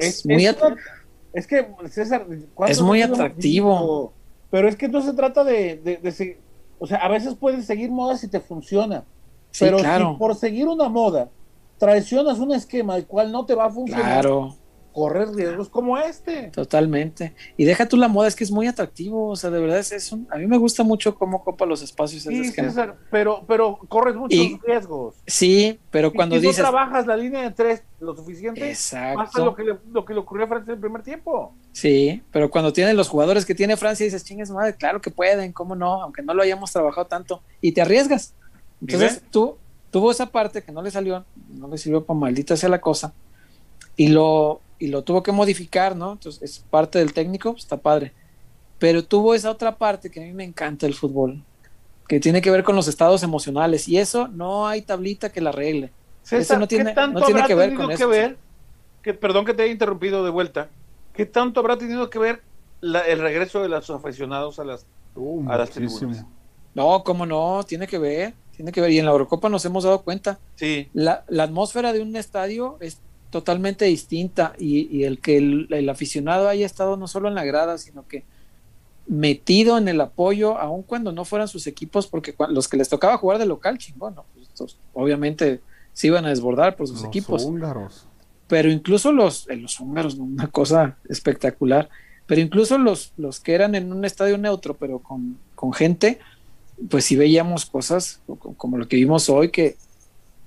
[0.00, 0.46] es, muy
[1.32, 2.26] Es que, César,
[2.66, 4.12] es muy atractivo.
[4.50, 6.38] Pero es que no se trata de, de,
[6.78, 9.04] o sea, a veces puedes seguir moda si te funciona.
[9.58, 11.28] pero si por seguir una moda
[11.78, 14.22] traicionas un esquema el cual no te va a funcionar.
[14.22, 14.56] Claro.
[14.92, 16.50] Correr riesgos como este.
[16.50, 17.32] Totalmente.
[17.56, 19.28] Y deja tú la moda, es que es muy atractivo.
[19.28, 22.24] O sea, de verdad es, un, a mí me gusta mucho cómo copa los espacios.
[22.24, 25.14] Sí, César, pero, pero corres muchos riesgos.
[25.24, 26.56] Sí, pero cuando y dices.
[26.56, 29.44] trabajas la línea de tres lo suficiente, Exacto.
[29.44, 31.54] lo que, le, lo que le ocurrió a Francia en el primer tiempo.
[31.70, 35.52] Sí, pero cuando tienen los jugadores que tiene Francia, dices, chingues madre, claro que pueden,
[35.52, 37.42] cómo no, aunque no lo hayamos trabajado tanto.
[37.60, 38.34] Y te arriesgas.
[38.80, 39.56] Entonces tú,
[39.90, 43.12] tuvo esa parte que no le salió, no le sirvió para maldita sea la cosa,
[43.96, 46.12] y lo, y lo tuvo que modificar, ¿no?
[46.12, 48.12] Entonces es parte del técnico, pues, está padre.
[48.78, 51.42] pero tuvo esa otra parte que a mí me encanta el fútbol,
[52.06, 55.50] que tiene que ver con los estados emocionales, y eso no hay tablita que la
[55.50, 55.92] arregle.
[56.30, 58.10] eso no tiene, no tiene que ver con eso.
[59.02, 60.68] que, perdón que te haya interrumpido de vuelta,
[61.14, 62.42] ¿qué tanto habrá tenido que ver
[62.80, 64.86] el regreso de los aficionados a las,
[65.16, 66.24] uh, a las tribunas?
[66.74, 69.84] No, cómo no, tiene que ver, tiene que ver, y en la Eurocopa nos hemos
[69.84, 70.40] dado cuenta.
[70.56, 70.88] Sí.
[70.92, 72.98] La, la atmósfera de un estadio es
[73.30, 78.04] totalmente distinta y, el que el, aficionado haya estado no solo en la grada, sino
[78.08, 78.24] que
[79.06, 83.16] metido en el apoyo, aun cuando no fueran sus equipos, porque los que les tocaba
[83.16, 84.16] jugar de local, chingón,
[84.56, 85.60] pues obviamente
[85.92, 87.44] se iban a desbordar por sus equipos.
[87.44, 88.06] Húngaros.
[88.48, 91.88] Pero incluso los, eh, los húngaros, una cosa espectacular,
[92.26, 96.18] pero incluso los, los que eran en un estadio neutro, pero con, con gente,
[96.90, 98.20] pues sí veíamos cosas
[98.56, 99.76] como lo que vimos hoy, que,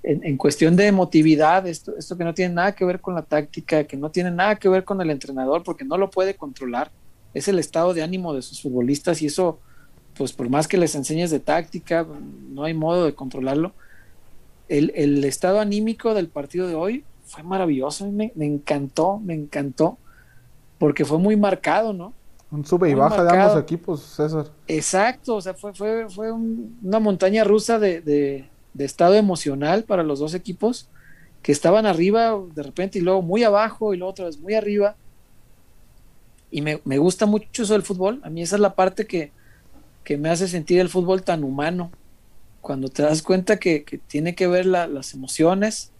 [0.02, 3.84] en, cuestión de emotividad, esto, esto que no tiene nada que ver con la táctica,
[3.84, 6.90] que no tiene nada que ver con el entrenador, porque no lo puede controlar,
[7.34, 9.60] es el estado de ánimo de sus futbolistas y eso,
[10.16, 12.06] pues por más que les enseñes de táctica,
[12.50, 13.72] no hay modo de controlarlo.
[14.68, 19.98] El, el estado anímico del partido de hoy fue maravilloso, me, me encantó, me encantó,
[20.78, 22.12] porque fue muy marcado, ¿no?
[22.52, 24.46] Un sube y baja de ambos equipos, César.
[24.68, 30.20] Exacto, o sea, fue, fue, fue una montaña rusa de, de estado emocional para los
[30.20, 30.88] dos equipos
[31.42, 34.96] que estaban arriba de repente y luego muy abajo y luego otra vez muy arriba.
[36.50, 38.20] Y me, gusta mucho eso del fútbol.
[38.22, 39.32] A mí esa es la parte que,
[40.18, 41.90] me hace sentir el fútbol tan humano.
[42.60, 45.90] Cuando te das cuenta que, tiene que ver las emociones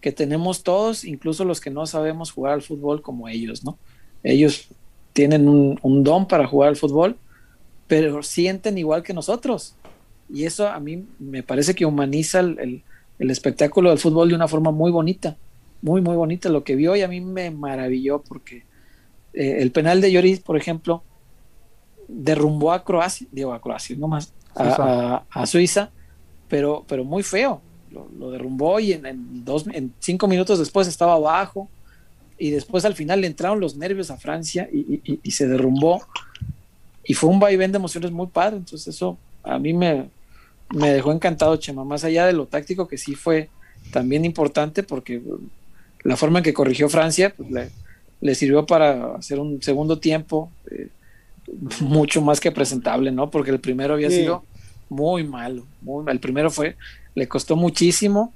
[0.00, 3.78] que tenemos todos, incluso los que no sabemos jugar al fútbol como ellos, ¿no?
[4.22, 4.68] Ellos
[5.14, 7.16] tienen un, un don para jugar al fútbol,
[7.86, 9.76] pero sienten igual que nosotros.
[10.28, 12.82] Y eso a mí me parece que humaniza el,
[13.18, 15.36] espectáculo del fútbol de una forma muy bonita,
[15.82, 16.48] muy, muy bonita.
[16.48, 18.64] Lo que vio y a mí me maravilló porque
[19.32, 21.02] eh, el penal de Lloris, por ejemplo,
[22.08, 25.90] derrumbó a Croacia, digo a Croacia, no más, a, Suiza,
[26.48, 27.60] pero, pero muy feo.
[28.18, 31.68] Lo, derrumbó y en, dos, en cinco minutos después estaba abajo
[32.44, 36.02] y después al final le entraron los nervios a Francia y, y se derrumbó
[37.02, 38.56] y fue un vaivén de emociones muy padre.
[38.58, 40.10] Entonces eso a mí me,
[40.74, 43.48] me dejó encantado Chema, más allá de lo táctico que sí fue
[43.92, 45.22] también importante porque
[46.02, 47.70] la forma en que corrigió Francia pues,
[48.20, 50.88] le, sirvió para hacer un segundo tiempo eh,
[51.80, 53.30] mucho más que presentable, ¿no?
[53.30, 54.44] Porque el primero había sido
[54.90, 56.76] muy malo, muy El primero fue,
[57.14, 58.34] le costó muchísimo,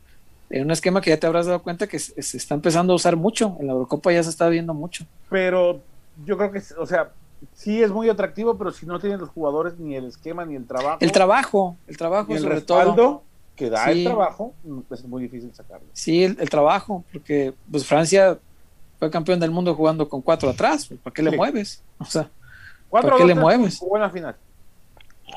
[0.51, 2.97] en un esquema que ya te habrás dado cuenta que se, se está empezando a
[2.97, 5.05] usar mucho, en la Eurocopa ya se está viendo mucho.
[5.31, 5.81] Pero
[6.25, 7.11] yo creo que, o sea,
[7.55, 10.67] sí es muy atractivo, pero si no tienen los jugadores ni el esquema ni el
[10.67, 10.99] trabajo.
[11.01, 13.23] El trabajo, el trabajo el respaldo
[13.57, 14.55] que da el trabajo,
[14.89, 15.87] pues es muy difícil sacarlo.
[15.93, 18.39] Sí, el, trabajo, porque pues Francia
[18.99, 21.83] fue campeón del mundo jugando con cuatro atrás, ¿para qué le mueves?
[21.99, 22.31] O sea,
[22.91, 23.81] ¿para qué le mueves?
[23.81, 24.37] Buena final.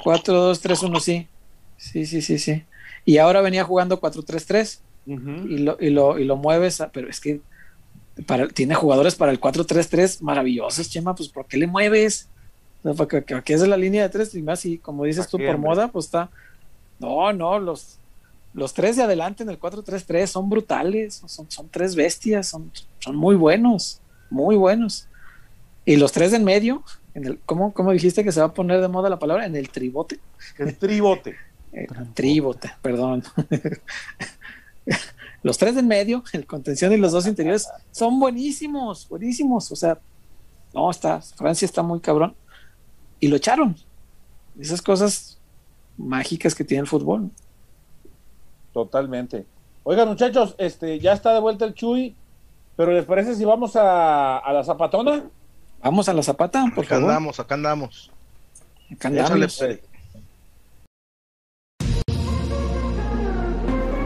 [0.06, 1.28] 4-2-3-1, sí.
[1.78, 2.64] Sí, sí, sí, sí.
[3.04, 7.42] Y ahora venía jugando 4-3-3 y, lo, y, lo, y lo mueves, pero es que
[8.54, 12.28] tiene jugadores para el 4-3-3 maravillosos, Chema, pues ¿por qué le mueves?
[12.98, 15.58] porque aquí es de la línea de tres y más, y como dices tú, por
[15.58, 16.32] moda, pues está.
[17.00, 18.00] No, no, los,
[18.54, 23.16] los tres de adelante en el 4-3-3 son brutales, son, son tres bestias, son, son
[23.16, 25.08] muy buenos, muy buenos.
[25.86, 26.84] Y los tres de en medio,
[27.14, 29.46] en el, ¿cómo, ¿cómo, dijiste que se va a poner de moda la palabra?
[29.46, 30.20] En el tribote.
[30.58, 31.36] El tribote.
[31.74, 33.24] Eh, tribote, perdón.
[35.44, 39.72] los tres en medio, el contención y los dos interiores, son buenísimos, buenísimos.
[39.72, 40.00] O sea,
[40.74, 42.36] no, está, Francia está muy cabrón.
[43.20, 43.76] Y lo echaron.
[44.60, 45.40] Esas cosas
[45.98, 47.30] mágicas que tiene el fútbol.
[48.74, 49.46] Totalmente.
[49.84, 52.16] Oigan, muchachos, este, ya está de vuelta el Chuy,
[52.76, 55.24] pero ¿les parece si vamos a, la zapatona?
[55.84, 58.12] Vamos a la zapata, por acá andamos, acá andamos.
[58.92, 59.60] Acá andamos.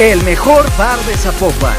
[0.00, 1.76] El mejor bar de Zapopan.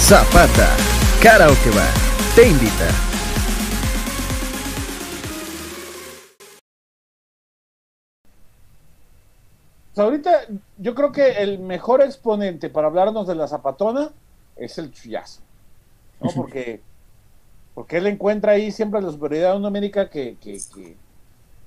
[0.00, 0.76] Zapata,
[1.22, 1.94] Karaoke Bar,
[2.34, 2.88] te invita.
[9.94, 10.30] Pues ahorita
[10.78, 14.10] yo creo que el mejor exponente para hablarnos de la zapatona
[14.56, 15.40] es el chullazo,
[16.20, 16.30] ¿no?
[16.34, 16.82] Porque
[17.74, 20.96] porque él encuentra ahí siempre la superioridad numérica que, que, que,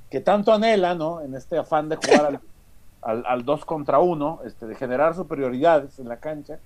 [0.10, 1.22] que tanto anhela, ¿no?
[1.22, 2.40] En este afán de jugar al,
[3.02, 6.60] al, al, dos contra uno, este, de generar superioridades en la cancha,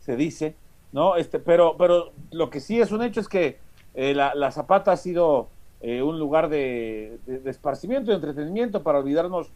[0.00, 0.54] se dice,
[0.92, 1.16] ¿no?
[1.16, 3.58] Este, pero, pero lo que sí es un hecho es que
[3.94, 5.48] eh, la, la, Zapata ha sido
[5.80, 9.50] eh, un lugar de, de, de esparcimiento, de entretenimiento para olvidarnos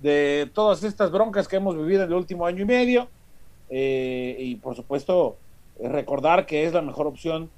[0.00, 3.08] de todas estas broncas que hemos vivido en el último año y medio
[3.70, 5.36] eh, y por supuesto
[5.80, 7.48] recordar que es la mejor opción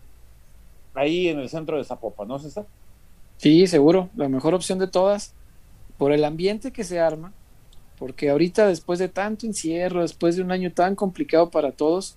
[0.95, 2.67] ahí en el centro de Zapopan, ¿no, César?
[3.37, 5.35] Sí, seguro, la mejor opción de todas,
[5.99, 7.33] por el ambiente que se arma,
[7.99, 12.17] porque ahorita después de tanto encierro, después de un año tan complicado para todos,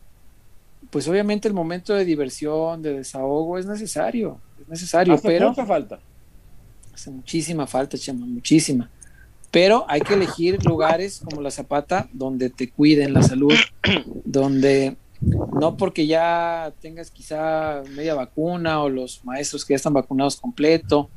[0.90, 5.66] pues obviamente el momento de diversión, de desahogo es necesario, es necesario, Hace pero mucha
[5.66, 6.00] falta.
[6.94, 8.90] hace muchísima falta, Chema, muchísima.
[9.52, 13.54] Pero hay que elegir lugares como la Zapata donde te cuiden la salud,
[14.26, 20.38] donde no porque ya tengas quizá media vacuna o los maestros que ya están vacunados
[20.38, 21.10] completo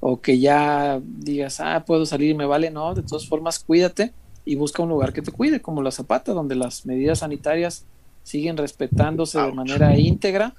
[0.00, 4.12] o que ya digas, ah, puedo salir, me vale, no, de todas formas cuídate
[4.44, 7.84] y busca un lugar que te cuide, como la Zapata, donde las medidas sanitarias
[8.22, 10.54] siguen respetándose de manera íntegra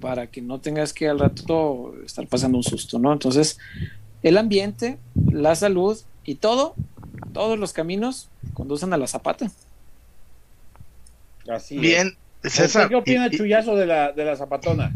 [0.00, 3.12] para que no tengas que al rato estar pasando un susto, ¿no?
[3.12, 3.58] Entonces,
[4.22, 4.98] el ambiente,
[5.30, 6.74] la salud y todo,
[7.32, 9.50] todos los caminos conducen a la Zapata.
[11.48, 12.12] Así Bien,
[12.42, 12.52] es.
[12.52, 12.88] César.
[12.88, 14.90] ¿Qué opina y- Chuyazo de la, de la zapatona?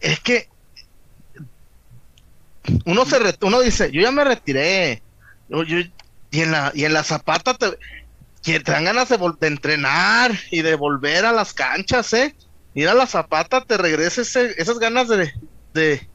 [0.00, 0.46] es que
[2.84, 5.02] uno se uno dice, yo ya me retiré.
[5.48, 5.78] Yo- yo-
[6.30, 7.76] y en la y en la zapata te,
[8.42, 12.34] que te dan ganas de, de entrenar y de volver a las canchas, ¿eh?
[12.74, 15.32] Ir a la zapata te regresa ese- esas ganas de,
[15.72, 16.08] de,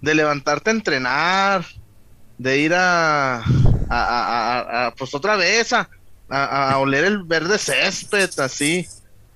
[0.00, 1.64] de levantarte a entrenar,
[2.36, 3.42] de ir a, a,
[3.88, 5.88] a- a- a, pues otra vez a,
[6.30, 8.86] a, a oler el verde césped, así.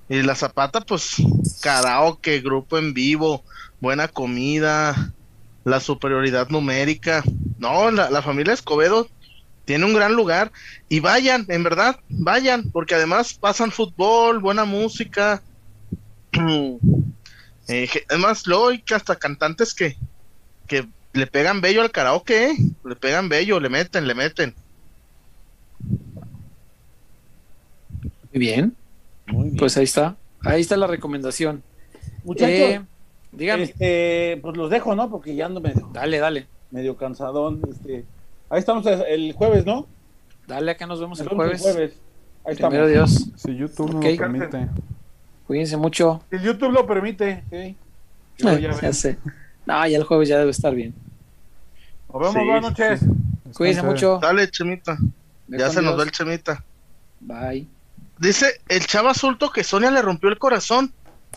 [0.08, 1.16] Y la zapata, pues,
[1.62, 3.42] karaoke, grupo en vivo,
[3.80, 5.12] buena comida,
[5.64, 7.24] la superioridad numérica.
[7.58, 9.08] No, la, familia Escobedo
[9.64, 10.52] tiene un gran lugar.
[10.88, 15.42] Y vayan, en verdad, vayan, porque además pasan fútbol, buena música.
[17.66, 19.96] Eh, además, luego hay hasta cantantes que,
[20.66, 22.56] que le pegan bello al karaoke, ¿eh?
[22.84, 24.54] le pegan bello, le meten, le meten.
[28.34, 28.74] Muy bien,
[29.28, 29.56] Muy bien.
[29.56, 31.62] pues ahí está, ahí está la recomendación.
[32.24, 32.80] Muchachos, Eh,
[33.32, 35.08] dígame, este, pues los dejo, ¿no?
[35.08, 37.60] Porque ya ando medio, dale, dale, medio cansadón.
[37.70, 38.04] Este,
[38.50, 39.86] ahí estamos el jueves, ¿no?
[40.48, 41.64] dale, acá nos vemos el jueves.
[41.64, 42.70] Ahí estamos.
[42.72, 44.04] Primero Dios, Si YouTube no Ok.
[44.04, 44.68] lo permite.
[45.46, 46.22] cuídense mucho.
[46.30, 47.42] El YouTube lo permite.
[48.38, 49.16] Yo ya sé.
[49.64, 50.92] No, ya el jueves ya debe estar bien.
[52.12, 53.56] Nos vemos, Sí, buenas sí, noches.
[53.56, 54.18] Cuídense mucho.
[54.20, 54.98] Dale, Chemita.
[55.46, 56.62] Ve Ya se nos va el Chemita.
[57.20, 57.66] Bye.
[58.18, 60.92] Dice el chava Sulto que Sonia le rompió el corazón.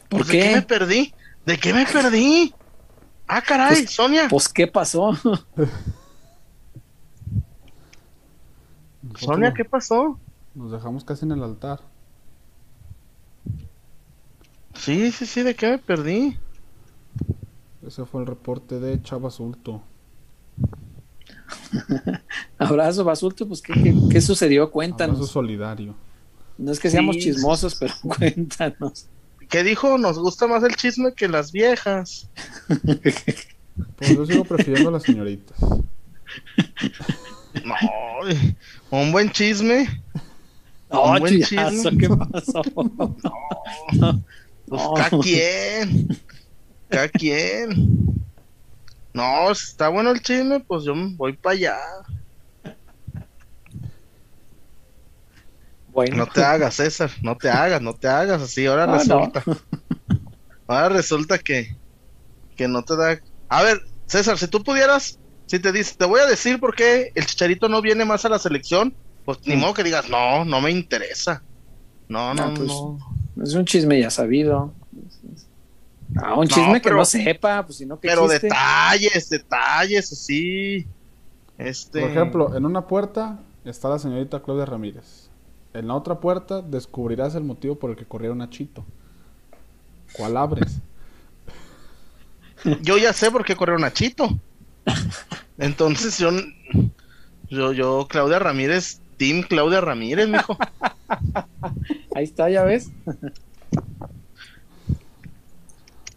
[0.09, 0.55] ¿Por Pues, ¿De qué qué?
[0.55, 1.13] me perdí?
[1.45, 2.53] ¿De qué me perdí?
[3.27, 4.27] Ah, caray, Pues- Sonia.
[4.29, 5.11] Pues, ¿qué pasó?
[9.19, 10.19] Sonia, ¿qué pasó?
[10.53, 11.81] Nos dejamos casi en el altar.
[14.75, 16.37] Sí, sí, sí, ¿de qué me perdí?
[17.85, 19.81] Ese fue el reporte de Chava Sulto.
[22.57, 24.63] Abrazo, Basulto, pues, ¿qué, qué, qué sucedió?
[24.63, 25.29] Abrazo Cuéntanos.
[25.29, 25.95] solidario.
[26.57, 29.07] No es que seamos Sí, chismosos, pero cuéntanos.
[29.49, 29.97] ¿Qué dijo?
[29.97, 32.29] Nos gusta más el chisme que las viejas.
[33.95, 35.57] Pues yo sigo prefiriendo a las señoritas.
[37.63, 37.75] No,
[38.91, 39.87] un buen chisme.
[40.91, 41.97] No, Un buen chisme.
[41.97, 42.61] ¿qué pasó?
[42.63, 42.87] Pues
[44.67, 44.93] No.
[44.95, 46.17] cada quien.
[46.89, 48.23] Cada quien.
[49.13, 51.77] No, si está bueno el chisme, pues yo me voy para allá.
[55.97, 58.67] Bueno, No te hagas, César, no te hagas, no te hagas así.
[58.67, 59.25] Ahora Ah, no.
[59.25, 59.43] resulta.
[60.67, 61.75] Ahora resulta que,
[62.55, 63.19] que no te da.
[63.49, 65.17] A ver, César, si tú pudieras,
[65.47, 68.29] si te dice, te voy a decir por qué el chicharito no viene más a
[68.29, 68.95] la selección,
[69.25, 69.59] pues ni Mm.
[69.59, 71.41] modo que digas, no, no me interesa.
[72.07, 72.99] No, no, Ah, pues, no.
[73.43, 74.75] es un chisme ya sabido.
[76.17, 78.49] Ah, un No, chisme que no sepa, pues si no que Pero existe.
[78.49, 80.85] detalles, detalles, así.
[81.57, 82.01] Este.
[82.01, 85.26] Por ejemplo, en una puerta está la señorita Claudia Ramírez.
[85.77, 88.83] En la otra puerta descubrirás el motivo por el que corrieron a Chito.
[90.13, 90.79] ¿Cuál abres?
[92.81, 94.27] Yo ya sé por qué corrieron a Chito.
[95.59, 96.31] Entonces yo,
[97.51, 100.57] yo, yo, Claudia Ramírez, Team Claudia Ramírez, mijo.
[102.15, 102.91] Ahí está, ya ves.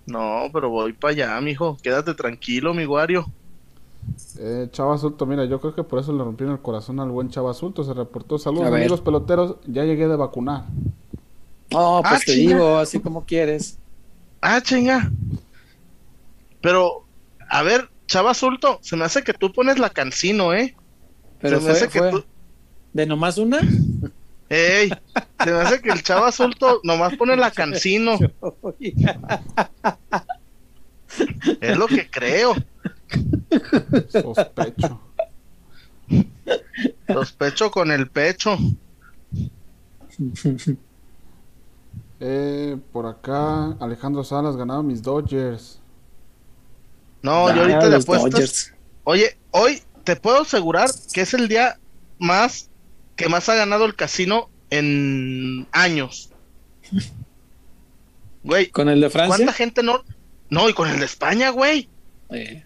[0.06, 1.76] No, pero voy para allá, mijo.
[1.82, 3.30] Quédate tranquilo, mi guario.
[4.42, 7.28] Eh, Chava Sulto, mira, yo creo que por eso le rompieron el corazón al buen
[7.28, 7.84] Chava Sulto.
[7.84, 8.38] Se reportó.
[8.38, 9.56] Saludos, amigos peloteros.
[9.66, 10.64] Ya llegué de vacunar.
[11.70, 13.78] No, pues ah, te digo, así como quieres.
[14.40, 15.12] Ah, chinga.
[16.62, 17.04] Pero,
[17.50, 20.74] a ver, Chava Sulto, se me hace que tú pones la cancino, ¿eh?
[21.38, 22.24] Pero se me hace que tú...
[22.94, 23.60] ¿De nomás una?
[24.48, 24.88] Ey,
[25.44, 28.18] se me hace que el Chava Sulto nomás pone la cancino.
[31.60, 32.54] es lo que creo.
[34.08, 35.00] Sospecho.
[37.06, 38.56] Sospecho con el pecho.
[42.20, 45.80] Eh, por acá, Alejandro Salas ganado mis Dodgers.
[47.22, 48.74] No, yo ahorita le apuestas.
[49.04, 51.78] Oye, hoy te puedo asegurar que es el día
[52.18, 52.70] más
[53.16, 56.30] que más ha ganado el casino en años.
[58.42, 58.70] Güey.
[58.70, 59.36] ¿Con el de Francia?
[59.36, 60.02] ¿Cuánta gente no?
[60.48, 61.88] No, y con el de España, güey.
[62.30, 62.64] Eh.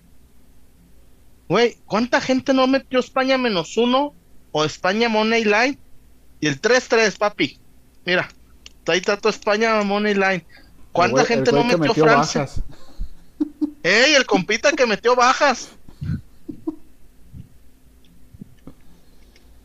[1.48, 4.14] Güey, ¿cuánta gente no metió España menos uno
[4.52, 5.78] o España Money Line?
[6.40, 7.58] Y el 3-3, papi.
[8.04, 8.28] Mira,
[8.86, 10.44] ahí está tu España Money Line.
[10.92, 12.46] ¿Cuánta gente no metió, Francia?
[13.82, 15.70] ¡Ey, el compita que metió bajas!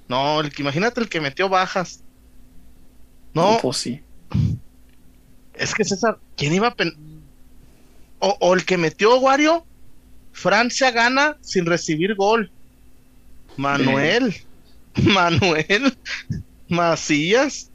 [0.08, 2.04] No, el que, imagínate el que metió bajas.
[3.34, 3.60] No.
[3.62, 4.02] pues sí.
[5.54, 6.76] Es que César, ¿quién iba a
[8.22, 9.66] o, o, el que metió Wario,
[10.40, 12.50] Francia gana sin recibir gol.
[13.58, 14.34] Manuel.
[15.04, 15.98] Manuel.
[16.70, 17.70] Macías.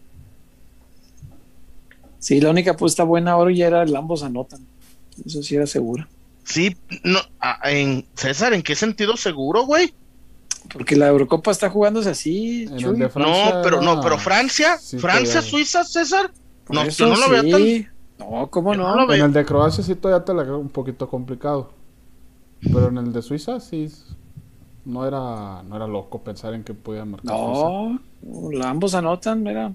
[2.18, 4.66] Sí, la única apuesta buena ahora ya era el ambos anotan.
[5.26, 6.06] Eso sí era seguro.
[6.44, 7.20] Sí, no,
[7.64, 9.92] en César, ¿en qué sentido seguro, güey?
[10.72, 12.66] Porque la Eurocopa está jugándose así.
[12.66, 16.32] no, pero no, pero Francia, Francia, Suiza, César.
[16.70, 17.94] no, yo no lo veo tan.
[18.18, 19.12] No, ¿cómo no?
[19.12, 21.83] en el de Croacia sí todavía te la veo un poquito complicado.
[22.72, 23.88] Pero en el de Suiza sí
[24.84, 27.34] no era no era loco pensar en que podía marcar.
[27.34, 27.98] No,
[28.64, 29.72] ambos anotan, mira.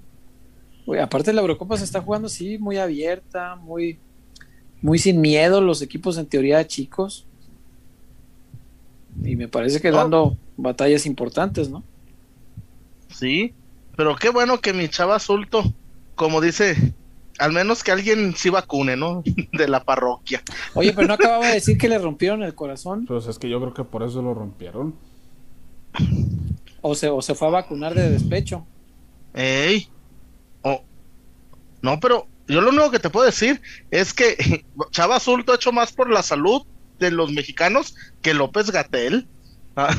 [1.01, 3.99] aparte la Eurocopa se está jugando así muy abierta, muy
[4.81, 7.25] muy sin miedo los equipos en teoría chicos.
[9.23, 11.83] Y me parece que dando batallas importantes, ¿no?
[13.09, 13.53] Sí,
[13.97, 15.63] pero qué bueno que mi chava Sulto,
[16.15, 16.93] como dice,
[17.39, 19.23] al menos que alguien sí vacune, ¿no?
[19.53, 20.41] De la parroquia.
[20.73, 23.05] Oye, pero no acababa de decir que le rompieron el corazón.
[23.05, 24.95] Pues es que yo creo que por eso lo rompieron.
[26.81, 28.65] O se, o se fue a vacunar de despecho.
[29.33, 29.87] Ey.
[30.61, 30.83] Oh.
[31.81, 33.61] No, pero yo lo único que te puedo decir
[33.91, 36.63] es que Chava Sulto ha hecho más por la salud
[36.99, 39.27] de los mexicanos que López Gatel.
[39.75, 39.95] Ah,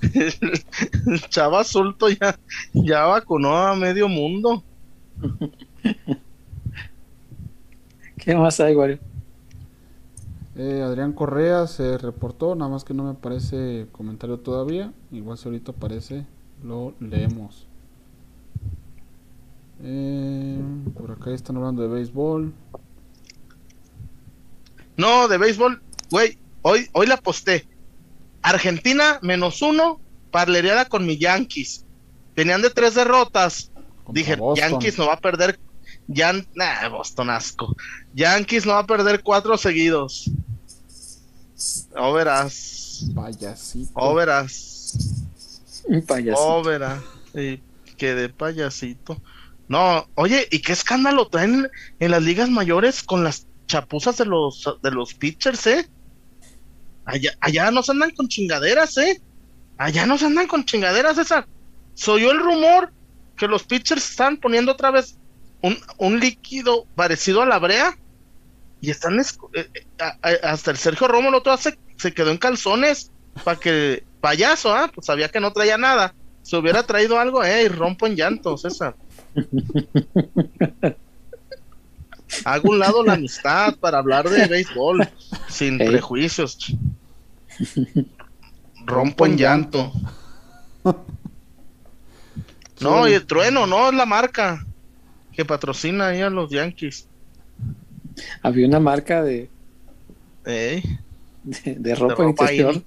[1.28, 2.38] Chava Sulto ya,
[2.72, 4.64] ya vacunó a medio mundo.
[8.24, 9.00] ¿Qué más hay, Wario?
[10.54, 14.92] Eh, Adrián Correa se reportó, nada más que no me aparece comentario todavía.
[15.10, 16.24] Igual si ahorita aparece,
[16.62, 17.66] lo leemos.
[19.82, 20.60] Eh,
[20.96, 22.52] por acá están hablando de béisbol.
[24.96, 27.66] No, de béisbol, güey, hoy, hoy la posté.
[28.42, 29.98] Argentina menos uno,
[30.30, 31.86] parlereada con mi Yankees.
[32.36, 33.72] Tenían de tres derrotas.
[34.08, 35.58] Dije, Yankees no va a perder.
[36.08, 36.46] Yan...
[36.54, 37.74] Nah, Boston asco.
[38.14, 40.30] Yankees no va a perder cuatro seguidos.
[41.96, 43.06] O verás.
[43.14, 43.92] Payasito.
[43.94, 45.18] O verás.
[46.06, 46.38] Payasito.
[46.38, 47.00] O verás.
[47.96, 49.20] que de payasito.
[49.68, 54.68] No, oye, ¿y qué escándalo traen en las ligas mayores con las chapuzas de los
[54.82, 55.88] de los pitchers, eh?
[57.04, 59.20] Allá, allá no se andan con chingaderas, eh.
[59.78, 61.46] Allá no se andan con chingaderas, esa.
[61.94, 62.92] Soy yo el rumor
[63.36, 65.16] que los pitchers están poniendo otra vez
[65.62, 67.96] un, un líquido parecido a la brea
[68.82, 69.24] y están eh,
[69.54, 73.10] eh, hasta el Sergio Romo el otro se, se quedó en calzones
[73.44, 76.14] para que payaso, ah, pues sabía que no traía nada.
[76.42, 78.94] Se hubiera traído algo, eh, y rompo en llantos, esa.
[82.44, 85.08] Hago un lado la amistad para hablar de béisbol
[85.48, 86.74] sin prejuicios.
[88.84, 89.92] Rompo en llanto.
[92.80, 94.66] No, y el trueno, no es la marca
[95.34, 97.08] que patrocina ahí a los Yankees.
[98.42, 99.48] Había una marca de
[100.44, 102.82] de, ropa, interior.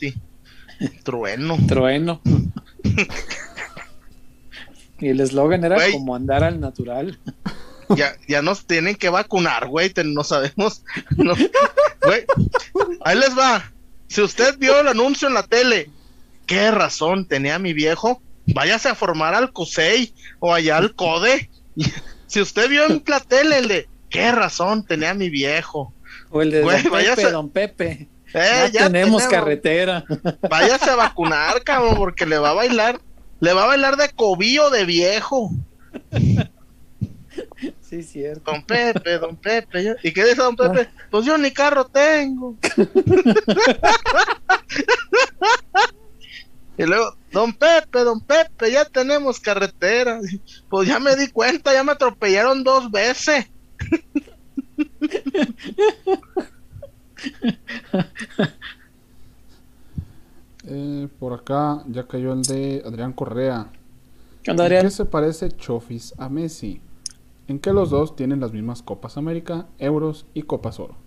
[1.04, 1.58] Trueno.
[1.68, 2.22] Trueno.
[5.00, 7.20] Y el eslogan era como andar al natural.
[7.96, 10.84] Ya, ya nos tienen que vacunar, güey, no sabemos.
[13.04, 13.72] Ahí les va.
[14.08, 15.90] Si usted vio el anuncio en la tele,
[16.46, 18.22] ¿qué razón tenía mi viejo?
[18.48, 21.50] Váyase a formar al COSEI o allá al CODE.
[22.36, 25.94] Si usted vio en la tele el de, ¿qué razón tenía mi viejo?
[26.30, 28.10] O el de don, Pepe, don Pepe.
[28.34, 30.04] Eh, ya, tenemos, carretera.
[30.50, 33.00] Váyase a vacunar, cabrón, porque le va a bailar,
[33.40, 35.50] le va a bailar de cobillo de viejo.
[37.80, 38.52] Sí, cierto.
[38.52, 39.96] Don Pepe, don Pepe.
[40.04, 40.90] ¿Y qué dice don Pepe?
[41.10, 42.58] Pues yo ni carro tengo.
[46.78, 50.20] y luego, don Pepe, don Pepe, ya tenemos carretera.
[50.70, 53.46] Pues ya me di cuenta, ya me atropellaron dos veces.
[60.68, 63.72] Eh, por acá ya cayó el de Adrián Correa.
[64.42, 64.82] ¿Qué, Adrián?
[64.82, 66.82] ¿Qué se parece Chofis a Messi?
[67.48, 70.98] En que los dos tienen las mismas Copas América, Euros y Copas Oro.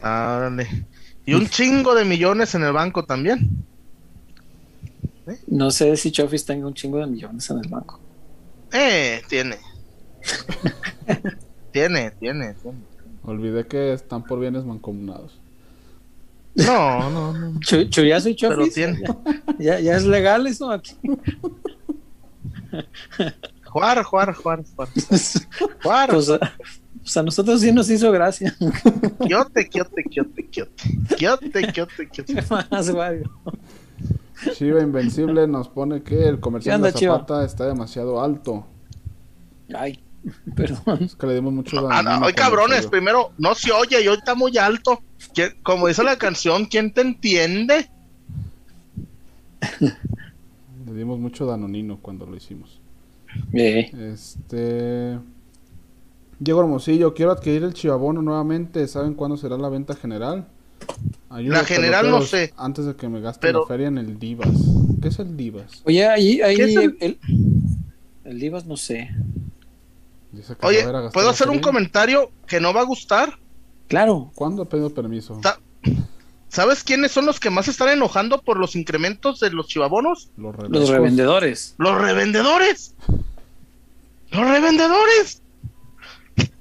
[0.00, 0.86] Árale.
[1.24, 3.64] Y un chingo de millones en el banco también.
[5.46, 8.00] No sé si Chofis tenga un chingo de millones en el banco.
[8.72, 9.56] Eh, tiene.
[11.72, 12.78] tiene, tiene, tiene.
[13.24, 15.38] Olvidé que están por bienes mancomunados.
[16.54, 17.60] No, no, no.
[17.60, 18.56] Chuyazo y Chofis.
[18.56, 19.00] Pero tiene.
[19.58, 20.96] Ya, ya es legal eso aquí.
[23.64, 24.88] Jugar, jugar, jugar, jugar.
[25.82, 26.10] Jugar.
[26.10, 26.28] Pues,
[27.02, 28.54] pues a nosotros sí nos hizo gracia.
[29.26, 30.82] Quiote, quiote, quiote, quiote.
[31.16, 32.34] Quiote, quiote, quiote.
[32.34, 33.30] ¿Qué más, Mario?
[34.54, 38.66] Chiva Invencible nos pone que el ¿Qué comercial de Zapata está demasiado alto.
[39.74, 40.00] Ay,
[40.56, 41.04] perdón.
[41.04, 44.08] Es que le dimos mucho Ah, daño no, Hoy cabrones, primero, no se oye y
[44.08, 45.00] hoy está muy alto.
[45.34, 47.88] ¿Quién- Como dice la canción, ¿quién te entiende?
[49.80, 52.80] Le dimos mucho danonino cuando lo hicimos.
[53.52, 55.18] Eh, Este.
[56.42, 58.88] Diego Hermosillo, quiero adquirir el chivabono nuevamente.
[58.88, 60.48] ¿Saben cuándo será la venta general?
[61.30, 62.52] Ayuda, La general no sé.
[62.56, 64.48] Antes de que me gaste Pero- la feria en el Divas.
[65.00, 65.82] ¿Qué es el Divas?
[65.84, 67.18] Oye, ahí, ahí ¿Qué es el- el,
[68.24, 69.10] el Divas no sé.
[70.32, 73.38] Dice que Oye, ¿puedo hacer un comentario que no va a gustar?
[73.86, 74.32] Claro.
[74.34, 75.38] ¿Cuándo ha pedido permiso?
[75.42, 75.60] Ta-
[76.48, 80.30] ¿Sabes quiénes son los que más se están enojando por los incrementos de los chivabonos?
[80.36, 81.74] Los, revendedores.
[81.78, 82.94] Los revendedores.
[84.30, 85.41] Los revendedores.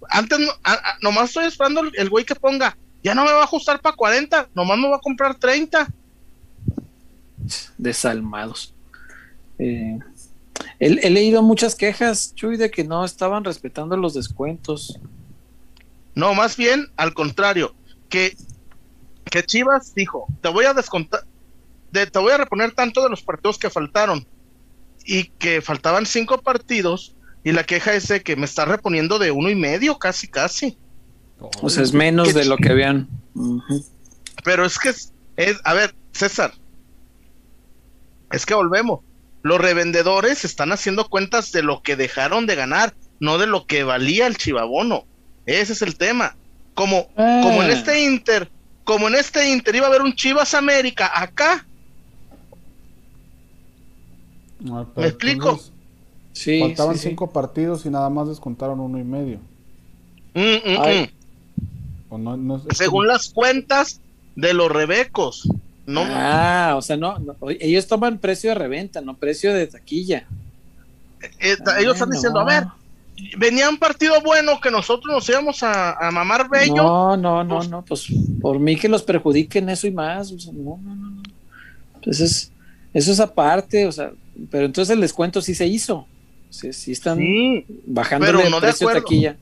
[0.10, 3.32] Antes, no- a- a- nomás estoy esperando el, el güey que ponga, ya no me
[3.32, 5.88] va a ajustar para 40, nomás me va a comprar 30.
[7.78, 8.73] desalmados.
[9.57, 9.99] Eh,
[10.80, 14.99] he, he leído muchas quejas, Chuy, de que no estaban respetando los descuentos.
[16.14, 17.73] No, más bien al contrario,
[18.10, 18.36] que,
[19.26, 21.22] que Chivas dijo, te voy a descontar,
[21.91, 24.28] de- te voy a reponer tanto de los partidos que faltaron
[25.06, 29.31] y que faltaban cinco partidos y la queja es de que me está reponiendo de
[29.31, 30.77] uno y medio, casi, casi.
[31.39, 33.07] O sea, es menos Qué de lo que habían.
[33.34, 33.84] Ujú.
[34.43, 36.53] Pero es que es, es- a ver, César,
[38.31, 38.99] es que volvemos.
[39.43, 43.84] Los revendedores están haciendo cuentas de lo que dejaron de ganar, no de lo que
[43.84, 45.05] valía el chivabono.
[45.47, 46.35] Ese es el tema.
[46.76, 47.41] Como, Ah.
[47.43, 48.49] como en este Inter,
[48.84, 51.65] como en este Inter iba a haber un Chivas América, acá,
[54.95, 55.59] ¿Me explico?
[56.41, 57.09] Entonces, Sí, faltaban sí, sí.
[57.09, 59.39] cinco partidos y nada más descontaron uno y medio.
[60.34, 61.09] mm, mm, Ay.
[62.09, 63.99] O no, no es- es según como- las cuentas
[64.35, 65.47] de los rebecos.
[65.85, 70.26] No, Ah, o sea, no, no, ellos toman precio de reventa, no precio de taquilla.
[71.39, 72.63] eh, ellos están Ah, diciendo, a ver,
[73.38, 76.76] venía un partido bueno que nosotros nos íbamos a, a mamar bello.
[76.76, 78.07] No, no, no, Pues- no, pues
[78.41, 80.31] por mí que los perjudiquen eso y más.
[80.31, 81.22] o sea, no, no, no, no.
[82.03, 82.51] Pues es,
[82.93, 84.11] eso es aparte, o sea,
[84.49, 86.07] pero entonces el descuento sí se hizo.
[86.52, 89.03] Sí, sí están Sí, bajando pero el no de precio acuerdo.
[89.07, 89.38] taquilla.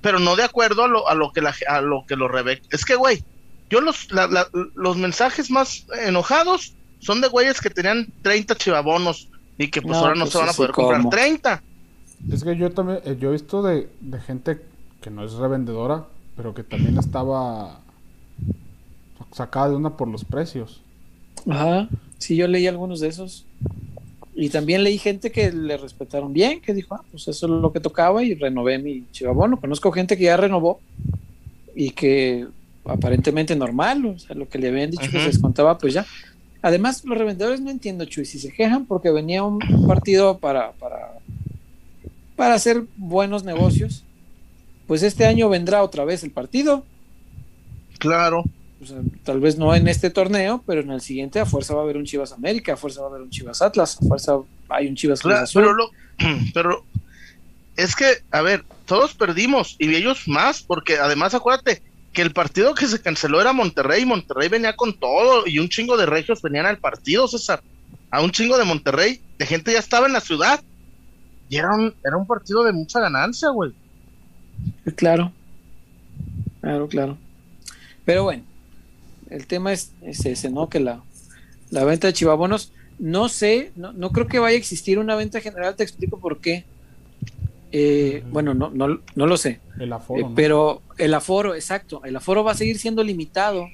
[0.00, 2.66] pero no de acuerdo a lo, a lo que la, a lo que los rebecos.
[2.70, 3.22] Es que, güey,
[3.68, 9.28] yo los, la- la- los mensajes más enojados son de güeyes que tenían 30 chivabonos
[9.58, 11.10] y que pues No, ahora no pues se van a poder comprar como.
[11.10, 11.62] 30.
[12.32, 14.60] Es que yo también, eh, yo he visto de, de gente
[15.00, 16.04] que no es revendedora,
[16.36, 17.80] pero que también estaba
[19.32, 20.80] sacada de una por los precios.
[21.48, 21.88] Ajá,
[22.18, 23.44] sí, yo leí algunos de esos.
[24.34, 27.72] Y también leí gente que le respetaron bien, que dijo, ah, pues eso es lo
[27.72, 29.60] que tocaba y renové mi chivabono.
[29.60, 30.80] Conozco gente que ya renovó
[31.74, 32.46] y que
[32.84, 36.06] aparentemente normal, o sea, lo que le habían dicho que se descontaba, pues ya.
[36.62, 41.18] Además, los revendedores no entiendo, Chuy, si se quejan porque venía un partido para, para,
[42.36, 44.04] para hacer buenos negocios,
[44.86, 46.84] pues este año vendrá otra vez el partido.
[47.98, 48.44] Claro.
[48.82, 51.80] O sea, tal vez no en este torneo, pero en el siguiente a fuerza va
[51.80, 54.38] a haber un Chivas América, a fuerza va a haber un Chivas Atlas, a fuerza
[54.68, 55.62] hay un Chivas Cruz Azul.
[55.62, 55.90] pero, lo,
[56.54, 56.84] pero
[57.76, 61.82] es que, a ver, todos perdimos y ellos más, porque además acuérdate
[62.12, 65.96] que el partido que se canceló era Monterrey, Monterrey venía con todo y un chingo
[65.96, 67.62] de regios venían al partido, César,
[68.10, 70.60] a un chingo de Monterrey, de gente ya estaba en la ciudad
[71.48, 73.72] y era un, era un partido de mucha ganancia, güey.
[74.96, 75.32] Claro,
[76.60, 77.18] claro, claro.
[78.04, 78.42] Pero bueno,
[79.32, 80.68] el tema es, ese, ¿no?
[80.68, 81.02] Que la,
[81.70, 85.40] la venta de chivabonos, no sé, no, no, creo que vaya a existir una venta
[85.40, 86.64] general, te explico por qué.
[87.72, 89.60] Eh, bueno, no, no, no lo sé.
[89.78, 90.28] El aforo.
[90.28, 93.66] Eh, pero el aforo, exacto, el aforo va a seguir siendo limitado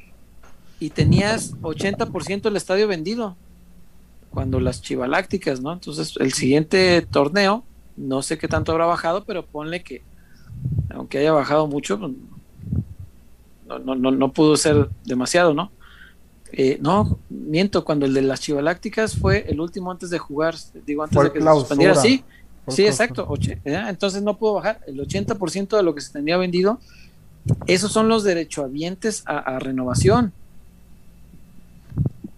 [0.79, 3.37] y tenías 80% del estadio vendido
[4.31, 5.73] cuando las chivalácticas, ¿no?
[5.73, 7.65] Entonces, el siguiente torneo,
[7.97, 10.03] no sé qué tanto habrá bajado, pero ponle que,
[10.91, 12.13] aunque haya bajado mucho, pues,
[13.69, 15.71] no, no, no, no pudo ser demasiado, ¿no?
[16.53, 20.55] Eh, no, miento, cuando el de las chivalácticas fue el último antes de jugar,
[20.87, 22.25] digo, antes de que se suspendiera, sí,
[22.69, 23.29] sí, exacto,
[23.65, 26.81] entonces no pudo bajar, el 80% de lo que se tenía vendido,
[27.67, 30.33] esos son los derechohabientes a, a renovación.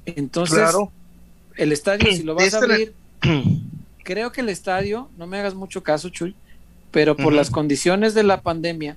[0.07, 0.91] Entonces, Claro.
[1.57, 2.95] el estadio, si lo vas a Este- abrir,
[4.05, 6.35] creo que el estadio, no me hagas mucho caso, Chuy,
[6.91, 8.97] pero por las condiciones de la pandemia,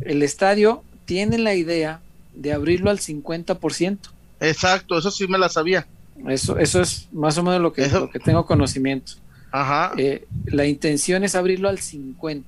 [0.00, 2.00] el estadio tiene la idea
[2.34, 3.98] de abrirlo al 50%.
[4.40, 5.86] Exacto, eso sí me la sabía.
[6.28, 9.12] Eso, eso es más o menos lo que, Eso- lo que tengo conocimiento.
[9.50, 9.92] Ajá.
[9.96, 12.44] Eh, la intención es abrirlo al 50%.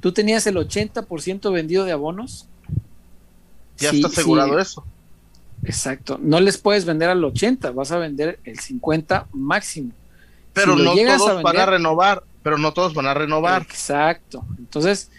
[0.00, 2.48] Tú tenías el 80% vendido de abonos.
[3.78, 4.84] ya Sí, está asegurado sí, eso.
[5.64, 6.18] Exacto.
[6.22, 9.92] No les puedes vender al 80, vas a vender el 50 máximo.
[10.52, 12.22] Pero Si no llegas todos a van a vender- renovar.
[12.42, 13.62] Pero no todos van a renovar.
[13.62, 14.44] Exacto.
[14.58, 15.10] Entonces,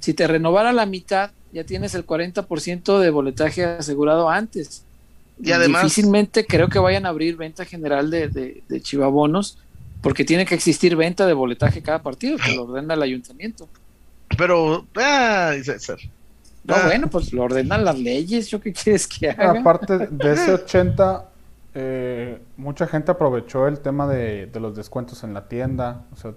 [0.00, 4.84] si te renovara la mitad, ya tienes el 40% de boletaje asegurado antes.
[5.42, 9.58] Y además- Difícilmente creo que vayan a abrir venta general de, de, de chivabonos,
[10.02, 13.68] porque tiene que existir venta de boletaje cada partido, que lo ordena el ayuntamiento.
[14.38, 15.98] Pero, ah, César.
[16.64, 16.82] No, Ah.
[16.86, 18.48] bueno, pues lo ordenan las leyes.
[18.48, 19.60] ¿Yo qué quieres que haga?
[19.60, 21.28] Aparte de ese 80,
[21.74, 26.04] eh, mucha gente aprovechó el tema de, de los descuentos en la tienda.
[26.12, 26.32] O sea,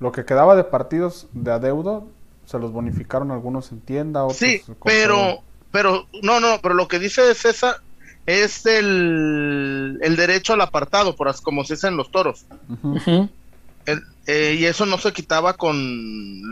[0.00, 2.08] lo que quedaba de partidos de adeudo,
[2.52, 5.42] se los bonificaron algunos en tienda, otros Sí, pero,
[5.72, 7.76] pero, no, no, pero lo que dice César
[8.26, 12.44] es el, el derecho al apartado, por as- como se dice en los toros.
[13.86, 15.76] El- eh, y eso no se quitaba con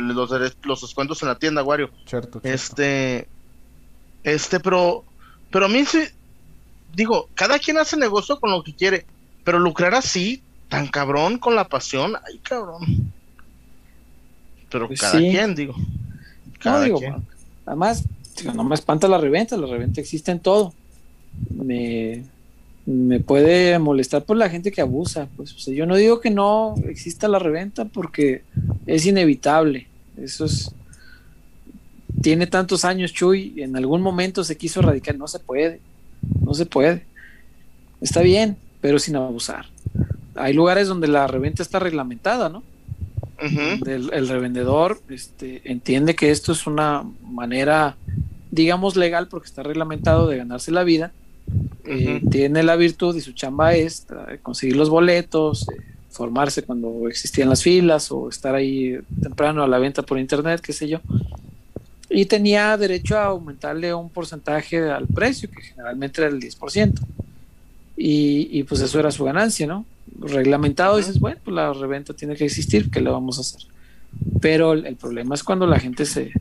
[0.09, 0.31] los,
[0.65, 1.91] los descuentos en la tienda, Wario.
[2.07, 2.49] Cierto, cierto.
[2.49, 3.29] Este,
[4.25, 5.05] este, pero,
[5.53, 6.03] pero a mí sí,
[6.95, 9.07] digo, cada quien hace negocio con lo que quiere,
[9.45, 13.13] pero lucrar así, tan cabrón con la pasión, ay cabrón.
[14.71, 15.31] Pero Pues cada sí.
[15.31, 15.75] quien, digo.
[15.77, 15.85] No,
[16.61, 17.17] Cada digo, quien.
[17.67, 18.05] además,
[18.39, 20.73] digo, no me espanta la reventa, la reventa existe en todo.
[21.51, 22.25] Me,
[22.87, 25.29] me puede molestar por la gente que abusa.
[25.37, 28.43] Pues, o sea, yo no digo que no exista la reventa porque
[28.87, 29.87] es inevitable.
[30.17, 30.73] Eso es.
[32.23, 35.17] Tiene tantos años, Chuy, en algún momento se quiso erradicar.
[35.17, 35.81] No se puede.
[36.41, 37.05] No se puede.
[38.01, 39.67] Está bien, pero sin abusar.
[40.35, 42.63] Hay lugares donde la reventa está reglamentada, ¿no?
[43.43, 43.59] Ujú.
[43.71, 47.97] donde el, el revendedor este, entiende que esto es una manera,
[48.51, 51.13] digamos, legal porque está reglamentado de ganarse la vida.
[51.85, 52.31] Eh, Ujú.
[52.31, 55.81] tiene la virtud y su chamba es eh, conseguir los boletos, eh,
[56.11, 60.73] formarse cuando existían las filas o estar ahí temprano a la venta por internet, qué
[60.73, 61.01] sé yo.
[62.09, 67.01] Y tenía derecho a aumentarle un porcentaje al precio, que generalmente era el 10%.
[67.97, 69.85] Y, y pues eso era su ganancia, ¿no?
[70.19, 73.61] Reglamentado, dices, bueno, pues la reventa tiene que existir, ¿qué le vamos a hacer?
[74.41, 76.33] Pero el, el problema es cuando la gente se,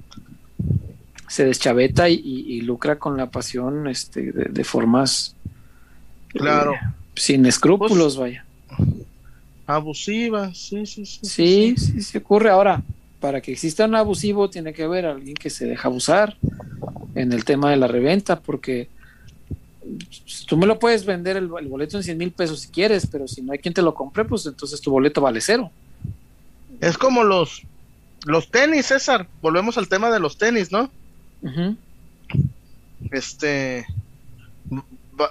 [1.28, 5.36] se deschaveta y, y- y lucra con la pasión este, de, de formas
[6.30, 6.74] Claro.
[6.74, 6.78] eh,
[7.16, 8.46] sin escrúpulos, vaya.
[9.68, 11.20] Abusiva, sí, sí, sí.
[11.24, 12.50] Sí, sí, sí ocurre.
[12.50, 12.82] Ahora,
[13.20, 16.38] para que exista un abusivo, tiene que haber alguien que se deja abusar
[17.16, 18.99] en el tema de la reventa, porque pues,
[20.48, 23.28] tú me lo puedes vender el, el boleto en 100 mil pesos si quieres, pero
[23.28, 25.72] si no hay quien te lo compre, pues entonces tu boleto vale cero.
[26.82, 27.62] Es como los,
[28.26, 29.28] los tenis, César.
[29.42, 30.90] Volvemos al tema de los tenis, ¿no?
[33.12, 33.86] Este.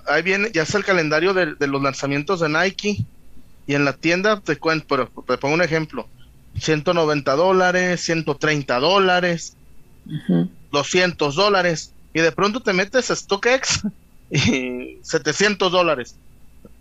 [0.06, 3.05] Ahí viene, ya está el calendario de, de los lanzamientos de Nike.
[3.66, 6.09] Y en la tienda te cuento, pero te pongo un ejemplo:
[6.59, 9.56] 190 dólares, 130 dólares,
[10.06, 10.48] Ujú.
[10.72, 11.93] 200 dólares.
[12.14, 13.82] Y de pronto te metes a StockX
[14.53, 16.17] y 700 dólares.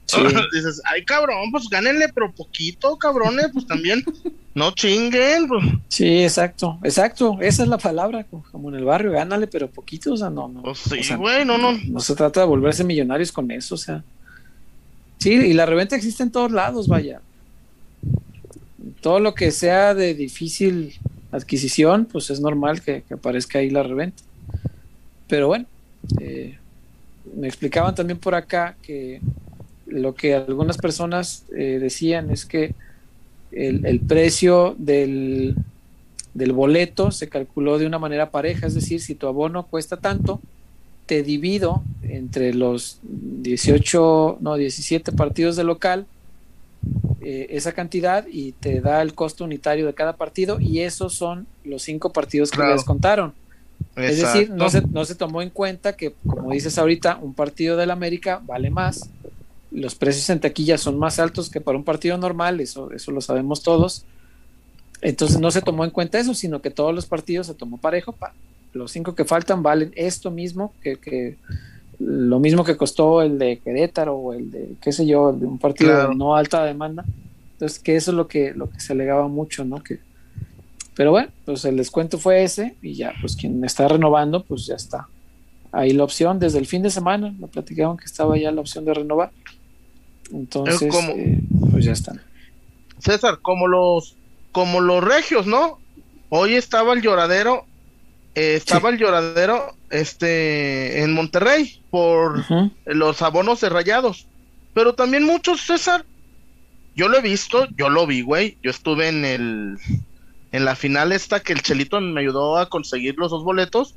[0.05, 0.21] Sí.
[0.53, 4.03] Dices, ay cabrón, pues gánenle, pero poquito, cabrones, pues también.
[4.55, 5.63] No chinguen, pues.
[5.89, 7.37] Sí, exacto, exacto.
[7.41, 10.47] Esa es la palabra, co- como en el barrio, gánale, pero poquito, o sea, no,
[10.47, 10.63] no.
[10.63, 11.73] Pues sí, o sea, güey, no, no.
[11.73, 14.03] No se trata de volverse millonarios con eso, o sea.
[15.19, 17.21] Sí, y la reventa existe en todos lados, vaya.
[19.01, 20.95] Todo lo que sea de difícil
[21.31, 24.23] adquisición, pues es normal que, que aparezca ahí la reventa.
[25.27, 25.65] Pero bueno,
[26.19, 26.57] eh,
[27.37, 29.21] me explicaban también por acá que
[29.85, 32.73] lo que algunas personas eh, decían es que
[33.51, 35.55] el, el precio del,
[36.33, 40.41] del boleto se calculó de una manera pareja, es decir, si tu abono cuesta tanto,
[41.05, 46.05] te divido entre los 18, no, 17 partidos de local
[47.21, 51.47] eh, esa cantidad y te da el costo unitario de cada partido y esos son
[51.63, 52.83] los cinco partidos que les
[53.97, 57.75] Es decir, no se, no se tomó en cuenta que, como dices ahorita, un partido
[57.77, 59.09] del América vale más,
[59.71, 63.21] los precios en taquilla son más altos que para un partido normal, eso, eso lo
[63.21, 64.05] sabemos todos.
[65.01, 68.15] Entonces no se tomó en cuenta eso, sino que todos los partidos se tomó parejo.
[68.73, 71.37] los cinco que faltan valen esto mismo, que,
[71.99, 75.57] lo mismo que costó el de Querétaro o el de, qué sé yo, de un
[75.57, 77.03] partido de no alta demanda.
[77.53, 79.83] Entonces, que eso es lo que, lo que se alegaba mucho, ¿no?
[79.83, 79.99] Que,
[80.97, 84.73] pero bueno, pues el descuento fue ese y ya, pues quien está renovando, pues ya
[84.73, 85.07] está.
[85.71, 88.83] Ahí la opción, desde el fin de semana, me platicaron que estaba ya la opción
[88.83, 89.29] de renovar.
[90.31, 92.19] Entonces, eh, pues ya están.
[92.97, 94.15] César, como los,
[94.51, 95.77] como los regios, ¿no?
[96.29, 97.67] Hoy estaba el lloradero,
[98.33, 102.43] eh, estaba el lloradero, este, en Monterrey por
[102.85, 104.25] los abonos de rayados.
[104.73, 106.05] Pero también muchos, César,
[106.95, 108.57] yo lo he visto, yo lo vi, güey.
[108.63, 109.77] Yo estuve en el,
[110.57, 113.95] en la final esta que el Chelito me ayudó a conseguir los dos boletos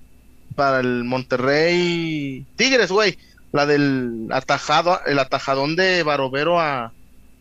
[0.54, 3.18] para el Monterrey Tigres, güey
[3.52, 6.92] la del atajado, el atajadón de Barovero a,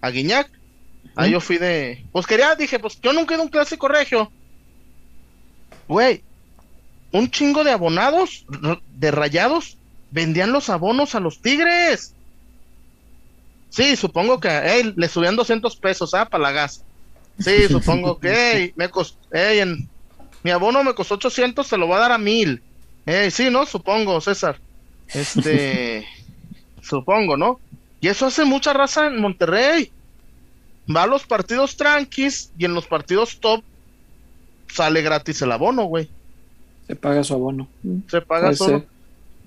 [0.01, 0.49] a Guiñac.
[1.15, 2.05] Ahí yo fui de.
[2.11, 4.31] Pues quería, dije, pues yo nunca he ido a un clásico regio.
[5.87, 6.23] Güey,
[7.11, 8.45] un chingo de abonados,
[8.95, 9.77] de rayados,
[10.11, 12.13] vendían los abonos a los tigres.
[13.69, 16.25] Sí, supongo que le subían 200 pesos, ¿ah?
[16.25, 16.83] Para la gas.
[17.39, 19.89] Sí, supongo que, me costó, en,
[20.43, 22.61] mi abono me costó 800, se lo va a dar a mil.
[23.05, 23.65] Ey, sí, ¿no?
[23.65, 24.59] Supongo, César.
[25.07, 26.05] Este,
[26.81, 27.59] supongo, ¿no?
[28.01, 29.91] Y eso hace mucha raza en Monterrey.
[30.93, 33.63] Va a los partidos tranquis y en los partidos top
[34.73, 36.09] sale gratis el abono, güey.
[36.87, 37.67] Se paga su abono.
[38.07, 38.85] Se paga solo.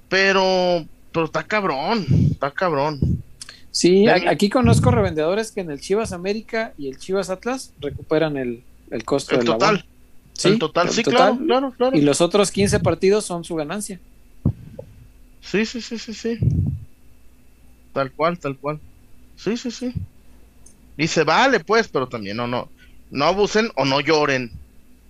[0.08, 3.00] Pero, pero está cabrón, está cabrón.
[3.72, 8.62] Sí, aquí conozco revendedores que en el Chivas América y el Chivas Atlas recuperan el,
[8.90, 9.86] el costo del total.
[10.34, 11.96] Sí, el total, sí, claro, claro, claro.
[11.96, 13.98] Y los otros 15 partidos son su ganancia.
[15.40, 16.38] Sí, sí, sí, sí, sí.
[17.94, 18.78] Tal cual, tal cual.
[19.36, 19.94] Sí, sí, sí.
[20.98, 22.68] Y se vale, pues, pero también no, no,
[23.10, 24.52] no abusen o no lloren.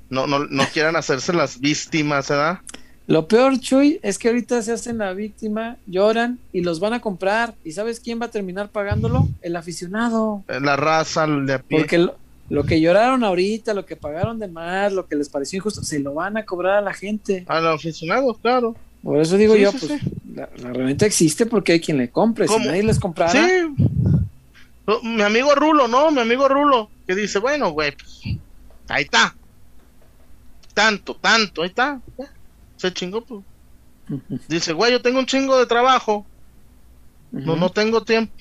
[0.08, 2.60] No, no, no quieran hacerse las víctimas, ¿verdad?
[3.06, 7.00] Lo peor, Chuy, es que ahorita se hacen la víctima, lloran y los van a
[7.00, 7.54] comprar.
[7.64, 9.28] ¿Y sabes quién va a terminar pagándolo?
[9.42, 10.44] El aficionado.
[10.48, 12.16] La raza de Porque lo,
[12.48, 15.98] lo, que lloraron ahorita, lo que pagaron de más, lo que les pareció injusto, se
[15.98, 17.44] lo van a cobrar a la gente.
[17.48, 18.76] A los aficionados, claro.
[19.02, 19.90] Por eso digo yo, pues
[20.34, 22.46] La, reventa existe porque hay quien le compre.
[22.46, 23.32] Si nadie les comprara.
[23.32, 23.48] Sí.
[25.02, 26.10] Mi amigo Rulo, ¿no?
[26.12, 28.38] Mi amigo Rulo, que dice, bueno, güey, pues,
[28.88, 29.34] ahí está.
[30.72, 32.00] Tanto, tanto, ahí está.
[32.82, 33.44] Se chingó, pues.
[34.48, 36.26] Dice, güey, yo tengo un chingo de trabajo.
[37.30, 38.32] No, no tengo tiempo.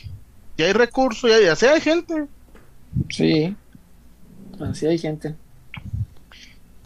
[0.57, 2.25] Y hay recursos, y, así hay gente.
[3.11, 3.55] Sí.
[4.59, 5.35] Así hay gente.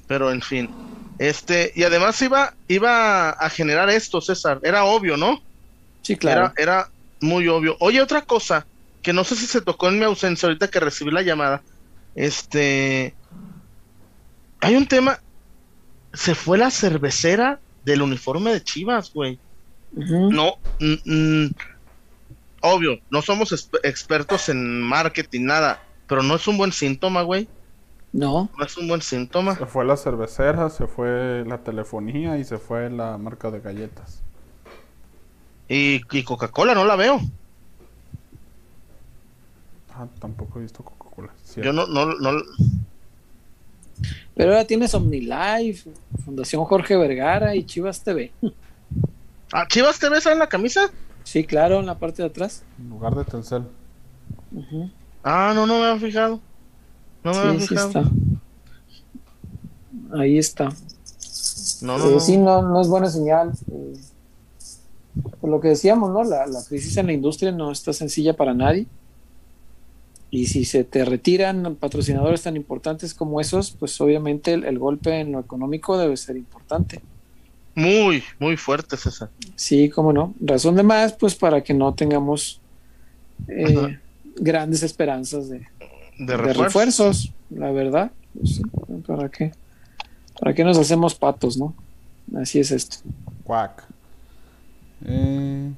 [0.06, 0.69] Pero en fin.
[1.18, 4.60] Este, y además iba, iba a generar esto, César.
[4.61, 5.41] Era obvio, ¿no?
[6.02, 6.52] Sí, claro.
[6.57, 6.90] Era, era
[7.22, 7.77] muy obvio.
[7.80, 8.68] Oye, otra cosa,
[9.02, 11.61] que no sé si se tocó en mi ausencia ahorita que recibí la llamada.
[12.15, 13.15] Este.
[14.60, 15.22] Hay un tema.
[16.16, 19.40] Se fue la cervecera del uniforme de Chivas, güey.
[19.92, 20.56] No.
[22.62, 25.82] obvio, no somos expertos en marketing, nada.
[26.08, 27.48] Pero no es un buen síntoma, güey.
[28.12, 28.50] No.
[28.58, 29.56] No es un buen síntoma.
[29.56, 34.22] Se fue la cervecera, se fue la telefonía y se fue la marca de galletas.
[35.68, 37.20] Y, Coca-Cola no la veo.
[39.94, 41.34] Ah, tampoco he visto Coca-Cola.
[41.58, 42.42] Yo no, no, no.
[44.36, 45.90] Pero ahora tienes OmniLife,
[46.24, 48.32] Fundación Jorge Vergara y Chivas TV.
[49.53, 50.91] ¿Ah, Chivas TV sale en la camisa?
[51.24, 52.64] Sí, claro, en la parte de atrás.
[52.78, 53.64] En lugar de Telcel.
[55.24, 56.40] Ah, no, no me había fijado.
[57.24, 58.03] No sí, sí está.
[60.14, 60.70] Ahí está.
[61.82, 63.52] No, no, sí, no, no es buena señal.
[63.72, 63.94] Eh,
[65.41, 66.24] por lo que decíamos, ¿no?
[66.24, 68.86] La, crisis en la industria no está sencilla para nadie.
[70.36, 75.32] Y si se te retiran patrocinadores tan importantes como esos, pues obviamente el, golpe en
[75.32, 76.99] lo económico debe ser importante.
[77.74, 79.30] Muy, muy fuerte, César.
[79.56, 80.34] Sí, cómo no.
[80.41, 82.60] Razón de más, pues para que no tengamos
[83.48, 83.98] eh,
[84.36, 85.70] grandes esperanzas de,
[86.20, 87.32] de refuerzos.
[87.49, 88.12] la verdad.
[88.38, 88.62] Pues
[89.07, 89.53] ¿Para qué?
[90.38, 91.74] ¿Para qué nos hacemos patos, no?
[92.36, 92.98] Así es esto.
[93.45, 93.86] Cuac.
[95.06, 95.72] Eh,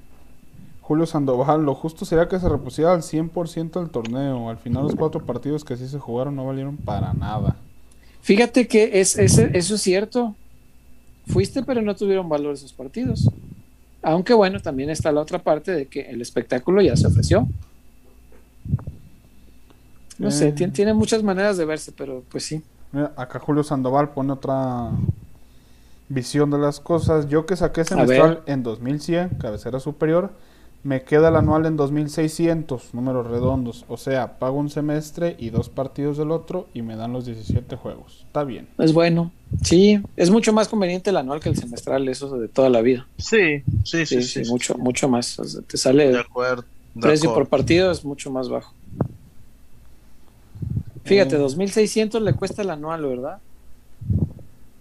[0.88, 4.50] Julio Sandoval, lo justo sería que se repusiera al 100% el torneo.
[4.50, 7.58] Al final los cuatro partidos que sí se jugaron no valieron para nada.
[8.22, 10.34] Fíjate que es, eso es cierto.
[11.28, 13.30] Fuiste, pero no tuvieron valor esos partidos.
[14.02, 17.50] Aunque bueno, también está la otra parte de que el espectáculo ya se ofreció.
[20.18, 20.70] No sé, Eh.
[20.72, 22.64] tiene, muchas maneras de verse, pero pues sí.
[22.94, 24.92] Mira, acá Julio Sandoval pone otra
[26.08, 27.28] visión de las cosas.
[27.28, 30.32] Yo que saqué semestral en 2100, cabecera superior,
[30.84, 33.84] me queda el anual en 2600, números redondos.
[33.90, 37.76] O sea, pago un semestre y dos partidos del otro y me dan los 17
[37.76, 38.24] juegos.
[38.28, 38.68] Está bien.
[38.78, 39.32] Es bueno.
[39.64, 43.06] Sí, es mucho más conveniente el anual que el semestral, eso de toda la vida.
[43.18, 44.44] Sí, sí, sí, Sí, sí.
[44.46, 45.38] sí, mucho, mucho más.
[45.40, 46.64] O sea, te sale De el acuerdo.
[46.96, 48.74] de precio por partido es mucho más bajo.
[51.04, 51.40] Fíjate, Eh.
[51.40, 53.40] 2600 le cuesta el anual, ¿verdad?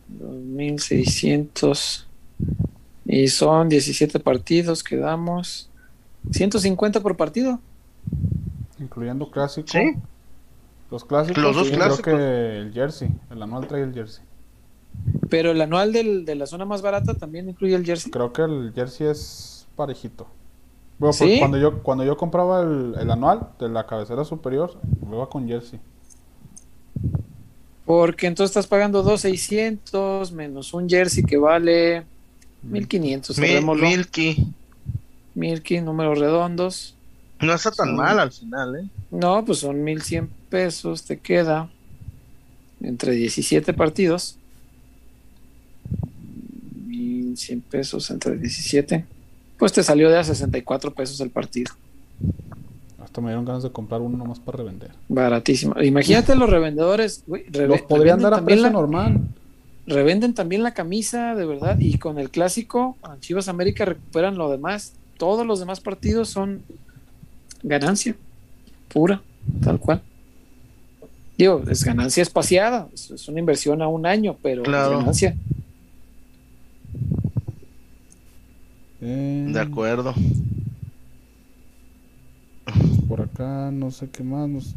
[0.09, 2.06] 2600
[3.06, 5.68] y son 17 partidos que damos
[6.32, 7.61] 150 por partido.
[8.78, 9.69] Incluyendo clásico.
[9.69, 9.94] Sí.
[10.90, 11.43] Los clásicos.
[11.43, 12.15] Los dos y creo clásicos.
[12.15, 13.09] que el jersey.
[13.31, 14.24] El anual trae el jersey.
[15.28, 18.11] Pero el anual del- de la zona más barata también incluye el jersey.
[18.11, 20.27] Creo que el jersey es parejito.
[20.98, 21.24] Bueno, ¿Sí?
[21.24, 24.74] porque cuando yo cuando yo compraba el, el anual de la cabecera superior,
[25.12, 25.78] iba con jersey.
[27.85, 32.05] Porque entonces estás pagando 2.600 menos un jersey que vale
[32.69, 32.70] 1.500.
[32.70, 33.86] Mil- cerrémoslo.
[35.37, 35.77] Milky.
[35.77, 36.95] 1.500 números redondos.
[37.41, 38.89] No está tan mal al final, ¿eh?
[39.11, 41.05] No, pues son 1.100 pesos.
[41.05, 41.69] Te queda
[42.81, 44.39] entre 17 partidos.
[46.89, 49.05] 1.100 pesos entre 17.
[49.59, 51.73] Pues te salió de a 64 pesos el partido.
[53.03, 54.91] Hasta me dieron ganas de comprar uno nomás para revender.
[55.09, 55.81] Baratísimo.
[55.83, 57.25] Imagínate los revendedores.
[57.27, 59.21] reve- Los podrían revenden dar a también precio la- normal.
[59.87, 61.79] Revenden también la camisa, de verdad.
[61.79, 64.95] Y con el clásico, Chivas América recuperan lo demás.
[65.19, 66.63] Todos los demás partidos son
[67.63, 68.15] ganancia
[68.89, 69.23] pura,
[69.63, 70.03] tal cual.
[71.39, 74.93] Digo, es ganancia espaciada, es, es una inversión a un año, pero Claro.
[74.93, 75.37] es ganancia.
[79.01, 80.15] Eh, De acuerdo.
[83.09, 84.49] Por acá, no sé qué más.
[84.49, 84.75] nos-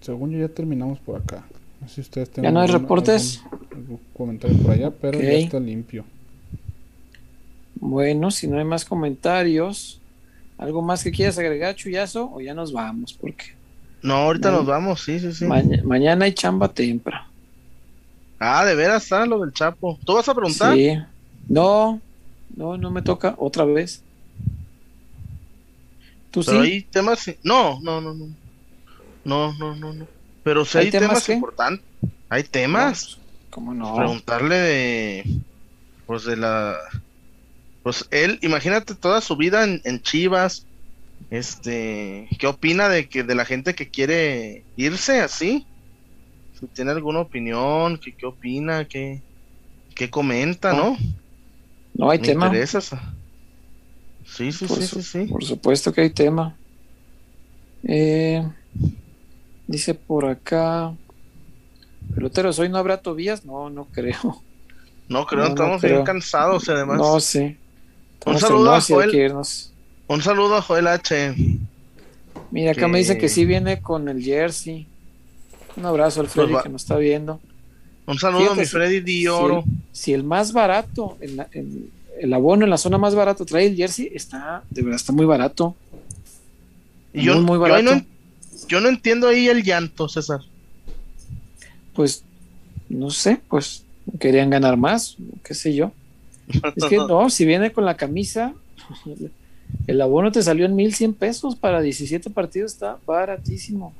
[0.00, 1.44] Según yo ya terminamos por acá.
[1.80, 3.42] No sé si ustedes ¿Ya no hay algún- reportes?
[3.52, 6.04] algún- algún comentario por allá, pero ya está limpio.
[7.80, 10.00] Bueno, si no hay más comentarios,
[10.58, 12.30] ¿algo más que quieras agregar, Chuyazo?
[12.32, 13.54] O ya nos vamos, porque
[14.02, 14.58] No, ahorita No.
[14.58, 15.44] nos vamos, sí, sí, sí.
[15.44, 17.26] maña- mañana hay chamba temprano.
[18.38, 19.98] Ah, de veras está lo del Chapo.
[20.06, 20.74] ¿Tú vas a preguntar?
[20.74, 20.96] Sí.
[21.48, 22.00] No,
[22.56, 24.02] no, no me toca otra vez.
[26.30, 26.70] ¿Tú Pero sí?
[26.72, 27.30] hay temas.
[27.42, 28.26] No, no, no, no.
[29.24, 30.06] No, no, no, no.
[30.42, 31.84] Pero sí ¿Hay hay, temas temas, importantes.
[32.30, 33.18] Hay temas.
[33.50, 33.94] ¿Cómo no?
[33.96, 35.24] Preguntarle de.
[36.06, 36.76] Pues de la.
[37.82, 40.68] Pues él, imagínate toda su vida en, en Chivas.
[41.30, 42.28] Este.
[42.38, 45.66] ¿Qué opina de que de la gente que quiere irse así?
[46.52, 48.86] Si tiene alguna opinión, ¿qué, qué opina?
[48.86, 49.24] ¿Qué,
[49.94, 50.96] qué comenta, no?
[51.94, 52.46] No hay Me tema.
[52.46, 52.80] interesa.
[54.24, 55.32] Sí, sí, Por, sí, su- sí, sí.
[55.32, 56.58] por supuesto que hay tema.
[57.82, 58.42] Eh,
[59.66, 60.96] dice por acá.
[62.14, 63.44] Peloteros, ¿hoy no habrá Tobías?
[63.44, 64.44] No, no creo.
[65.08, 65.94] No, creo, No, no estamos creo.
[65.94, 66.98] bien cansados además.
[66.98, 67.59] No sé.
[68.26, 69.10] Un saludo a Joel.
[69.10, 69.72] que irnos.
[70.06, 71.34] Un saludo a Joel H.
[72.50, 74.86] Mira, acá que- me dicen que sí viene con el jersey.
[75.76, 77.40] Un abrazo al Pues Freddy que nos está viendo.
[78.06, 79.62] Un saludo Fíjate, a mi Freddy Di Oro.
[79.62, 81.90] Si el, si el más barato, en la- en
[82.20, 85.26] el abono en la zona más barato trae el jersey, está, de verdad, está muy
[85.26, 85.74] barato.
[87.14, 88.04] Y yo, muy, muy yo ahí barato.
[88.04, 90.40] no, yo no entiendo ahí el llanto, César.
[91.94, 92.24] Pues,
[92.88, 93.84] no sé, pues
[94.18, 95.92] querían ganar más, qué sé yo.
[96.76, 98.54] Es que no, si viene con la camisa,
[99.86, 103.94] el abono te salió en 1100 pesos para 17 partidos, está baratísimo.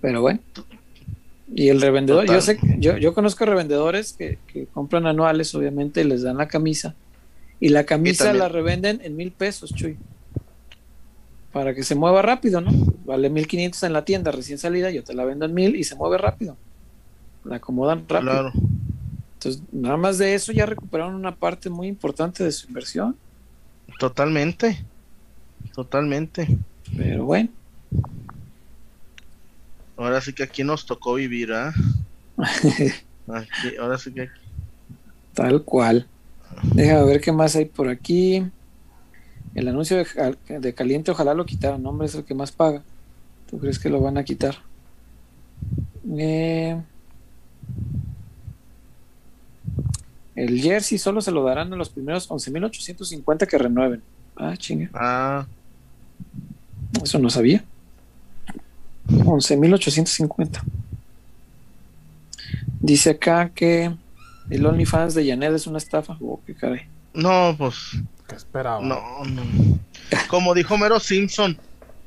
[0.00, 0.40] Pero bueno.
[1.54, 2.36] Y el revendedor, Total.
[2.36, 6.48] yo sé, yo, yo conozco revendedores que, que compran anuales, obviamente, y les dan la
[6.48, 6.94] camisa.
[7.60, 9.96] Y la camisa la revenden en mil pesos, Chuy.
[11.52, 12.70] Para que se mueva rápido, ¿no?
[13.04, 15.94] Vale 1500 en la tienda recién salida, yo te la vendo en mil y se
[15.94, 16.56] mueve rápido.
[17.44, 18.32] La acomodan rápido.
[18.32, 18.52] Claro.
[19.44, 23.18] Entonces, nada más de eso ya recuperaron una parte muy importante de su inversión.
[23.98, 24.86] Totalmente.
[25.74, 26.58] Totalmente.
[26.96, 27.50] Pero bueno,
[29.96, 31.72] Ahora sí que aquí nos tocó vivir, ¿ah?
[33.80, 34.40] Ahora sí que aquí.
[35.32, 36.10] tal cual.
[36.72, 38.50] Déjame ver qué más hay por aquí.
[39.54, 41.84] El anuncio de, de caliente, ojalá lo quitaran.
[41.86, 42.84] Hombre, es el que más paga.
[43.46, 44.56] ¿Tú crees que lo van a quitar?
[46.18, 46.82] Eh,
[50.34, 54.02] el jersey solo se lo darán a los primeros 11.850 que renueven.
[54.36, 54.90] Ah, chinga.
[54.92, 55.46] Ah,
[57.02, 57.64] Eso no sabía.
[59.08, 60.62] 11.850.
[62.80, 63.94] Dice acá que
[64.50, 66.16] el OnlyFans de Janet es una estafa.
[66.20, 66.82] Oh, qué caray.
[67.12, 67.76] No, pues.
[68.28, 68.80] ¿Qué esperaba?
[68.80, 69.42] No, no.
[70.28, 71.56] Como dijo Mero Simpson,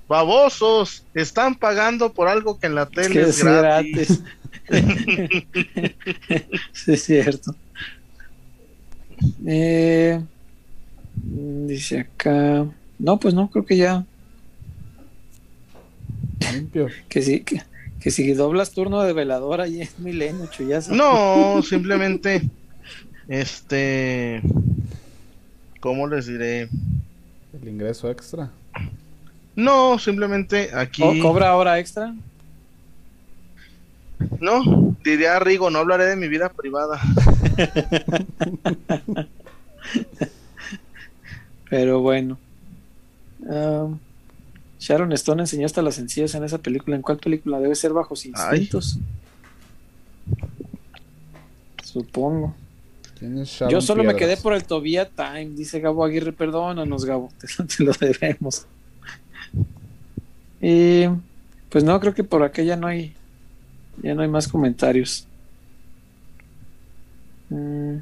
[0.08, 4.22] babosos, están pagando por algo que en la tele es, gratis.
[6.74, 7.56] sí, es cierto.
[9.46, 10.22] Eh,
[11.16, 12.66] dice acá.
[13.00, 14.06] No, pues no, creo que ya.
[16.54, 16.88] Limpio.
[17.10, 17.62] Que sí, que,
[18.00, 20.94] que si doblas turno de veladora y es milenio, chuyazo.
[20.94, 22.42] No, simplemente.
[23.28, 24.42] Este.
[25.80, 26.70] ¿Cómo les diré?
[27.62, 28.52] El ingreso extra.
[29.56, 31.20] No, simplemente aquí.
[31.20, 32.14] ¿Cobra hora extra?
[34.40, 37.00] No, diría Rigo, no hablaré de mi vida privada.
[41.70, 42.38] Pero bueno.
[43.40, 44.00] Um,
[44.80, 46.96] Sharon Stone enseñó hasta las sencillas en esa película.
[46.96, 47.60] ¿En cuál película?
[47.60, 49.00] Debe ser Bajos Instintos.
[51.84, 52.56] Supongo.
[53.70, 56.34] Yo solo me quedé por el Tobía Time, dice Gabo Aguirre.
[56.34, 57.32] Perdónanos, Gabo,
[57.78, 58.66] te, lo debemos.
[60.62, 61.06] Y
[61.70, 63.16] pues no, creo que por acá ya no hay
[64.02, 65.27] ya no hay más comentarios.
[67.50, 67.98] Mm.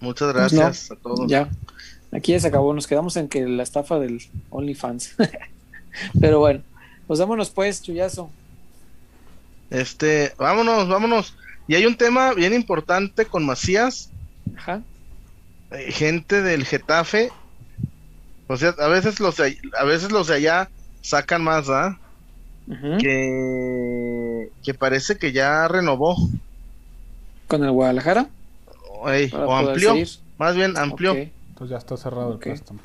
[0.00, 1.28] Muchas gracias a todos.
[1.28, 1.48] Ya,
[2.12, 2.74] aquí ya se acabó.
[2.74, 5.16] Nos quedamos en que la estafa del OnlyFans.
[6.20, 6.62] Pero bueno,
[7.06, 8.30] pues vámonos pues, chullazo.
[9.70, 11.36] Este, vámonos, vámonos.
[11.66, 14.10] Y hay un tema bien importante con Macías.
[14.56, 14.82] Ajá.
[15.70, 17.30] Eh, gente del Getafe.
[18.46, 20.70] O sea, a veces los de, a veces los de allá
[21.00, 21.98] sacan más, ¿ah?
[22.98, 26.16] que, que parece que ya renovó.
[27.46, 28.28] ¿Con el Guadalajara?
[28.88, 29.94] o amplió.
[30.38, 31.12] Más bien amplió.
[31.14, 32.80] Entonces ya está cerrado el préstamo.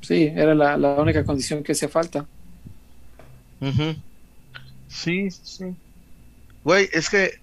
[0.00, 2.26] Sí, era la, única condición que hacía falta.
[4.88, 5.74] Sí, sí.
[6.64, 7.40] Güey, es que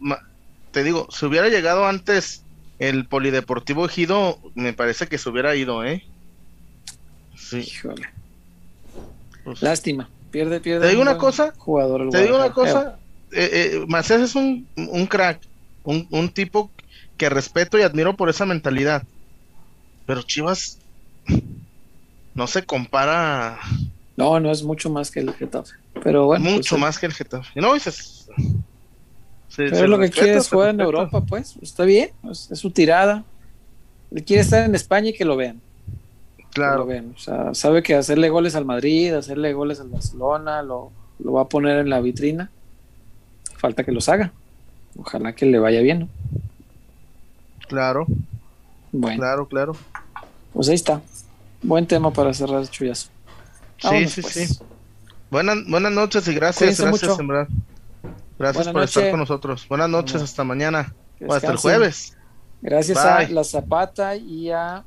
[0.72, 2.44] te digo, si hubiera llegado antes
[2.80, 6.03] el Polideportivo Ejido, me parece que se hubiera ido, ¿eh?
[7.36, 7.60] Sí.
[7.60, 8.10] Híjole.
[9.44, 10.10] Pues Lástima.
[10.32, 10.86] Pierde, pierde.
[10.86, 11.53] Te digo una cosa.
[11.57, 12.98] Jugador te digo una cosa.
[13.32, 15.40] Eh, eh, Macías es un, un crack.
[15.86, 16.70] Un, un, tipo
[17.18, 19.03] que respeto y admiro por esa mentalidad.
[20.06, 20.80] Pero Chivas
[22.34, 23.60] no se compara.
[24.18, 25.74] No, no es mucho más que el Getafe.
[26.03, 26.44] Pero bueno.
[26.44, 27.60] Mucho pues, más que el Getafe.
[27.60, 28.30] No, dices.
[29.56, 31.56] pero lo que quiere es jugar en Europa, pues.
[31.62, 32.12] Está bien.
[32.30, 33.24] Es, su tirada.
[34.26, 35.62] Quiere estar en España y que lo vean.
[36.52, 36.88] Claro.
[36.88, 41.41] O sea, sabe que hacerle goles al Madrid, hacerle goles al Barcelona, lo, lo va
[41.41, 42.49] a poner en la vitrina.
[43.57, 44.32] Falta que los haga.
[44.98, 46.00] Ojalá que le vaya bien.
[46.00, 46.10] ¿no?
[47.68, 48.06] Claro.
[48.92, 49.18] Bueno.
[49.18, 49.76] Claro, claro.
[50.54, 51.02] Pues ahí está.
[51.62, 53.10] Buen tema para cerrar el chullazo.
[53.78, 54.34] sí, sí, pues.
[54.34, 54.60] sí.
[55.32, 57.18] Buenas, buenas noches y gracias, gracias,
[58.38, 59.68] Gracias por estar con nosotros.
[59.68, 60.94] Buenas noches, hasta mañana.
[61.30, 62.16] hasta el jueves.
[62.62, 64.84] Gracias a La Zapata y a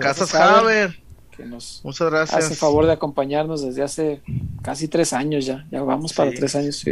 [0.00, 0.98] Casas Haber.
[1.36, 2.44] Que nos Muchas gracias.
[2.44, 4.22] hace favor de acompañarnos desde hace
[4.62, 5.66] casi tres años ya.
[5.70, 6.84] Ya vamos para tres años.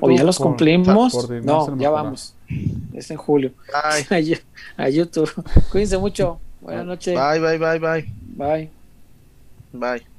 [0.00, 1.30] O ya los cumplimos.
[1.42, 2.34] no, ya vamos.
[2.92, 3.52] Es en julio.
[4.08, 4.40] Bye.
[4.76, 5.30] a YouTube.
[5.70, 6.40] Cuídense mucho.
[6.60, 7.14] Buenas noches.
[7.14, 8.14] Bye, bye, bye, bye.
[8.36, 8.70] Bye.
[9.72, 10.09] Bye.